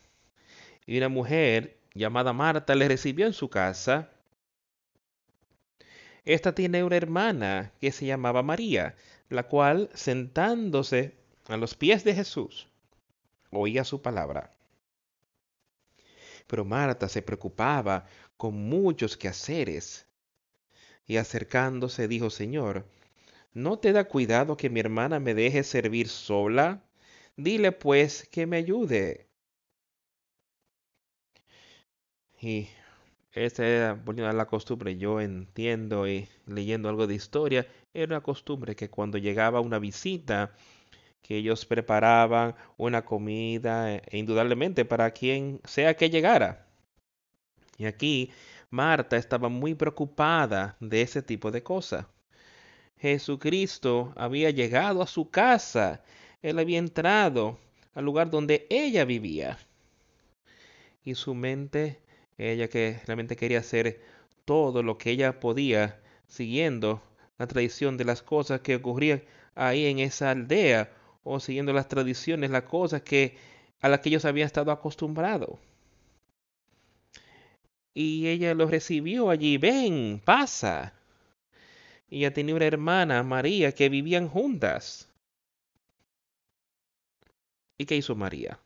y 0.87 0.99
una 0.99 1.09
mujer 1.09 1.79
llamada 1.95 2.33
Marta 2.33 2.75
le 2.75 2.89
recibió 2.89 3.27
en 3.27 3.33
su 3.33 3.49
casa. 3.49 4.11
Esta 6.25 6.55
tiene 6.55 6.85
una 6.85 6.97
hermana 6.97 7.73
que 7.81 7.93
se 7.93 8.07
llamaba 8.07 8.43
María, 8.43 8.97
la 9.29 9.45
cual, 9.45 9.91
sentándose 9.95 11.15
a 11.49 11.57
los 11.57 11.75
pies 11.75 12.05
de 12.05 12.15
Jesús, 12.15 12.69
oía 13.51 13.85
su 13.85 14.03
palabra. 14.03 14.53
Pero 16.47 16.65
Marta 16.65 17.09
se 17.09 17.23
preocupaba 17.23 18.07
con 18.37 18.55
muchos 18.55 19.17
quehaceres. 19.17 20.07
Y 21.07 21.17
acercándose 21.17 22.09
dijo, 22.09 22.31
Señor, 22.31 22.85
¿no 23.55 23.79
te 23.79 23.93
da 23.93 24.05
cuidado 24.05 24.57
que 24.57 24.71
mi 24.71 24.81
hermana 24.81 25.21
me 25.21 25.35
deje 25.35 25.63
servir 25.63 26.09
sola? 26.09 26.83
Dile 27.37 27.73
pues 27.73 28.29
que 28.29 28.47
me 28.47 28.57
ayude. 28.59 29.29
Y 32.41 32.69
esta 33.33 33.67
era, 33.67 33.91
a 33.93 34.33
la 34.33 34.47
costumbre, 34.47 34.97
yo 34.97 35.21
entiendo 35.21 36.09
y 36.09 36.29
leyendo 36.47 36.89
algo 36.89 37.07
de 37.07 37.15
historia, 37.15 37.67
era 37.95 38.07
una 38.07 38.23
costumbre 38.23 38.75
que 38.77 38.91
cuando 38.91 39.19
llegaba 39.19 39.61
una 39.61 39.79
visita, 39.79 40.55
que 41.23 41.37
ellos 41.39 41.67
preparaban 41.67 42.57
una 42.77 43.05
comida, 43.05 43.95
e 43.97 44.19
indudablemente 44.19 44.85
para 44.85 45.13
quien 45.13 45.61
sea 45.65 45.97
que 45.97 46.11
llegara. 46.11 46.67
Y 47.79 47.87
aquí 47.87 48.31
Marta 48.71 49.17
estaba 49.17 49.49
muy 49.49 49.75
preocupada 49.75 50.77
de 50.81 51.03
ese 51.03 51.23
tipo 51.23 51.51
de 51.51 51.63
cosas. 51.63 52.07
Jesucristo 53.01 54.13
había 54.17 54.51
llegado 54.51 55.03
a 55.03 55.07
su 55.07 55.31
casa, 55.31 56.03
él 56.43 56.59
había 56.59 56.79
entrado 56.79 57.59
al 57.95 58.05
lugar 58.05 58.31
donde 58.31 58.67
ella 58.69 59.05
vivía. 59.05 59.59
Y 61.03 61.15
su 61.15 61.35
mente, 61.35 61.99
ella 62.37 62.69
que 62.69 63.01
realmente 63.07 63.37
quería 63.37 63.61
hacer 63.61 64.03
todo 64.45 64.83
lo 64.83 64.99
que 64.99 65.11
ella 65.11 65.41
podía, 65.41 65.99
siguiendo 66.29 67.03
la 67.39 67.47
tradición 67.47 67.97
de 67.97 68.05
las 68.05 68.23
cosas 68.23 68.61
que 68.61 68.77
ocurrían 68.77 69.23
ahí 69.55 69.87
en 69.87 69.99
esa 69.99 70.31
aldea, 70.31 70.93
o 71.25 71.41
siguiendo 71.41 71.73
las 71.73 71.89
tradiciones, 71.89 72.51
las 72.51 72.65
cosas 72.65 73.03
que 73.03 73.37
a 73.81 73.89
las 73.89 74.01
que 74.01 74.11
ellos 74.11 74.25
habían 74.27 74.47
estado 74.47 74.73
acostumbrados. 74.73 75.59
Y 77.95 78.29
ella 78.29 78.55
lo 78.55 78.67
recibió 78.67 79.31
allí, 79.31 79.57
ven, 79.59 80.21
pasa. 80.25 80.95
Y 82.11 82.19
ella 82.19 82.33
tenía 82.35 82.55
una 82.55 82.67
hermana, 82.67 83.23
María, 83.23 83.73
que 83.73 83.89
vivían 83.89 84.29
juntas. 84.29 85.09
¿Y 87.79 87.87
qué 87.87 87.97
hizo 87.97 88.15
María? 88.15 88.61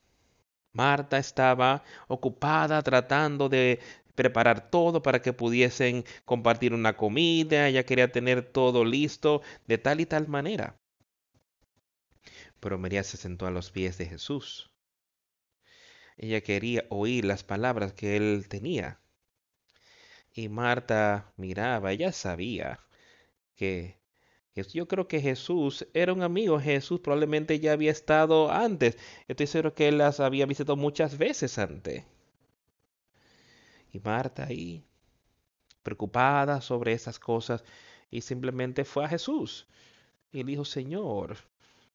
Marta 0.73 1.19
estaba 1.19 1.85
ocupada 2.09 2.83
tratando 2.83 3.49
de 3.49 3.79
preparar 4.17 4.71
todo 4.71 5.03
para 5.03 5.23
que 5.23 5.33
pudiesen 5.33 6.05
compartir 6.25 6.75
una 6.75 6.97
comida, 6.97 7.69
ella 7.69 7.85
quería 7.85 8.11
tener 8.11 8.43
todo 8.43 8.85
listo 8.85 9.43
de 9.67 9.79
tal 9.79 10.01
y 10.01 10.07
tal 10.07 10.27
manera 10.29 10.77
pero 12.65 12.79
María 12.79 13.03
se 13.03 13.19
sentó 13.19 13.47
a 13.47 13.51
los 13.51 13.71
pies 13.71 13.99
de 13.99 14.07
Jesús. 14.07 14.71
Ella 16.17 16.41
quería 16.41 16.87
oír 16.89 17.27
las 17.27 17.45
palabras 17.45 17.93
que 17.93 18.17
él 18.17 18.47
tenía. 18.49 19.03
Y 20.33 20.49
Marta 20.49 21.31
miraba, 21.37 21.93
ella 21.93 22.11
sabía 22.11 22.81
que 23.57 23.97
yo 24.73 24.87
creo 24.89 25.09
que 25.09 25.21
Jesús 25.21 25.87
era 25.95 26.13
un 26.13 26.23
amigo. 26.23 26.61
Jesús 26.61 27.01
probablemente 27.01 27.59
ya 27.61 27.73
había 27.73 27.91
estado 27.91 28.51
antes. 28.51 28.97
Estoy 29.29 29.47
seguro 29.47 29.75
que 29.75 29.89
él 29.89 29.99
las 29.99 30.21
había 30.21 30.47
visitado 30.47 30.77
muchas 30.77 31.19
veces 31.19 31.59
antes. 31.59 32.05
Y 33.93 34.01
Marta 34.01 34.45
ahí, 34.45 34.85
preocupada 35.83 36.61
sobre 36.61 36.93
esas 36.93 37.19
cosas, 37.19 37.65
y 38.11 38.21
simplemente 38.21 38.85
fue 38.85 39.05
a 39.05 39.09
Jesús. 39.09 39.67
Y 40.33 40.39
le 40.39 40.45
dijo, 40.45 40.65
Señor, 40.65 41.39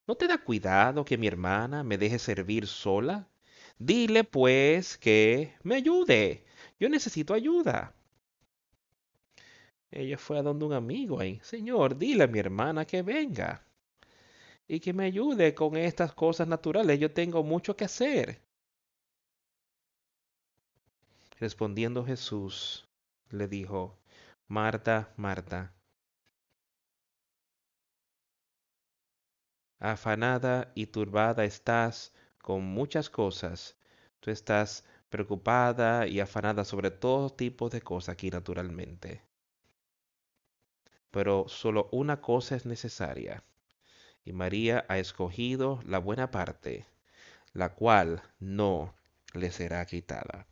¿No 0.10 0.16
te 0.16 0.28
da 0.28 0.40
cuidado 0.40 1.06
que 1.06 1.20
mi 1.20 1.28
hermana 1.28 1.84
me 1.84 2.00
deje 2.00 2.18
servir 2.18 2.66
sola? 2.66 3.28
Dile 3.78 4.24
pues 4.24 4.98
que 4.98 5.54
me 5.62 5.76
ayude. 5.76 6.46
Yo 6.80 6.90
necesito 6.90 7.36
ayuda. 7.36 7.94
Ella 9.92 10.18
fue 10.18 10.40
a 10.40 10.44
donde 10.44 10.66
un 10.66 10.74
amigo 10.74 11.20
ahí. 11.20 11.40
Señor, 11.44 11.98
dile 11.98 12.26
a 12.26 12.28
mi 12.28 12.40
hermana 12.40 12.86
que 12.86 13.02
venga 13.02 13.66
y 14.68 14.80
que 14.80 14.94
me 14.94 15.06
ayude 15.06 15.56
con 15.56 15.76
estas 15.76 16.14
cosas 16.14 16.48
naturales. 16.48 17.00
Yo 17.00 17.12
tengo 17.12 17.44
mucho 17.44 17.76
que 17.76 17.86
hacer. 17.86 18.42
Respondiendo 21.40 22.06
Jesús, 22.06 22.88
le 23.30 23.48
dijo, 23.48 23.98
Marta, 24.48 25.14
Marta, 25.18 25.74
afanada 29.80 30.72
y 30.76 30.88
turbada 30.88 31.46
estás 31.46 32.14
con 32.42 32.64
muchas 32.64 33.10
cosas. 33.10 33.78
Tú 34.20 34.30
estás 34.32 34.84
preocupada 35.10 36.06
y 36.08 36.20
afanada 36.20 36.66
sobre 36.66 36.92
todo 36.92 37.32
tipo 37.32 37.70
de 37.70 37.82
cosas 37.82 38.14
aquí 38.14 38.30
naturalmente. 38.30 39.29
Pero 41.12 41.46
solo 41.48 41.90
una 41.92 42.22
cosa 42.22 42.56
es 42.56 42.66
necesaria. 42.66 43.44
Y 44.26 44.34
María 44.34 44.86
ha 44.90 44.98
escogido 45.00 45.82
la 45.86 46.00
buena 46.00 46.32
parte, 46.32 46.86
la 47.54 47.74
cual 47.74 48.22
no 48.40 48.96
le 49.34 49.52
será 49.52 49.86
quitada. 49.86 50.48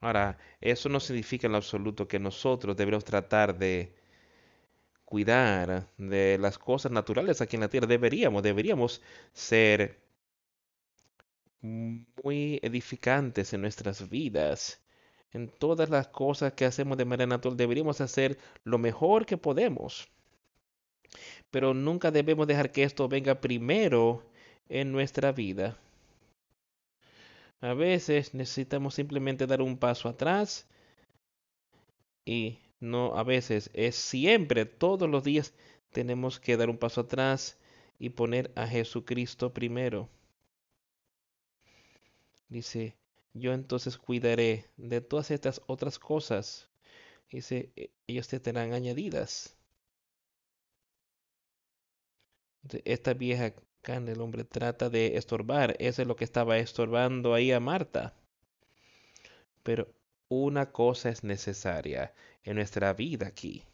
Ahora, 0.00 0.38
eso 0.60 0.88
no 0.88 1.00
significa 1.00 1.46
en 1.46 1.54
absoluto 1.54 2.06
que 2.06 2.18
nosotros 2.18 2.76
debemos 2.76 3.04
tratar 3.04 3.56
de 3.58 3.94
cuidar 5.04 5.88
de 5.96 6.38
las 6.38 6.58
cosas 6.58 6.92
naturales 6.92 7.40
aquí 7.40 7.56
en 7.56 7.62
la 7.62 7.68
tierra. 7.68 7.86
Deberíamos, 7.86 8.42
deberíamos 8.42 9.02
ser 9.32 10.00
muy 11.62 12.60
edificantes 12.62 13.52
en 13.54 13.62
nuestras 13.62 14.08
vidas. 14.08 14.83
En 15.34 15.48
todas 15.48 15.90
las 15.90 16.08
cosas 16.08 16.52
que 16.52 16.64
hacemos 16.64 16.96
de 16.96 17.04
manera 17.04 17.26
natural 17.26 17.56
deberíamos 17.56 18.00
hacer 18.00 18.38
lo 18.62 18.78
mejor 18.78 19.26
que 19.26 19.36
podemos. 19.36 20.08
Pero 21.50 21.74
nunca 21.74 22.10
debemos 22.10 22.46
dejar 22.46 22.70
que 22.70 22.84
esto 22.84 23.08
venga 23.08 23.40
primero 23.40 24.24
en 24.68 24.92
nuestra 24.92 25.32
vida. 25.32 25.76
A 27.60 27.74
veces 27.74 28.32
necesitamos 28.32 28.94
simplemente 28.94 29.46
dar 29.46 29.60
un 29.60 29.76
paso 29.76 30.08
atrás 30.08 30.68
y 32.24 32.58
no 32.78 33.16
a 33.16 33.24
veces, 33.24 33.70
es 33.74 33.96
siempre, 33.96 34.66
todos 34.66 35.08
los 35.08 35.24
días 35.24 35.52
tenemos 35.90 36.38
que 36.38 36.56
dar 36.56 36.70
un 36.70 36.78
paso 36.78 37.02
atrás 37.02 37.58
y 37.98 38.10
poner 38.10 38.52
a 38.54 38.66
Jesucristo 38.66 39.52
primero. 39.52 40.08
Dice, 42.48 42.94
yo 43.34 43.52
entonces 43.52 43.98
cuidaré 43.98 44.70
de 44.76 45.00
todas 45.00 45.30
estas 45.30 45.60
otras 45.66 45.98
cosas. 45.98 46.68
Dice, 47.30 47.72
e, 47.76 47.90
ellos 48.06 48.28
te 48.28 48.40
tendrán 48.40 48.72
añadidas. 48.72 49.56
Esta 52.84 53.12
vieja 53.12 53.52
carne 53.82 54.12
el 54.12 54.20
hombre 54.20 54.44
trata 54.44 54.88
de 54.88 55.16
estorbar. 55.16 55.76
Eso 55.80 56.02
es 56.02 56.08
lo 56.08 56.16
que 56.16 56.24
estaba 56.24 56.58
estorbando 56.58 57.34
ahí 57.34 57.52
a 57.52 57.60
Marta. 57.60 58.14
Pero 59.62 59.92
una 60.28 60.70
cosa 60.72 61.10
es 61.10 61.24
necesaria 61.24 62.14
en 62.44 62.56
nuestra 62.56 62.92
vida 62.94 63.26
aquí. 63.26 63.64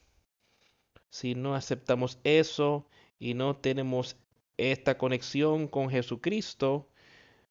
Si 1.10 1.34
no 1.34 1.54
aceptamos 1.54 2.18
eso 2.24 2.86
y 3.18 3.34
no 3.34 3.56
tenemos 3.56 4.16
esta 4.56 4.96
conexión 4.96 5.68
con 5.68 5.90
Jesucristo, 5.90 6.88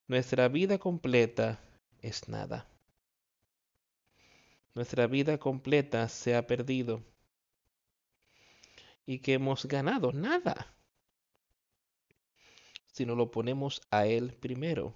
nuestra 0.08 0.48
vida 0.48 0.80
completa 0.80 1.60
es 2.02 2.28
nada. 2.30 2.68
Nuestra 4.76 5.08
vida 5.08 5.38
completa 5.38 6.08
se 6.08 6.36
ha 6.36 6.48
perdido. 6.48 7.04
Y 9.06 9.20
que 9.20 9.34
hemos 9.34 9.66
ganado 9.66 10.14
nada. 10.14 10.74
Si 12.88 13.06
no 13.06 13.16
lo 13.16 13.32
ponemos 13.32 13.82
a 13.92 14.06
Él 14.06 14.34
primero. 14.34 14.96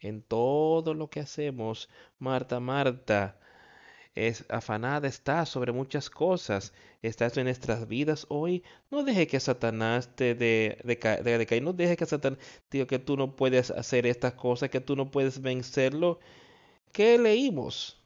En 0.00 0.22
todo 0.22 0.94
lo 0.94 1.10
que 1.10 1.20
hacemos, 1.20 1.88
Marta, 2.18 2.60
Marta, 2.60 3.40
es 4.26 4.44
afanada 4.48 5.06
está 5.08 5.46
sobre 5.46 5.72
muchas 5.72 6.10
cosas. 6.10 6.72
Estás 7.02 7.36
en 7.36 7.44
nuestras 7.44 7.86
vidas 7.88 8.26
hoy. 8.28 8.64
No 8.90 9.04
deje 9.04 9.26
que 9.26 9.40
Satanás 9.40 10.14
te 10.16 10.34
de, 10.34 10.78
de, 10.84 11.60
No 11.60 11.72
deje 11.72 11.96
que 11.96 12.06
Satanás 12.06 12.38
diga 12.70 12.86
que 12.86 12.98
tú 12.98 13.16
no 13.16 13.36
puedes 13.36 13.70
hacer 13.70 14.06
estas 14.06 14.34
cosas, 14.34 14.70
que 14.70 14.80
tú 14.80 14.96
no 14.96 15.10
puedes 15.10 15.40
vencerlo. 15.40 16.18
¿Qué 16.92 17.18
leímos? 17.18 18.02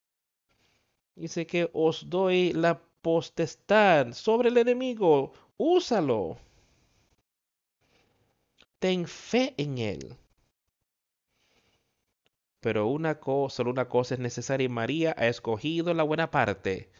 Dice 1.15 1.47
que 1.47 1.71
os 1.73 2.09
doy 2.11 2.53
la 2.53 2.83
potestad 3.03 4.13
sobre 4.13 4.49
el 4.51 4.59
enemigo. 4.59 5.33
Úsalo. 5.57 6.39
Ten 8.79 9.07
fe 9.07 9.55
en 9.57 9.79
él. 9.79 10.17
Pero 12.63 12.87
una 12.87 13.17
cosa, 13.17 13.57
solo 13.57 13.73
una 13.73 13.89
cosa 13.89 14.15
es 14.15 14.21
necesaria 14.21 14.67
y 14.67 14.69
María 14.69 15.17
ha 15.19 15.27
escogido 15.27 15.93
la 15.95 16.05
buena 16.05 16.31
parte. 16.31 16.91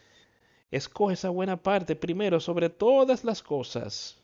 Escoge 0.71 1.13
esa 1.13 1.29
buena 1.29 1.63
parte 1.63 1.95
primero 1.95 2.41
sobre 2.41 2.69
todas 2.69 3.23
las 3.23 3.41
cosas. 3.41 4.19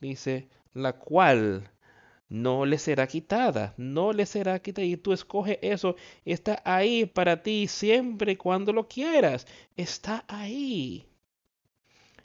Dice, 0.00 0.48
la 0.74 0.94
cual 0.94 1.70
no 2.28 2.66
le 2.66 2.78
será 2.78 3.06
quitada, 3.06 3.72
no 3.76 4.12
le 4.12 4.26
será 4.26 4.58
quitada. 4.58 4.84
Y 4.84 4.96
tú 4.96 5.12
escoges 5.12 5.58
eso, 5.62 5.94
está 6.24 6.60
ahí 6.64 7.06
para 7.06 7.44
ti 7.44 7.68
siempre 7.68 8.32
y 8.32 8.36
cuando 8.36 8.72
lo 8.72 8.88
quieras, 8.88 9.46
está 9.76 10.24
ahí. 10.26 11.06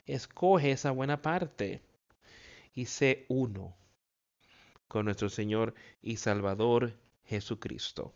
Escoge 0.06 0.72
esa 0.72 0.90
buena 0.90 1.22
parte 1.22 1.82
y 2.74 2.86
sé 2.86 3.26
uno 3.28 3.76
con 4.88 5.04
nuestro 5.04 5.28
Señor 5.28 5.74
y 6.02 6.16
Salvador 6.16 6.94
Jesucristo. 7.28 8.14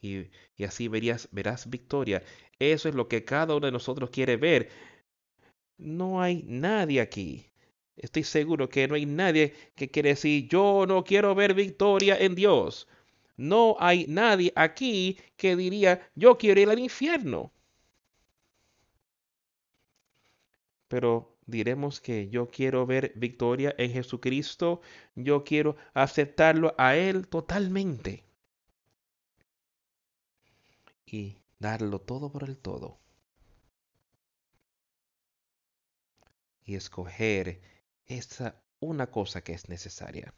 Y, 0.00 0.30
y, 0.56 0.64
así 0.64 0.88
verías, 0.88 1.28
verás 1.32 1.68
victoria. 1.68 2.22
Eso 2.58 2.88
es 2.88 2.94
lo 2.94 3.08
que 3.08 3.24
cada 3.24 3.54
uno 3.54 3.66
de 3.66 3.72
nosotros 3.72 4.10
quiere 4.10 4.36
ver. 4.36 4.70
No 5.78 6.20
hay 6.22 6.42
nadie 6.46 7.00
aquí 7.00 7.50
Estoy 8.00 8.24
seguro 8.24 8.68
que 8.68 8.88
no 8.88 8.94
hay 8.94 9.04
nadie 9.04 9.54
que 9.74 9.90
quiere 9.90 10.10
decir, 10.10 10.48
yo 10.48 10.86
no 10.88 11.04
quiero 11.04 11.34
ver 11.34 11.52
victoria 11.54 12.16
en 12.18 12.34
Dios. 12.34 12.88
No 13.36 13.76
hay 13.78 14.06
nadie 14.08 14.52
aquí 14.56 15.18
que 15.36 15.54
diría, 15.56 16.10
yo 16.14 16.38
quiero 16.38 16.60
ir 16.60 16.70
al 16.70 16.78
infierno. 16.78 17.52
Pero 20.88 21.38
diremos 21.50 22.00
que 22.00 22.28
yo 22.28 22.48
quiero 22.48 22.86
ver 22.86 23.12
victoria 23.16 23.74
en 23.78 23.92
Jesucristo, 23.92 24.80
yo 25.14 25.44
quiero 25.44 25.76
aceptarlo 25.94 26.74
a 26.78 26.96
Él 26.96 27.28
totalmente. 27.28 28.24
Y 31.06 31.38
darlo 31.58 32.00
todo 32.00 32.30
por 32.30 32.44
el 32.44 32.56
todo. 32.56 32.98
Y 36.64 36.76
escoger 36.76 37.60
esa 38.06 38.62
una 38.80 39.10
cosa 39.10 39.42
que 39.42 39.52
es 39.52 39.68
necesaria. 39.68 40.32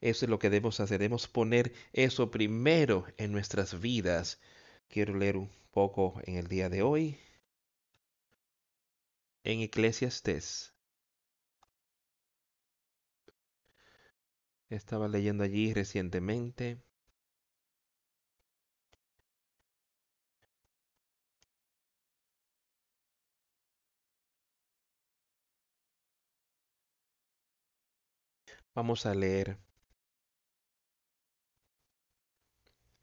Eso 0.00 0.24
es 0.26 0.30
lo 0.30 0.38
que 0.38 0.50
debemos 0.50 0.80
hacer, 0.80 0.98
debemos 0.98 1.28
poner 1.28 1.72
eso 1.92 2.30
primero 2.30 3.06
en 3.18 3.30
nuestras 3.30 3.80
vidas. 3.80 4.40
Quiero 4.88 5.14
leer 5.14 5.36
un 5.36 5.50
poco 5.70 6.20
en 6.24 6.36
el 6.36 6.48
día 6.48 6.68
de 6.68 6.82
hoy. 6.82 7.18
En 9.44 9.60
Eclesiastes. 9.60 10.74
Estaba 14.70 15.06
leyendo 15.06 15.44
allí 15.44 15.72
recientemente. 15.72 16.80
Vamos 28.74 29.06
a 29.06 29.14
leer. 29.14 29.58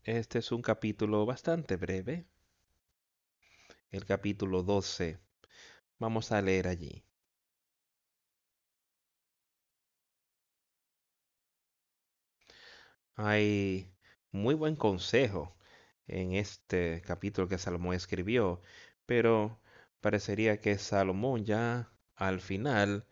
Este 0.03 0.39
es 0.39 0.51
un 0.51 0.61
capítulo 0.61 1.25
bastante 1.25 1.77
breve. 1.77 2.27
El 3.91 4.03
capítulo 4.03 4.63
12. 4.63 5.19
Vamos 5.99 6.31
a 6.31 6.41
leer 6.41 6.67
allí. 6.67 7.05
Hay 13.15 13.91
muy 14.31 14.55
buen 14.55 14.75
consejo 14.75 15.55
en 16.07 16.33
este 16.33 17.01
capítulo 17.05 17.47
que 17.47 17.57
Salomón 17.59 17.93
escribió, 17.95 18.61
pero 19.05 19.59
parecería 20.01 20.59
que 20.61 20.77
Salomón 20.79 21.45
ya 21.45 21.91
al 22.15 22.41
final 22.41 23.05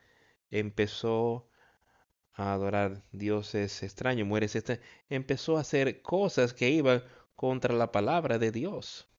empezó 0.51 1.49
a 2.33 2.53
adorar 2.53 3.03
dioses 3.13 3.83
extraños, 3.83 4.27
mueres 4.27 4.55
este 4.55 4.81
empezó 5.09 5.57
a 5.57 5.61
hacer 5.61 6.01
cosas 6.03 6.53
que 6.53 6.69
iban 6.71 7.03
contra 7.35 7.73
la 7.75 7.91
palabra 7.91 8.39
de 8.39 8.51
Dios. 8.51 9.09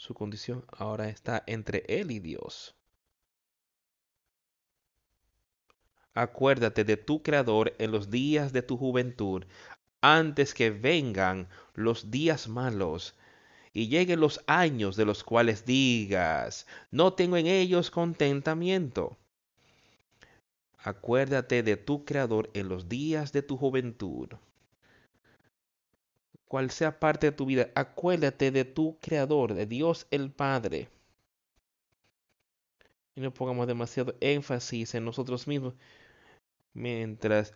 Su 0.00 0.14
condición 0.14 0.64
ahora 0.72 1.10
está 1.10 1.44
entre 1.46 1.84
él 1.86 2.10
y 2.10 2.20
Dios. 2.20 2.74
Acuérdate 6.14 6.84
de 6.84 6.96
tu 6.96 7.22
Creador 7.22 7.74
en 7.78 7.90
los 7.92 8.08
días 8.08 8.54
de 8.54 8.62
tu 8.62 8.78
juventud, 8.78 9.44
antes 10.00 10.54
que 10.54 10.70
vengan 10.70 11.50
los 11.74 12.10
días 12.10 12.48
malos 12.48 13.14
y 13.74 13.88
lleguen 13.88 14.20
los 14.20 14.40
años 14.46 14.96
de 14.96 15.04
los 15.04 15.22
cuales 15.22 15.66
digas, 15.66 16.66
no 16.90 17.12
tengo 17.12 17.36
en 17.36 17.46
ellos 17.46 17.90
contentamiento. 17.90 19.18
Acuérdate 20.78 21.62
de 21.62 21.76
tu 21.76 22.06
Creador 22.06 22.48
en 22.54 22.70
los 22.70 22.88
días 22.88 23.32
de 23.32 23.42
tu 23.42 23.58
juventud. 23.58 24.30
Cual 26.50 26.72
sea 26.72 26.98
parte 26.98 27.28
de 27.28 27.32
tu 27.36 27.46
vida, 27.46 27.70
acuérdate 27.76 28.50
de 28.50 28.64
tu 28.64 28.98
Creador, 28.98 29.54
de 29.54 29.66
Dios 29.66 30.08
el 30.10 30.32
Padre. 30.32 30.88
Y 33.14 33.20
no 33.20 33.32
pongamos 33.32 33.68
demasiado 33.68 34.16
énfasis 34.20 34.96
en 34.96 35.04
nosotros 35.04 35.46
mismos. 35.46 35.74
Mientras 36.72 37.54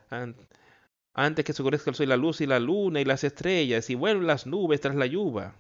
antes 1.13 1.45
que 1.45 1.53
se 1.53 1.63
oscurezca 1.63 1.91
el 1.91 1.97
sol 1.97 2.09
la 2.09 2.17
luz 2.17 2.41
y 2.41 2.47
la 2.47 2.61
luna 2.61 3.01
y 3.01 3.05
las 3.05 3.25
estrellas 3.25 3.91
y 3.91 3.97
vuelven 3.97 4.29
las 4.29 4.47
nubes 4.47 4.81
tras 4.81 4.95
la 4.95 5.07
lluvia. 5.07 5.57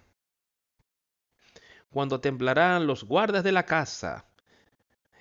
Cuando 1.91 2.21
temblarán 2.21 2.87
los 2.87 3.03
guardas 3.03 3.43
de 3.43 3.51
la 3.51 3.67
casa 3.67 4.27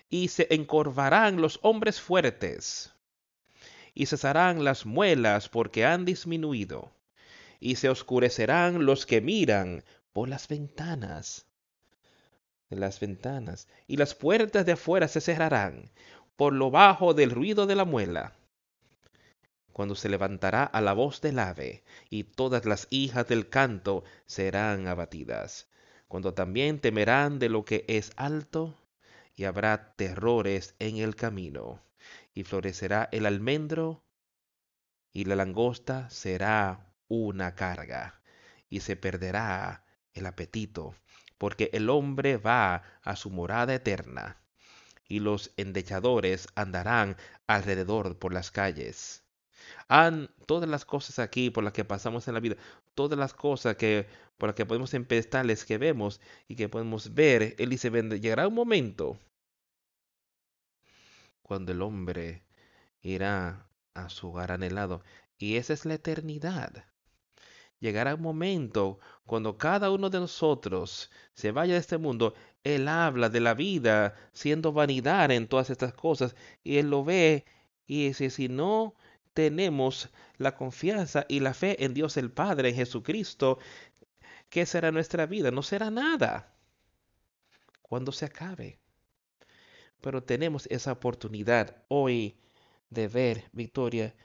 y 0.08 0.28
se 0.28 0.54
encorvarán 0.54 1.42
los 1.42 1.58
hombres 1.64 2.00
fuertes, 2.00 2.94
y 3.96 4.06
cesarán 4.06 4.64
las 4.64 4.86
muelas 4.86 5.50
porque 5.50 5.84
han 5.84 6.06
disminuido, 6.06 6.92
y 7.64 7.76
se 7.76 7.90
oscurecerán 7.90 8.86
los 8.86 9.06
que 9.06 9.22
miran 9.22 9.84
por 10.12 10.30
las 10.30 10.48
ventanas 10.48 11.48
las 12.76 13.00
ventanas, 13.00 13.68
y 13.88 13.98
las 13.98 14.16
puertas 14.16 14.66
de 14.66 14.74
afuera 14.74 15.08
se 15.08 15.22
cerrarán 15.22 15.92
por 16.36 16.54
lo 16.54 16.72
bajo 16.72 17.14
del 17.14 17.32
ruido 17.32 17.68
de 17.68 17.76
la 17.76 17.86
muela. 17.86 18.34
Cuando 19.72 19.96
se 19.96 20.10
levantará 20.10 20.64
a 20.64 20.82
la 20.82 20.94
voz 20.94 21.22
del 21.22 21.40
ave, 21.40 21.84
y 22.10 22.24
todas 22.24 22.66
las 22.66 22.88
hijas 22.90 23.28
del 23.28 23.50
canto 23.50 24.04
serán 24.26 24.88
abatidas, 24.88 25.68
cuando 26.08 26.34
también 26.34 26.80
temerán 26.80 27.40
de 27.40 27.50
lo 27.50 27.66
que 27.66 27.86
es 27.88 28.12
alto, 28.16 28.78
y 29.36 29.46
habrá 29.46 29.96
terrores 29.96 30.76
en 30.80 30.98
el 30.98 31.16
camino, 31.16 31.82
y 32.34 32.44
florecerá 32.44 33.10
el 33.12 33.26
almendro, 33.26 34.04
y 35.12 35.26
la 35.26 35.36
langosta 35.36 36.10
será 36.10 36.93
una 37.14 37.56
carga, 37.56 38.22
y 38.70 38.80
se 38.82 38.96
perderá 38.96 39.86
el 40.14 40.26
apetito, 40.26 40.96
porque 41.38 41.70
el 41.74 41.90
hombre 41.90 42.38
va 42.38 42.84
a 43.04 43.16
su 43.16 43.30
morada 43.30 43.76
eterna, 43.76 44.38
y 45.08 45.20
los 45.20 45.52
endechadores 45.58 46.48
andarán 46.56 47.18
alrededor 47.48 48.18
por 48.18 48.34
las 48.34 48.52
calles. 48.52 49.24
Han 49.88 50.30
todas 50.48 50.70
las 50.70 50.86
cosas 50.86 51.20
aquí 51.20 51.50
por 51.50 51.64
las 51.64 51.74
que 51.74 51.86
pasamos 51.86 52.28
en 52.28 52.34
la 52.34 52.40
vida, 52.40 52.56
todas 52.96 53.18
las 53.20 53.34
cosas 53.34 53.76
que 53.76 54.08
por 54.38 54.50
las 54.50 54.56
que 54.56 54.66
podemos 54.66 54.94
empezarles 54.94 55.66
que 55.66 55.78
vemos 55.78 56.20
y 56.48 56.56
que 56.56 56.70
podemos 56.70 57.14
ver, 57.14 57.56
él 57.60 57.70
dice, 57.70 57.90
llegará 58.20 58.48
un 58.48 58.56
momento 58.56 59.18
cuando 61.44 61.72
el 61.72 61.82
hombre 61.82 62.44
irá 63.02 63.68
a 63.94 64.10
su 64.10 64.30
hogar 64.30 64.52
anhelado. 64.52 65.04
Y 65.38 65.58
esa 65.58 65.74
es 65.74 65.86
la 65.86 65.96
eternidad. 65.96 66.86
Llegará 67.84 68.16
un 68.16 68.22
momento 68.22 68.98
cuando 69.26 69.58
cada 69.58 69.92
uno 69.92 70.10
de 70.10 70.18
nosotros 70.18 71.12
se 71.34 71.52
vaya 71.52 71.74
de 71.74 71.82
este 71.82 71.98
mundo. 71.98 72.34
Él 72.64 72.88
habla 72.88 73.28
de 73.28 73.42
la 73.42 73.56
vida 73.56 74.16
siendo 74.32 74.72
vanidad 74.72 75.32
en 75.32 75.50
todas 75.50 75.70
estas 75.70 75.94
cosas 75.94 76.34
y 76.64 76.78
él 76.78 76.90
lo 76.90 77.04
ve 77.04 77.44
y 77.86 78.08
dice, 78.08 78.30
si 78.30 78.48
no 78.48 78.96
tenemos 79.34 80.10
la 80.38 80.56
confianza 80.56 81.26
y 81.28 81.42
la 81.42 81.54
fe 81.54 81.84
en 81.84 81.94
Dios 81.94 82.16
el 82.16 82.32
Padre, 82.32 82.70
en 82.70 82.76
Jesucristo, 82.76 83.60
¿qué 84.48 84.66
será 84.66 84.94
nuestra 84.94 85.26
vida? 85.26 85.52
No 85.52 85.62
será 85.62 85.92
nada 85.92 86.56
cuando 87.82 88.14
se 88.14 88.24
acabe. 88.24 88.80
Pero 90.00 90.24
tenemos 90.24 90.68
esa 90.68 90.94
oportunidad 90.94 91.84
hoy 91.90 92.38
de 92.90 93.10
ver 93.10 93.44
victoria. 93.52 94.16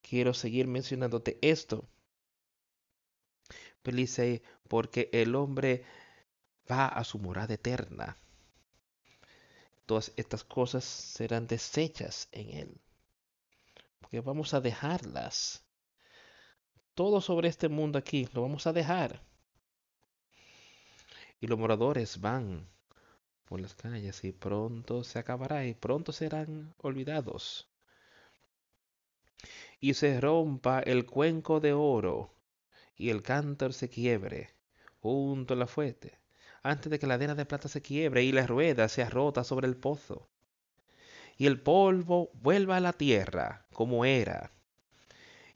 Quiero 0.00 0.32
seguir 0.32 0.66
mencionándote 0.66 1.38
esto. 1.42 1.91
Felice 3.82 4.42
porque 4.68 5.10
el 5.12 5.34
hombre 5.34 5.84
va 6.70 6.86
a 6.86 7.02
su 7.04 7.18
morada 7.18 7.54
eterna. 7.54 8.16
Todas 9.86 10.12
estas 10.16 10.44
cosas 10.44 10.84
serán 10.84 11.46
desechas 11.46 12.28
en 12.32 12.50
él. 12.50 12.80
Porque 14.00 14.20
vamos 14.20 14.54
a 14.54 14.60
dejarlas. 14.60 15.64
Todo 16.94 17.20
sobre 17.20 17.48
este 17.48 17.68
mundo 17.68 17.98
aquí 17.98 18.28
lo 18.32 18.42
vamos 18.42 18.66
a 18.66 18.72
dejar. 18.72 19.20
Y 21.40 21.48
los 21.48 21.58
moradores 21.58 22.20
van 22.20 22.68
por 23.44 23.60
las 23.60 23.74
calles 23.74 24.22
y 24.24 24.32
pronto 24.32 25.02
se 25.02 25.18
acabará 25.18 25.66
y 25.66 25.74
pronto 25.74 26.12
serán 26.12 26.72
olvidados. 26.78 27.68
Y 29.80 29.94
se 29.94 30.20
rompa 30.20 30.78
el 30.80 31.04
cuenco 31.04 31.58
de 31.58 31.72
oro 31.72 32.32
y 33.02 33.10
el 33.10 33.22
cántaro 33.22 33.72
se 33.72 33.88
quiebre 33.88 34.50
junto 35.00 35.54
a 35.54 35.56
la 35.56 35.66
fuente, 35.66 36.20
antes 36.62 36.88
de 36.88 37.00
que 37.00 37.08
la 37.08 37.14
arena 37.14 37.34
de 37.34 37.44
plata 37.44 37.68
se 37.68 37.82
quiebre 37.82 38.22
y 38.22 38.30
la 38.30 38.46
rueda 38.46 38.88
sea 38.88 39.10
rota 39.10 39.42
sobre 39.42 39.66
el 39.66 39.76
pozo. 39.76 40.28
Y 41.36 41.46
el 41.46 41.60
polvo 41.60 42.30
vuelva 42.34 42.76
a 42.76 42.80
la 42.80 42.92
tierra 42.92 43.66
como 43.72 44.04
era, 44.04 44.52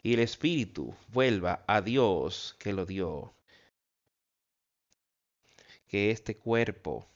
y 0.03 0.15
el 0.15 0.21
espíritu 0.21 0.93
vuelva 1.13 1.63
a 1.69 1.83
Dios 1.83 2.57
que 2.59 2.73
lo 2.73 2.85
dio. 2.85 3.33
Que 5.87 6.11
este 6.11 6.37
cuerpo, 6.37 7.07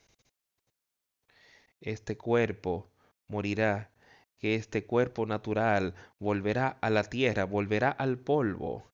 este 1.80 2.16
cuerpo 2.16 2.88
morirá, 3.26 3.90
que 4.38 4.54
este 4.54 4.86
cuerpo 4.86 5.26
natural 5.26 5.96
volverá 6.20 6.78
a 6.80 6.88
la 6.88 7.02
tierra, 7.02 7.42
volverá 7.42 7.90
al 7.90 8.16
polvo, 8.16 8.90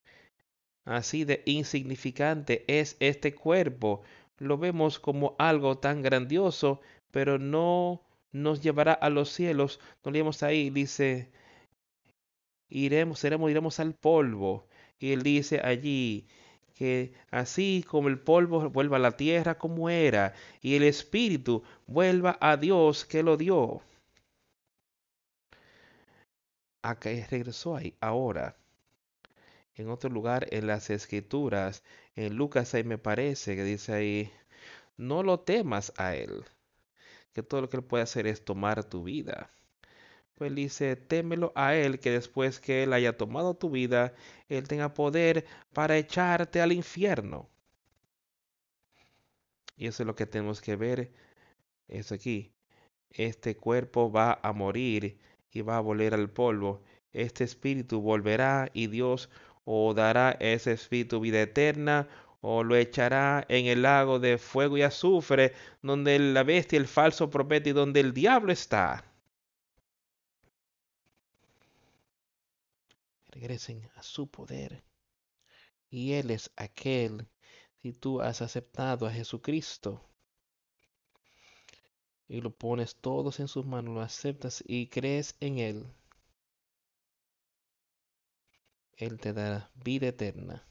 Así 0.87 1.25
de 1.25 1.43
insignificante 1.45 2.63
es 2.67 2.95
este 3.01 3.35
cuerpo. 3.35 4.03
Lo 4.37 4.57
vemos 4.57 4.99
como 4.99 5.35
algo 5.37 5.77
tan 5.79 6.01
grandioso, 6.01 6.79
pero 7.11 7.37
no 7.37 8.01
nos 8.31 8.61
llevará 8.61 8.93
a 8.93 9.09
los 9.09 9.29
cielos. 9.29 9.81
No 10.05 10.11
leemos 10.11 10.43
ahí, 10.43 10.69
dice, 10.69 11.29
iremos, 12.69 13.19
seremos, 13.19 13.51
iremos 13.51 13.79
al 13.81 13.95
polvo. 13.95 14.67
Y 14.97 15.11
él 15.11 15.23
dice 15.23 15.59
allí 15.61 16.27
que 16.75 17.13
así 17.31 17.83
como 17.87 18.07
el 18.07 18.19
polvo 18.19 18.69
vuelva 18.69 18.95
a 18.97 18.99
la 19.01 19.17
tierra 19.17 19.57
como 19.57 19.89
era, 19.89 20.35
y 20.61 20.75
el 20.75 20.83
espíritu 20.83 21.63
vuelva 21.87 22.37
a 22.39 22.55
Dios 22.57 23.05
que 23.05 23.23
lo 23.23 23.35
dio. 23.35 23.81
Acá 26.81 27.09
regresó 27.29 27.75
ahí, 27.75 27.93
ahora 27.99 28.55
en 29.77 29.89
otro 29.89 30.09
lugar 30.09 30.47
en 30.51 30.67
las 30.67 30.89
escrituras, 30.89 31.83
en 32.15 32.35
Lucas 32.35 32.73
ahí 32.73 32.83
me 32.83 32.97
parece 32.97 33.55
que 33.55 33.63
dice 33.63 33.93
ahí, 33.93 34.31
no 34.97 35.23
lo 35.23 35.39
temas 35.39 35.93
a 35.97 36.15
él, 36.15 36.45
que 37.33 37.43
todo 37.43 37.61
lo 37.61 37.69
que 37.69 37.77
él 37.77 37.83
puede 37.83 38.03
hacer 38.03 38.27
es 38.27 38.43
tomar 38.43 38.83
tu 38.83 39.03
vida. 39.03 39.51
Pues 40.35 40.53
dice, 40.53 40.95
témelo 40.95 41.51
a 41.55 41.75
él, 41.75 41.99
que 41.99 42.11
después 42.11 42.59
que 42.59 42.83
él 42.83 42.93
haya 42.93 43.17
tomado 43.17 43.55
tu 43.55 43.69
vida, 43.69 44.13
él 44.49 44.67
tenga 44.67 44.93
poder 44.93 45.45
para 45.73 45.97
echarte 45.97 46.61
al 46.61 46.71
infierno. 46.71 47.49
Y 49.75 49.87
eso 49.87 50.03
es 50.03 50.07
lo 50.07 50.15
que 50.15 50.25
tenemos 50.25 50.61
que 50.61 50.75
ver, 50.75 51.11
es 51.87 52.11
aquí. 52.11 52.53
Este 53.11 53.55
cuerpo 53.55 54.11
va 54.11 54.39
a 54.43 54.53
morir 54.53 55.19
y 55.51 55.61
va 55.61 55.77
a 55.77 55.81
volver 55.81 56.13
al 56.13 56.29
polvo. 56.29 56.83
Este 57.13 57.43
espíritu 57.43 58.01
volverá 58.01 58.69
y 58.73 58.87
Dios 58.87 59.29
o 59.69 59.93
dará 59.93 60.31
ese 60.39 60.71
espíritu 60.71 61.19
vida 61.19 61.41
eterna, 61.41 62.07
o 62.39 62.63
lo 62.63 62.77
echará 62.77 63.45
en 63.49 63.65
el 63.65 63.81
lago 63.81 64.17
de 64.17 64.37
fuego 64.37 64.77
y 64.77 64.81
azufre, 64.81 65.53
donde 65.81 66.17
la 66.19 66.43
bestia, 66.43 66.79
el 66.79 66.87
falso 66.87 67.29
profeta 67.29 67.67
y 67.69 67.73
donde 67.73 67.99
el 67.99 68.13
diablo 68.13 68.53
está. 68.53 69.03
Regresen 73.27 73.89
a 73.95 74.03
su 74.03 74.31
poder. 74.31 74.83
Y 75.89 76.13
Él 76.13 76.31
es 76.31 76.49
aquel, 76.55 77.27
si 77.81 77.91
tú 77.91 78.21
has 78.21 78.41
aceptado 78.41 79.05
a 79.05 79.11
Jesucristo 79.11 80.01
y 82.29 82.39
lo 82.39 82.51
pones 82.51 82.95
todos 82.95 83.41
en 83.41 83.49
sus 83.49 83.65
manos, 83.65 83.93
lo 83.93 84.01
aceptas 84.01 84.63
y 84.65 84.87
crees 84.87 85.35
en 85.41 85.59
Él. 85.59 85.85
Él 88.97 89.19
te 89.19 89.31
dará 89.31 89.71
vida 89.75 90.07
eterna. 90.07 90.65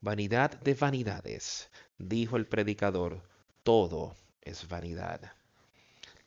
Vanidad 0.00 0.60
de 0.60 0.74
vanidades, 0.74 1.70
dijo 1.96 2.36
el 2.36 2.46
predicador, 2.46 3.22
todo 3.62 4.14
es 4.42 4.68
vanidad. 4.68 5.32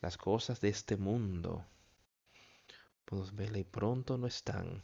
Las 0.00 0.18
cosas 0.18 0.60
de 0.60 0.68
este 0.68 0.96
mundo, 0.96 1.64
verla 3.32 3.58
y 3.58 3.64
pronto 3.64 4.16
no 4.16 4.26
están 4.26 4.82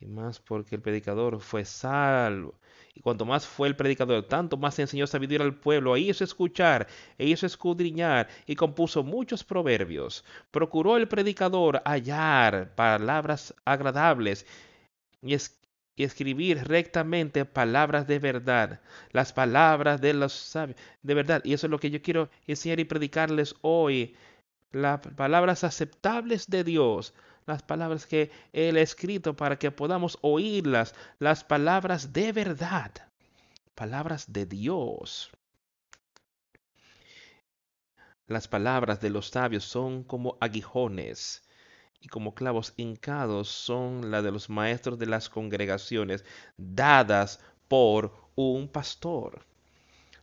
y 0.00 0.06
más 0.06 0.40
porque 0.40 0.76
el 0.76 0.80
predicador 0.80 1.40
fue 1.40 1.64
salvo. 1.64 2.58
Y 2.94 3.02
cuanto 3.02 3.26
más 3.26 3.46
fue 3.46 3.68
el 3.68 3.76
predicador, 3.76 4.24
tanto 4.26 4.56
más 4.56 4.78
enseñó 4.78 5.06
sabiduría 5.06 5.44
al 5.44 5.54
pueblo, 5.54 5.94
e 5.94 6.00
hizo 6.00 6.24
escuchar, 6.24 6.88
e 7.18 7.26
hizo 7.26 7.46
escudriñar, 7.46 8.28
y 8.46 8.56
compuso 8.56 9.02
muchos 9.04 9.44
proverbios. 9.44 10.24
Procuró 10.50 10.96
el 10.96 11.06
predicador 11.06 11.82
hallar 11.84 12.74
palabras 12.74 13.54
agradables 13.64 14.46
y, 15.22 15.34
y 15.96 16.04
escribir 16.04 16.66
rectamente 16.66 17.44
palabras 17.44 18.06
de 18.06 18.18
verdad, 18.18 18.80
las 19.12 19.32
palabras 19.34 20.00
de 20.00 20.14
los 20.14 20.32
sabios, 20.32 20.78
de 21.02 21.14
verdad. 21.14 21.42
Y 21.44 21.52
eso 21.52 21.66
es 21.66 21.70
lo 21.70 21.78
que 21.78 21.90
yo 21.90 22.00
quiero 22.00 22.30
enseñar 22.46 22.80
y 22.80 22.84
predicarles 22.84 23.54
hoy, 23.60 24.16
las 24.72 25.00
palabras 25.00 25.62
aceptables 25.64 26.48
de 26.48 26.64
Dios, 26.64 27.12
las 27.50 27.62
palabras 27.62 28.06
que 28.06 28.30
Él 28.52 28.76
ha 28.76 28.80
escrito 28.80 29.34
para 29.34 29.58
que 29.58 29.70
podamos 29.70 30.18
oírlas, 30.22 30.94
las 31.18 31.44
palabras 31.44 32.12
de 32.12 32.32
verdad, 32.32 32.92
palabras 33.74 34.32
de 34.32 34.46
Dios. 34.46 35.30
Las 38.26 38.46
palabras 38.46 39.00
de 39.00 39.10
los 39.10 39.28
sabios 39.30 39.64
son 39.64 40.04
como 40.04 40.38
aguijones 40.40 41.42
y 42.00 42.06
como 42.06 42.34
clavos 42.34 42.72
hincados 42.76 43.48
son 43.48 44.12
las 44.12 44.22
de 44.22 44.30
los 44.30 44.48
maestros 44.48 44.98
de 45.00 45.06
las 45.06 45.28
congregaciones 45.28 46.24
dadas 46.56 47.40
por 47.66 48.14
un 48.36 48.68
pastor. 48.68 49.44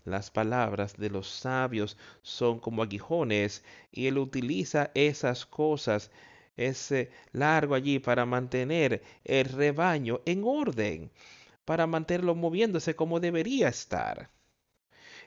Las 0.05 0.31
palabras 0.31 0.95
de 0.95 1.09
los 1.09 1.27
sabios 1.27 1.97
son 2.21 2.59
como 2.59 2.81
aguijones 2.81 3.65
y 3.91 4.07
él 4.07 4.17
utiliza 4.17 4.91
esas 4.93 5.45
cosas 5.45 6.09
ese 6.57 7.11
largo 7.31 7.75
allí 7.75 7.99
para 7.99 8.25
mantener 8.25 9.03
el 9.23 9.45
rebaño 9.45 10.21
en 10.25 10.43
orden, 10.43 11.11
para 11.65 11.87
mantenerlo 11.87 12.35
moviéndose 12.35 12.95
como 12.95 13.19
debería 13.19 13.69
estar. 13.69 14.29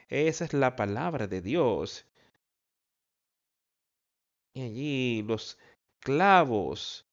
Esa 0.09 0.45
es 0.45 0.53
la 0.53 0.75
palabra 0.75 1.27
de 1.27 1.41
Dios. 1.41 2.05
Y 4.53 4.61
allí 4.61 5.23
los 5.23 5.57
clavos 5.99 7.05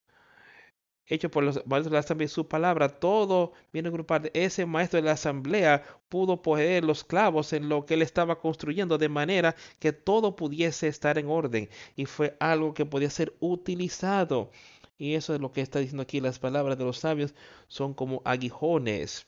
hecho 1.08 1.30
por 1.30 1.42
los 1.42 1.56
maestros 1.66 1.84
de 1.86 1.90
la 1.92 2.00
asamblea, 2.00 2.28
su 2.28 2.48
palabra, 2.48 2.88
todo 2.88 3.52
viene 3.72 3.88
agrupado. 3.88 4.28
Ese 4.34 4.66
maestro 4.66 4.98
de 4.98 5.06
la 5.06 5.12
asamblea 5.12 5.82
pudo 6.08 6.42
poner 6.42 6.84
los 6.84 7.04
clavos 7.04 7.52
en 7.52 7.68
lo 7.68 7.86
que 7.86 7.94
él 7.94 8.02
estaba 8.02 8.38
construyendo 8.38 8.98
de 8.98 9.08
manera 9.08 9.56
que 9.78 9.92
todo 9.92 10.36
pudiese 10.36 10.88
estar 10.88 11.18
en 11.18 11.28
orden 11.28 11.68
y 11.96 12.04
fue 12.06 12.36
algo 12.40 12.74
que 12.74 12.86
podía 12.86 13.10
ser 13.10 13.34
utilizado. 13.40 14.50
Y 14.98 15.14
eso 15.14 15.34
es 15.34 15.40
lo 15.40 15.52
que 15.52 15.60
está 15.60 15.78
diciendo 15.78 16.02
aquí. 16.02 16.20
Las 16.20 16.38
palabras 16.38 16.76
de 16.76 16.84
los 16.84 16.98
sabios 16.98 17.34
son 17.68 17.94
como 17.94 18.20
aguijones, 18.24 19.26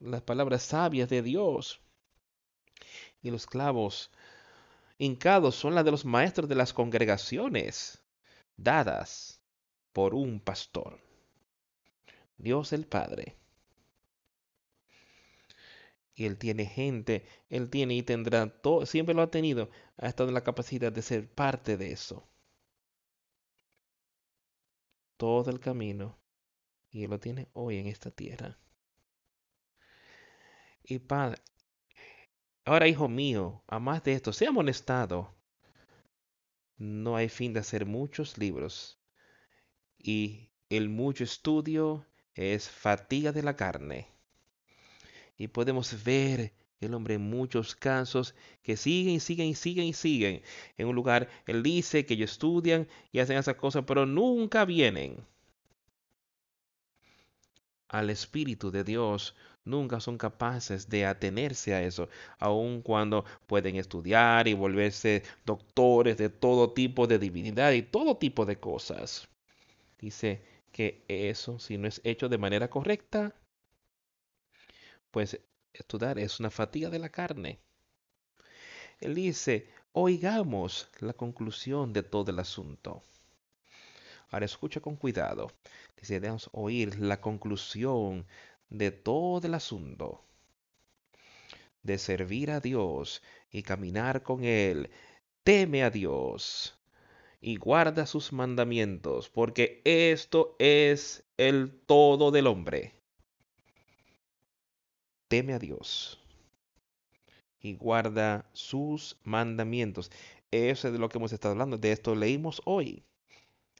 las 0.00 0.22
palabras 0.22 0.62
sabias 0.62 1.08
de 1.08 1.22
Dios. 1.22 1.80
Y 3.22 3.30
los 3.30 3.46
clavos 3.46 4.10
hincados 4.98 5.54
son 5.54 5.74
las 5.74 5.84
de 5.84 5.90
los 5.90 6.04
maestros 6.04 6.48
de 6.48 6.54
las 6.54 6.72
congregaciones, 6.72 8.02
dadas 8.56 9.40
por 9.92 10.14
un 10.14 10.40
pastor. 10.40 11.09
Dios 12.42 12.72
el 12.72 12.86
Padre. 12.86 13.36
Y 16.14 16.26
Él 16.26 16.36
tiene 16.38 16.66
gente, 16.66 17.24
Él 17.48 17.70
tiene 17.70 17.94
y 17.94 18.02
tendrá, 18.02 18.48
todo, 18.60 18.84
siempre 18.86 19.14
lo 19.14 19.22
ha 19.22 19.30
tenido, 19.30 19.70
ha 19.96 20.08
estado 20.08 20.28
en 20.28 20.34
la 20.34 20.44
capacidad 20.44 20.92
de 20.92 21.02
ser 21.02 21.28
parte 21.30 21.76
de 21.76 21.92
eso. 21.92 22.28
Todo 25.16 25.50
el 25.50 25.60
camino. 25.60 26.18
Y 26.90 27.04
Él 27.04 27.10
lo 27.10 27.20
tiene 27.20 27.48
hoy 27.52 27.78
en 27.78 27.86
esta 27.86 28.10
tierra. 28.10 28.58
Y 30.82 30.98
Padre, 30.98 31.40
ahora 32.64 32.88
hijo 32.88 33.08
mío, 33.08 33.62
a 33.68 33.78
más 33.78 34.02
de 34.02 34.12
esto, 34.14 34.32
sea 34.32 34.48
amonestado. 34.48 35.34
No 36.76 37.16
hay 37.16 37.28
fin 37.28 37.52
de 37.52 37.60
hacer 37.60 37.86
muchos 37.86 38.38
libros. 38.38 39.00
Y 39.98 40.50
el 40.68 40.88
mucho 40.88 41.24
estudio 41.24 42.06
es 42.40 42.68
fatiga 42.68 43.32
de 43.32 43.42
la 43.42 43.56
carne. 43.56 44.08
Y 45.36 45.48
podemos 45.48 46.02
ver 46.04 46.52
el 46.80 46.94
hombre 46.94 47.14
en 47.14 47.22
muchos 47.22 47.74
casos 47.74 48.34
que 48.62 48.76
siguen 48.76 49.14
y 49.14 49.20
siguen 49.20 49.48
y 49.48 49.54
siguen 49.54 49.84
y 49.86 49.92
siguen. 49.92 50.42
En 50.78 50.88
un 50.88 50.94
lugar, 50.94 51.28
él 51.46 51.62
dice 51.62 52.06
que 52.06 52.14
ellos 52.14 52.32
estudian 52.32 52.88
y 53.12 53.18
hacen 53.18 53.36
esas 53.36 53.56
cosas, 53.56 53.84
pero 53.86 54.06
nunca 54.06 54.64
vienen 54.64 55.24
al 57.88 58.08
Espíritu 58.08 58.70
de 58.70 58.84
Dios, 58.84 59.34
nunca 59.64 60.00
son 60.00 60.16
capaces 60.16 60.88
de 60.88 61.04
atenerse 61.04 61.74
a 61.74 61.82
eso, 61.82 62.08
aun 62.38 62.82
cuando 62.82 63.24
pueden 63.46 63.76
estudiar 63.76 64.48
y 64.48 64.54
volverse 64.54 65.22
doctores 65.44 66.16
de 66.16 66.30
todo 66.30 66.72
tipo 66.72 67.06
de 67.06 67.18
divinidad 67.18 67.72
y 67.72 67.82
todo 67.82 68.16
tipo 68.16 68.46
de 68.46 68.56
cosas. 68.58 69.28
Dice 69.98 70.40
que 70.72 71.04
eso, 71.08 71.58
si 71.58 71.78
no 71.78 71.88
es 71.88 72.00
hecho 72.04 72.28
de 72.28 72.38
manera 72.38 72.68
correcta, 72.70 73.34
pues 75.10 75.40
estudiar 75.72 76.18
es 76.18 76.40
una 76.40 76.50
fatiga 76.50 76.90
de 76.90 76.98
la 76.98 77.08
carne. 77.08 77.60
Él 79.00 79.14
dice, 79.14 79.68
oigamos 79.92 80.88
la 81.00 81.12
conclusión 81.14 81.92
de 81.92 82.02
todo 82.02 82.30
el 82.30 82.38
asunto. 82.38 83.02
Ahora 84.30 84.46
escucha 84.46 84.80
con 84.80 84.96
cuidado. 84.96 85.50
Dice, 85.98 86.14
debemos 86.14 86.48
oír 86.52 86.98
la 86.98 87.20
conclusión 87.20 88.26
de 88.68 88.90
todo 88.92 89.46
el 89.46 89.54
asunto. 89.54 90.24
De 91.82 91.98
servir 91.98 92.50
a 92.50 92.60
Dios 92.60 93.22
y 93.50 93.62
caminar 93.62 94.22
con 94.22 94.44
Él. 94.44 94.90
Teme 95.42 95.82
a 95.82 95.90
Dios 95.90 96.79
y 97.40 97.56
guarda 97.56 98.06
sus 98.06 98.32
mandamientos, 98.32 99.30
porque 99.30 99.80
esto 99.84 100.56
es 100.58 101.24
el 101.36 101.72
todo 101.86 102.30
del 102.30 102.46
hombre. 102.46 102.94
Teme 105.28 105.54
a 105.54 105.58
Dios 105.58 106.20
y 107.60 107.74
guarda 107.74 108.48
sus 108.52 109.18
mandamientos. 109.24 110.10
Eso 110.50 110.88
es 110.88 110.92
de 110.92 110.98
lo 110.98 111.08
que 111.08 111.18
hemos 111.18 111.32
estado 111.32 111.52
hablando, 111.52 111.78
de 111.78 111.92
esto 111.92 112.14
leímos 112.14 112.60
hoy. 112.64 113.04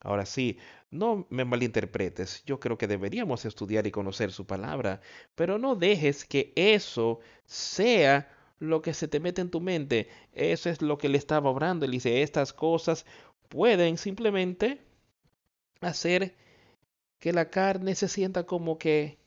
Ahora 0.03 0.25
sí, 0.25 0.59
no 0.91 1.27
me 1.29 1.45
malinterpretes, 1.45 2.43
yo 2.47 2.59
creo 2.59 2.79
que 2.79 2.87
deberíamos 2.87 3.45
estudiar 3.45 3.87
y 3.87 3.91
conocer 3.91 4.33
su 4.33 4.47
palabra, 4.47 5.03
pero 5.35 5.59
no 5.59 5.77
dejes 5.77 6.25
que 6.25 6.53
eso 6.57 7.21
sea 7.45 8.35
lo 8.61 8.83
que 8.83 8.95
se 8.95 9.09
te 9.09 9.21
mete 9.21 9.41
en 9.41 9.51
tu 9.51 9.61
mente. 9.61 10.09
Eso 10.33 10.71
es 10.71 10.81
lo 10.81 10.99
que 10.99 11.09
le 11.09 11.19
estaba 11.19 11.51
obrando. 11.51 11.85
Él 11.85 11.93
dice, 11.93 12.23
estas 12.23 12.53
cosas 12.53 13.07
pueden 13.51 13.99
simplemente 13.99 14.81
hacer 15.83 16.35
que 17.19 17.33
la 17.35 17.51
carne 17.51 17.95
se 17.95 18.09
sienta 18.09 18.45
como 18.47 18.79
que 18.79 19.19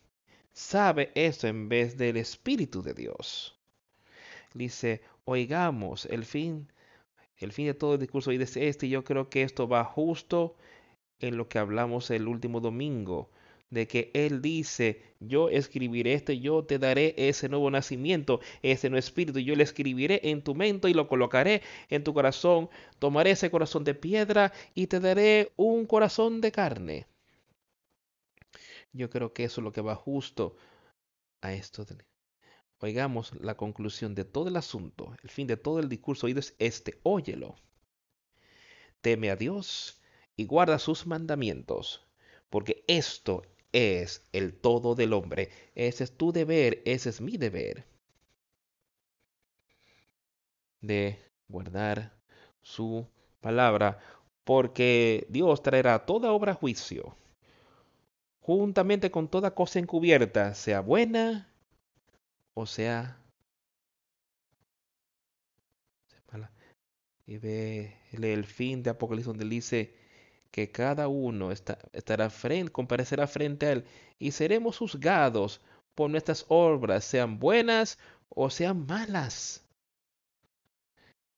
sabe 0.54 1.12
eso 1.14 1.48
en 1.48 1.70
vez 1.70 1.98
del 1.98 2.18
Espíritu 2.18 2.82
de 2.82 2.94
Dios. 2.96 3.60
Dice, 4.54 5.02
oigamos 5.26 6.06
el 6.06 6.26
fin, 6.26 6.72
el 7.38 7.52
fin 7.52 7.68
de 7.68 7.74
todo 7.74 7.96
el 7.96 8.00
discurso 8.00 8.32
y 8.32 8.38
de 8.38 8.48
este, 8.68 8.90
yo 8.90 9.04
creo 9.04 9.30
que 9.30 9.44
esto 9.44 9.68
va 9.68 9.84
justo 9.84 10.56
en 11.20 11.38
lo 11.38 11.50
que 11.50 11.60
hablamos 11.60 12.10
el 12.10 12.28
último 12.28 12.62
domingo, 12.62 13.30
de 13.74 13.88
que 13.88 14.12
Él 14.14 14.42
dice, 14.42 15.02
yo 15.20 15.50
escribiré 15.50 16.14
esto, 16.14 16.32
yo 16.32 16.64
te 16.64 16.78
daré 16.78 17.16
ese 17.18 17.50
nuevo 17.50 17.72
nacimiento, 17.72 18.40
ese 18.62 18.90
nuevo 18.90 19.00
espíritu, 19.00 19.40
yo 19.40 19.56
le 19.56 19.64
escribiré 19.64 20.22
en 20.24 20.44
tu 20.44 20.54
mente 20.54 20.90
y 20.90 20.94
lo 20.94 21.08
colocaré 21.08 21.64
en 21.90 22.04
tu 22.04 22.14
corazón, 22.14 22.70
tomaré 23.00 23.32
ese 23.32 23.50
corazón 23.50 23.84
de 23.84 23.96
piedra 23.96 24.54
y 24.76 24.88
te 24.88 25.00
daré 25.00 25.52
un 25.56 25.88
corazón 25.88 26.40
de 26.40 26.52
carne. 26.52 27.08
Yo 28.92 29.10
creo 29.10 29.34
que 29.34 29.44
eso 29.46 29.62
es 29.62 29.64
lo 29.66 29.72
que 29.72 29.82
va 29.82 29.96
justo 29.96 30.56
a 31.42 31.54
esto. 31.54 31.86
Oigamos 32.80 33.34
la 33.42 33.58
conclusión 33.58 34.14
de 34.14 34.24
todo 34.24 34.50
el 34.50 34.58
asunto, 34.58 35.16
el 35.24 35.30
fin 35.30 35.48
de 35.48 35.58
todo 35.58 35.80
el 35.80 35.90
discurso 35.90 36.28
oído 36.28 36.40
es 36.40 36.56
este, 36.60 37.00
óyelo. 37.02 37.56
Teme 39.02 39.32
a 39.32 39.36
Dios 39.36 40.00
y 40.36 40.46
guarda 40.46 40.78
sus 40.78 41.08
mandamientos, 41.08 42.06
porque 42.50 42.84
esto 42.88 43.42
es 43.74 44.26
el 44.32 44.54
todo 44.54 44.96
del 44.96 45.14
hombre. 45.14 45.50
Ese 45.76 46.06
es 46.06 46.18
tu 46.18 46.32
deber, 46.32 46.82
ese 46.86 47.10
es 47.10 47.20
mi 47.22 47.38
deber. 47.38 47.86
De 50.82 51.18
guardar 51.48 52.14
su 52.62 53.08
palabra, 53.42 54.00
porque 54.46 55.26
Dios 55.30 55.62
traerá 55.64 56.06
toda 56.06 56.32
obra 56.32 56.54
juicio, 56.54 57.18
juntamente 58.40 59.12
con 59.12 59.28
toda 59.28 59.54
cosa 59.56 59.80
encubierta, 59.80 60.54
sea 60.56 60.82
buena 60.82 61.54
o 62.54 62.66
sea. 62.66 63.20
Y 67.26 67.38
ve 67.38 67.96
el 68.12 68.44
fin 68.44 68.84
de 68.84 68.90
Apocalipsis 68.90 69.28
donde 69.28 69.46
dice, 69.46 69.96
que 70.54 70.72
cada 70.72 71.08
uno 71.08 71.52
estará 71.52 72.30
frente, 72.30 72.72
comparecerá 72.72 73.26
frente 73.26 73.66
a 73.66 73.72
Él 73.72 73.86
y 74.20 74.30
seremos 74.34 74.78
juzgados 74.78 75.62
por 75.96 76.12
nuestras 76.12 76.46
obras, 76.48 77.04
sean 77.06 77.40
buenas 77.40 77.98
o 78.30 78.52
sean 78.52 78.86
malas. 78.86 79.66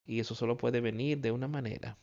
Y 0.05 0.19
eso 0.19 0.35
solo 0.35 0.57
puede 0.57 0.81
venir 0.81 1.21
de 1.21 1.31
una 1.31 1.47
manera. 1.47 1.97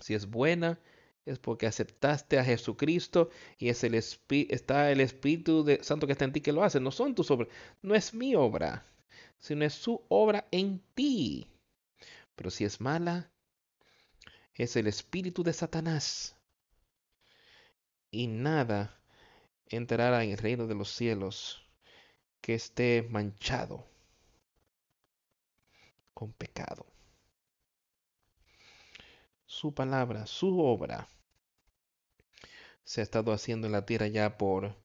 Si 0.00 0.14
es 0.14 0.28
buena, 0.28 0.80
es 1.26 1.38
porque 1.38 1.68
aceptaste 1.68 2.40
a 2.40 2.44
Jesucristo 2.44 3.30
y 3.56 3.68
es 3.68 3.84
el 3.84 3.94
está 3.94 4.90
el 4.90 5.00
Espíritu 5.00 5.62
de 5.62 5.84
Santo 5.84 6.08
que 6.08 6.12
está 6.14 6.24
en 6.24 6.32
ti 6.32 6.40
que 6.40 6.52
lo 6.52 6.64
hace. 6.64 6.80
No 6.80 6.90
son 6.90 7.14
tus 7.14 7.30
obras, 7.30 7.48
no 7.82 7.94
es 7.94 8.14
mi 8.14 8.34
obra, 8.34 8.84
sino 9.38 9.64
es 9.64 9.74
su 9.74 10.02
obra 10.08 10.48
en 10.50 10.82
ti. 10.94 11.46
Pero 12.34 12.50
si 12.50 12.64
es 12.64 12.80
mala, 12.80 13.30
es 14.62 14.76
el 14.76 14.86
espíritu 14.88 15.42
de 15.42 15.54
Satanás. 15.54 16.36
Y 18.10 18.26
nada 18.26 19.00
entrará 19.66 20.22
en 20.22 20.32
el 20.32 20.38
reino 20.38 20.66
de 20.66 20.74
los 20.74 20.90
cielos 20.90 21.66
que 22.42 22.54
esté 22.54 23.06
manchado 23.08 23.86
con 26.12 26.32
pecado. 26.32 26.84
Su 29.46 29.72
palabra, 29.72 30.26
su 30.26 30.60
obra, 30.60 31.08
se 32.84 33.00
ha 33.00 33.04
estado 33.04 33.32
haciendo 33.32 33.66
en 33.66 33.72
la 33.72 33.86
tierra 33.86 34.08
ya 34.08 34.36
por 34.36 34.76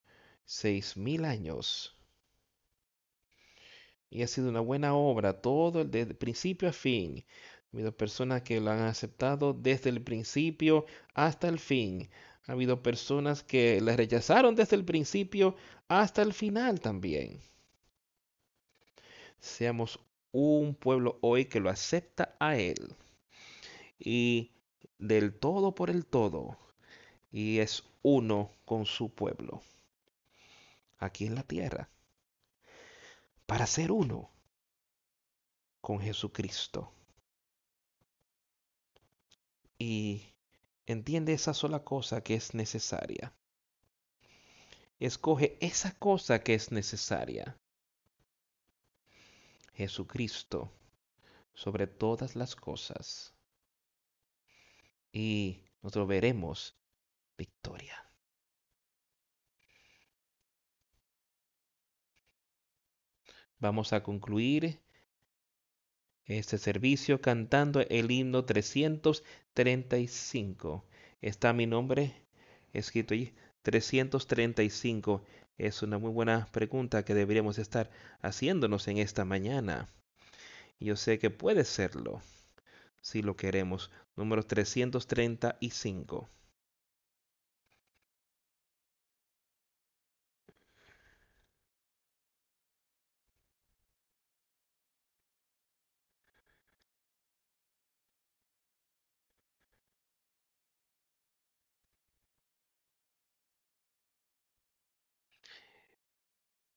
seis 0.45 0.95
mil 0.95 1.25
años. 1.25 1.97
Y 4.09 4.23
ha 4.23 4.27
sido 4.27 4.47
una 4.47 4.61
buena 4.61 4.95
obra, 4.95 5.41
todo 5.41 5.81
el 5.81 5.91
de 5.91 6.05
principio 6.15 6.69
a 6.69 6.71
fin. 6.71 7.25
Ha 7.75 7.77
habido 7.77 7.91
personas 7.91 8.41
que 8.41 8.61
lo 8.61 8.71
han 8.71 8.83
aceptado 8.83 9.51
desde 9.51 9.89
el 9.89 10.01
principio 10.01 10.85
hasta 11.13 11.49
el 11.49 11.59
fin. 11.59 12.09
Ha 12.47 12.53
habido 12.53 12.81
personas 12.81 13.43
que 13.43 13.81
la 13.81 13.97
rechazaron 13.97 14.55
desde 14.55 14.77
el 14.77 14.85
principio 14.85 15.57
hasta 15.89 16.21
el 16.21 16.31
final 16.31 16.79
también. 16.79 17.41
Seamos 19.39 19.99
un 20.31 20.73
pueblo 20.73 21.19
hoy 21.19 21.47
que 21.47 21.59
lo 21.59 21.69
acepta 21.69 22.37
a 22.39 22.55
Él. 22.55 22.95
Y 23.99 24.53
del 24.97 25.37
todo 25.37 25.75
por 25.75 25.89
el 25.89 26.05
todo. 26.05 26.57
Y 27.29 27.59
es 27.59 27.83
uno 28.03 28.51
con 28.63 28.85
su 28.85 29.13
pueblo. 29.13 29.61
Aquí 30.97 31.25
en 31.25 31.35
la 31.35 31.43
tierra. 31.43 31.89
Para 33.45 33.67
ser 33.67 33.91
uno 33.91 34.31
con 35.81 35.99
Jesucristo 35.99 36.93
y 39.77 40.33
entiende 40.85 41.33
esa 41.33 41.53
sola 41.53 41.83
cosa 41.83 42.21
que 42.21 42.35
es 42.35 42.53
necesaria. 42.53 43.33
Escoge 44.99 45.57
esa 45.59 45.97
cosa 45.97 46.41
que 46.43 46.53
es 46.53 46.71
necesaria. 46.71 47.57
Jesucristo 49.73 50.71
sobre 51.53 51.87
todas 51.87 52.35
las 52.35 52.55
cosas. 52.55 53.33
Y 55.11 55.63
nosotros 55.81 56.07
veremos 56.07 56.75
victoria. 57.37 58.05
Vamos 63.59 63.93
a 63.93 64.03
concluir 64.03 64.84
este 66.25 66.57
servicio 66.57 67.21
cantando 67.21 67.81
el 67.81 68.09
himno 68.11 68.45
335. 68.45 70.83
Está 71.21 71.53
mi 71.53 71.67
nombre 71.67 72.15
escrito 72.73 73.13
ahí. 73.13 73.33
335 73.61 75.23
es 75.57 75.81
una 75.81 75.97
muy 75.97 76.11
buena 76.11 76.47
pregunta 76.51 77.05
que 77.05 77.13
deberíamos 77.13 77.57
estar 77.57 77.89
haciéndonos 78.21 78.87
en 78.87 78.97
esta 78.97 79.25
mañana. 79.25 79.87
Yo 80.79 80.95
sé 80.95 81.19
que 81.19 81.29
puede 81.29 81.63
serlo 81.63 82.21
si 83.01 83.21
lo 83.21 83.35
queremos. 83.35 83.91
Número 84.15 84.43
335. 84.43 86.29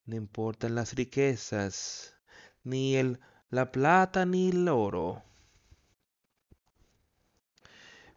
No 0.08 0.16
importan 0.16 0.74
las 0.74 0.94
riquezas, 0.94 2.16
ni 2.64 2.96
el, 2.96 3.20
la 3.50 3.70
plata 3.70 4.24
ni 4.24 4.48
el 4.48 4.66
oro. 4.66 5.22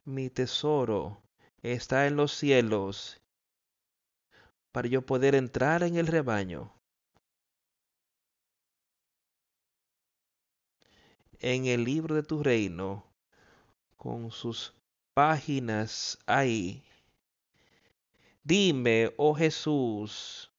Mi 0.05 0.29
tesoro 0.29 1.21
está 1.61 2.07
en 2.07 2.15
los 2.15 2.31
cielos 2.31 3.19
para 4.71 4.87
yo 4.87 5.05
poder 5.05 5.35
entrar 5.35 5.83
en 5.83 5.97
el 5.97 6.07
rebaño. 6.07 6.73
En 11.39 11.65
el 11.65 11.83
libro 11.83 12.15
de 12.15 12.23
tu 12.23 12.41
reino, 12.41 13.05
con 13.97 14.31
sus 14.31 14.73
páginas 15.13 16.17
ahí. 16.25 16.85
Dime, 18.45 19.13
oh 19.17 19.35
Jesús, 19.35 20.50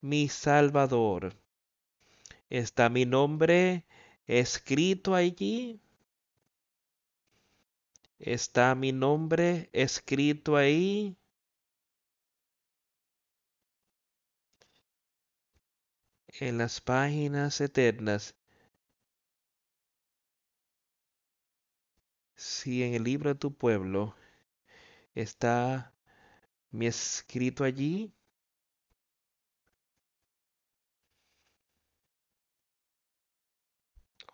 mi 0.00 0.28
Salvador, 0.28 1.34
¿está 2.50 2.88
mi 2.88 3.04
nombre 3.04 3.84
escrito 4.26 5.14
allí? 5.14 5.80
¿Está 8.18 8.74
mi 8.74 8.92
nombre 8.92 9.70
escrito 9.72 10.56
ahí? 10.56 11.16
En 16.40 16.58
las 16.58 16.80
páginas 16.80 17.60
eternas. 17.60 18.34
Si 22.36 22.82
en 22.82 22.94
el 22.94 23.04
libro 23.04 23.28
de 23.30 23.38
tu 23.38 23.54
pueblo 23.54 24.14
está 25.14 25.92
mi 26.70 26.86
escrito 26.86 27.64
allí, 27.64 28.12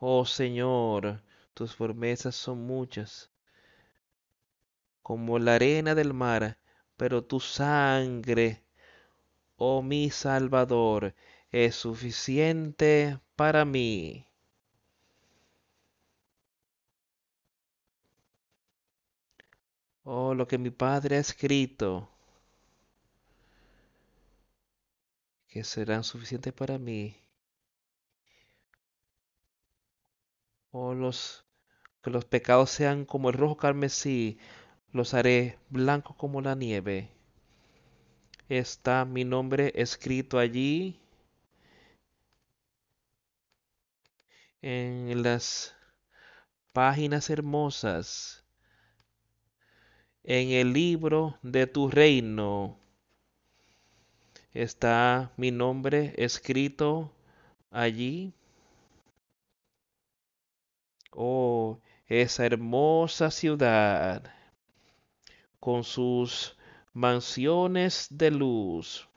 Oh 0.06 0.26
Señor, 0.26 1.22
tus 1.54 1.76
promesas 1.76 2.36
son 2.36 2.66
muchas, 2.66 3.30
como 5.02 5.38
la 5.38 5.54
arena 5.54 5.94
del 5.94 6.12
mar, 6.12 6.58
pero 6.98 7.24
tu 7.24 7.40
sangre, 7.40 8.62
oh 9.56 9.82
mi 9.82 10.10
Salvador, 10.10 11.14
es 11.50 11.76
suficiente 11.76 13.18
para 13.36 13.64
mí. 13.64 14.26
Oh, 20.04 20.34
lo 20.34 20.46
que 20.46 20.58
mi 20.58 20.70
Padre 20.70 21.16
ha 21.16 21.20
escrito, 21.20 22.10
que 25.48 25.64
serán 25.64 26.04
suficientes 26.04 26.52
para 26.52 26.78
mí. 26.78 27.23
Oh, 30.74 30.92
los, 30.92 31.46
que 32.02 32.10
los 32.10 32.24
pecados 32.24 32.68
sean 32.68 33.04
como 33.04 33.30
el 33.30 33.36
rojo 33.36 33.56
carmesí, 33.56 34.38
los 34.92 35.14
haré 35.14 35.58
blancos 35.70 36.16
como 36.16 36.40
la 36.40 36.56
nieve. 36.56 37.10
Está 38.48 39.04
mi 39.04 39.24
nombre 39.24 39.72
escrito 39.76 40.38
allí 40.38 41.00
en 44.62 45.22
las 45.22 45.76
páginas 46.72 47.30
hermosas 47.30 48.44
en 50.24 50.50
el 50.50 50.72
libro 50.72 51.38
de 51.42 51.68
tu 51.68 51.88
reino 51.88 52.80
está 54.54 55.32
mi 55.36 55.50
nombre 55.50 56.14
escrito 56.16 57.12
allí. 57.70 58.32
Oh, 61.16 61.80
esa 62.08 62.44
hermosa 62.44 63.30
ciudad 63.30 64.24
con 65.60 65.84
sus 65.84 66.56
mansiones 66.92 68.08
de 68.10 68.30
luz, 68.30 69.08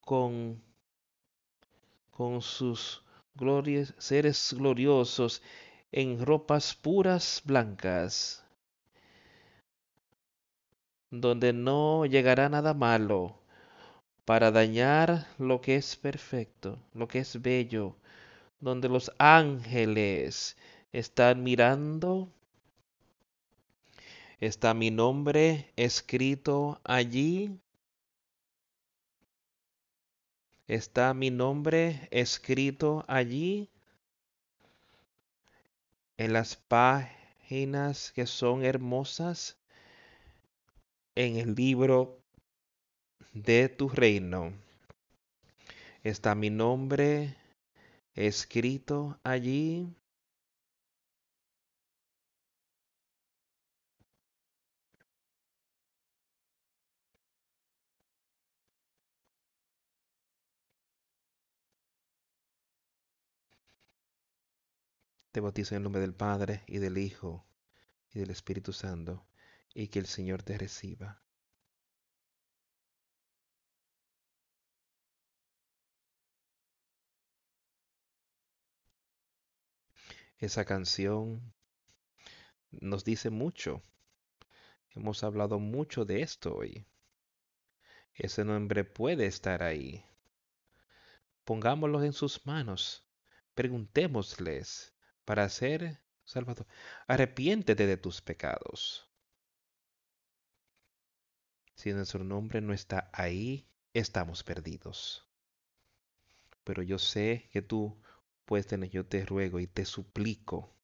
con, 0.00 0.62
con 2.10 2.42
sus 2.42 3.02
seres 3.98 4.54
gloriosos 4.58 5.40
en 5.92 6.24
ropas 6.24 6.74
puras 6.74 7.40
blancas, 7.44 8.44
donde 11.10 11.52
no 11.52 12.04
llegará 12.06 12.48
nada 12.48 12.74
malo 12.74 13.41
para 14.24 14.50
dañar 14.50 15.26
lo 15.38 15.60
que 15.60 15.76
es 15.76 15.96
perfecto, 15.96 16.78
lo 16.94 17.08
que 17.08 17.20
es 17.20 17.40
bello, 17.42 17.96
donde 18.60 18.88
los 18.88 19.10
ángeles 19.18 20.56
están 20.92 21.42
mirando. 21.42 22.28
Está 24.40 24.74
mi 24.74 24.90
nombre 24.90 25.72
escrito 25.76 26.80
allí. 26.84 27.58
Está 30.68 31.12
mi 31.14 31.30
nombre 31.30 32.08
escrito 32.10 33.04
allí 33.08 33.68
en 36.16 36.32
las 36.32 36.56
páginas 36.56 38.12
que 38.12 38.26
son 38.26 38.64
hermosas 38.64 39.58
en 41.14 41.36
el 41.36 41.54
libro 41.54 42.21
de 43.32 43.68
tu 43.68 43.88
reino. 43.88 44.52
Está 46.02 46.34
mi 46.34 46.50
nombre 46.50 47.36
escrito 48.14 49.18
allí. 49.24 49.94
Te 65.32 65.40
bautizo 65.40 65.74
en 65.74 65.78
el 65.78 65.82
nombre 65.84 66.02
del 66.02 66.14
Padre 66.14 66.62
y 66.66 66.78
del 66.78 66.98
Hijo 66.98 67.46
y 68.12 68.18
del 68.20 68.30
Espíritu 68.30 68.72
Santo, 68.74 69.24
y 69.74 69.88
que 69.88 69.98
el 69.98 70.06
Señor 70.06 70.42
te 70.42 70.58
reciba. 70.58 71.22
Esa 80.42 80.64
canción 80.64 81.54
nos 82.72 83.04
dice 83.04 83.30
mucho. 83.30 83.80
Hemos 84.90 85.22
hablado 85.22 85.60
mucho 85.60 86.04
de 86.04 86.22
esto 86.22 86.56
hoy. 86.56 86.84
Ese 88.12 88.44
nombre 88.44 88.82
puede 88.82 89.26
estar 89.26 89.62
ahí. 89.62 90.04
Pongámoslo 91.44 92.02
en 92.02 92.12
sus 92.12 92.44
manos. 92.44 93.06
Preguntémosles 93.54 94.92
para 95.24 95.48
ser 95.48 96.02
Salvador. 96.24 96.66
Arrepiéntete 97.06 97.86
de 97.86 97.96
tus 97.96 98.20
pecados. 98.20 99.08
Si 101.76 101.92
nuestro 101.92 102.24
nombre 102.24 102.60
no 102.60 102.72
está 102.72 103.08
ahí, 103.12 103.70
estamos 103.94 104.42
perdidos. 104.42 105.24
Pero 106.64 106.82
yo 106.82 106.98
sé 106.98 107.48
que 107.52 107.62
tú 107.62 108.02
puedes 108.44 108.66
tener, 108.66 108.90
yo 108.90 109.06
te 109.06 109.24
ruego 109.24 109.60
y 109.60 109.66
te 109.66 109.84
suplico, 109.84 110.74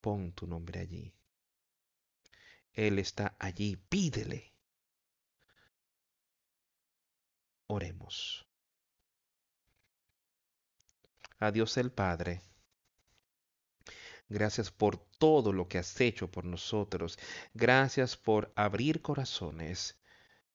pon 0.00 0.32
tu 0.32 0.46
nombre 0.46 0.80
allí. 0.80 1.14
Él 2.72 2.98
está 2.98 3.36
allí, 3.38 3.76
pídele. 3.76 4.52
Oremos. 7.68 8.46
A 11.38 11.50
Dios 11.50 11.76
el 11.76 11.92
Padre. 11.92 12.42
Gracias 14.28 14.70
por 14.70 14.98
todo 15.18 15.52
lo 15.52 15.68
que 15.68 15.78
has 15.78 16.00
hecho 16.00 16.30
por 16.30 16.44
nosotros. 16.44 17.18
Gracias 17.52 18.16
por 18.16 18.52
abrir 18.56 19.02
corazones 19.02 19.98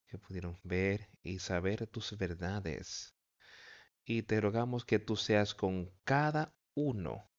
que 0.07 0.18
pudieron 0.18 0.60
ver 0.64 1.10
y 1.23 1.39
saber 1.39 1.88
tus 1.88 2.18
verdades. 2.18 3.15
Y 4.10 4.23
te 4.23 4.41
rogamos 4.41 4.86
que 4.86 4.98
tú 4.98 5.15
seas 5.15 5.53
con 5.53 5.91
cada 6.03 6.52
uno 6.73 7.30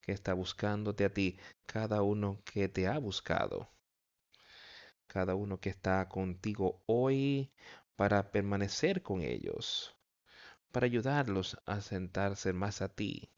que 0.00 0.10
está 0.10 0.34
buscándote 0.34 1.04
a 1.04 1.14
ti, 1.14 1.38
cada 1.66 2.02
uno 2.02 2.42
que 2.44 2.68
te 2.68 2.88
ha 2.88 2.98
buscado, 2.98 3.70
cada 5.06 5.36
uno 5.36 5.60
que 5.60 5.70
está 5.70 6.08
contigo 6.08 6.82
hoy 6.86 7.52
para 7.94 8.32
permanecer 8.32 9.02
con 9.02 9.22
ellos 9.22 9.94
para 10.72 10.86
ayudarlos 10.86 11.58
a 11.66 11.80
sentarse 11.80 12.52
más 12.52 12.82
a 12.82 12.88
ti, 12.88 13.30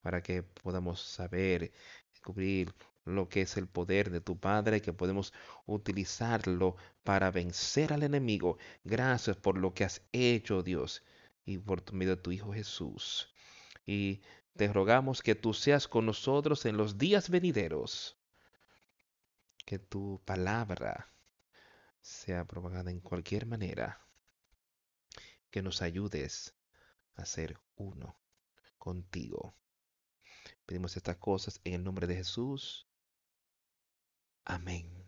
para 0.00 0.22
que 0.22 0.42
podamos 0.42 1.00
saber, 1.00 1.72
descubrir 2.12 2.74
lo 3.04 3.28
que 3.28 3.42
es 3.42 3.56
el 3.56 3.68
poder 3.68 4.10
de 4.10 4.20
tu 4.20 4.38
Padre, 4.38 4.82
que 4.82 4.92
podemos 4.92 5.32
utilizarlo 5.66 6.76
para 7.04 7.30
vencer 7.30 7.92
al 7.92 8.02
enemigo. 8.02 8.58
Gracias 8.84 9.36
por 9.36 9.58
lo 9.58 9.74
que 9.74 9.84
has 9.84 10.02
hecho, 10.12 10.62
Dios, 10.62 11.02
y 11.46 11.58
por 11.58 11.80
tu 11.80 11.94
medio 11.94 12.18
tu 12.18 12.32
Hijo 12.32 12.52
Jesús. 12.52 13.32
Y 13.86 14.20
te 14.56 14.70
rogamos 14.70 15.22
que 15.22 15.34
tú 15.34 15.54
seas 15.54 15.86
con 15.88 16.04
nosotros 16.04 16.66
en 16.66 16.76
los 16.76 16.98
días 16.98 17.30
venideros. 17.30 18.16
Que 19.64 19.78
tu 19.78 20.20
palabra 20.24 21.08
sea 22.02 22.44
propagada 22.44 22.90
en 22.90 23.00
cualquier 23.00 23.46
manera. 23.46 24.00
Que 25.50 25.62
nos 25.62 25.82
ayudes 25.82 26.54
a 27.14 27.24
ser 27.24 27.58
uno 27.76 28.18
contigo. 28.78 29.54
Pedimos 30.66 30.96
estas 30.96 31.16
cosas 31.16 31.60
en 31.64 31.74
el 31.74 31.84
nombre 31.84 32.06
de 32.06 32.16
Jesús. 32.16 32.88
Amén. 34.44 35.05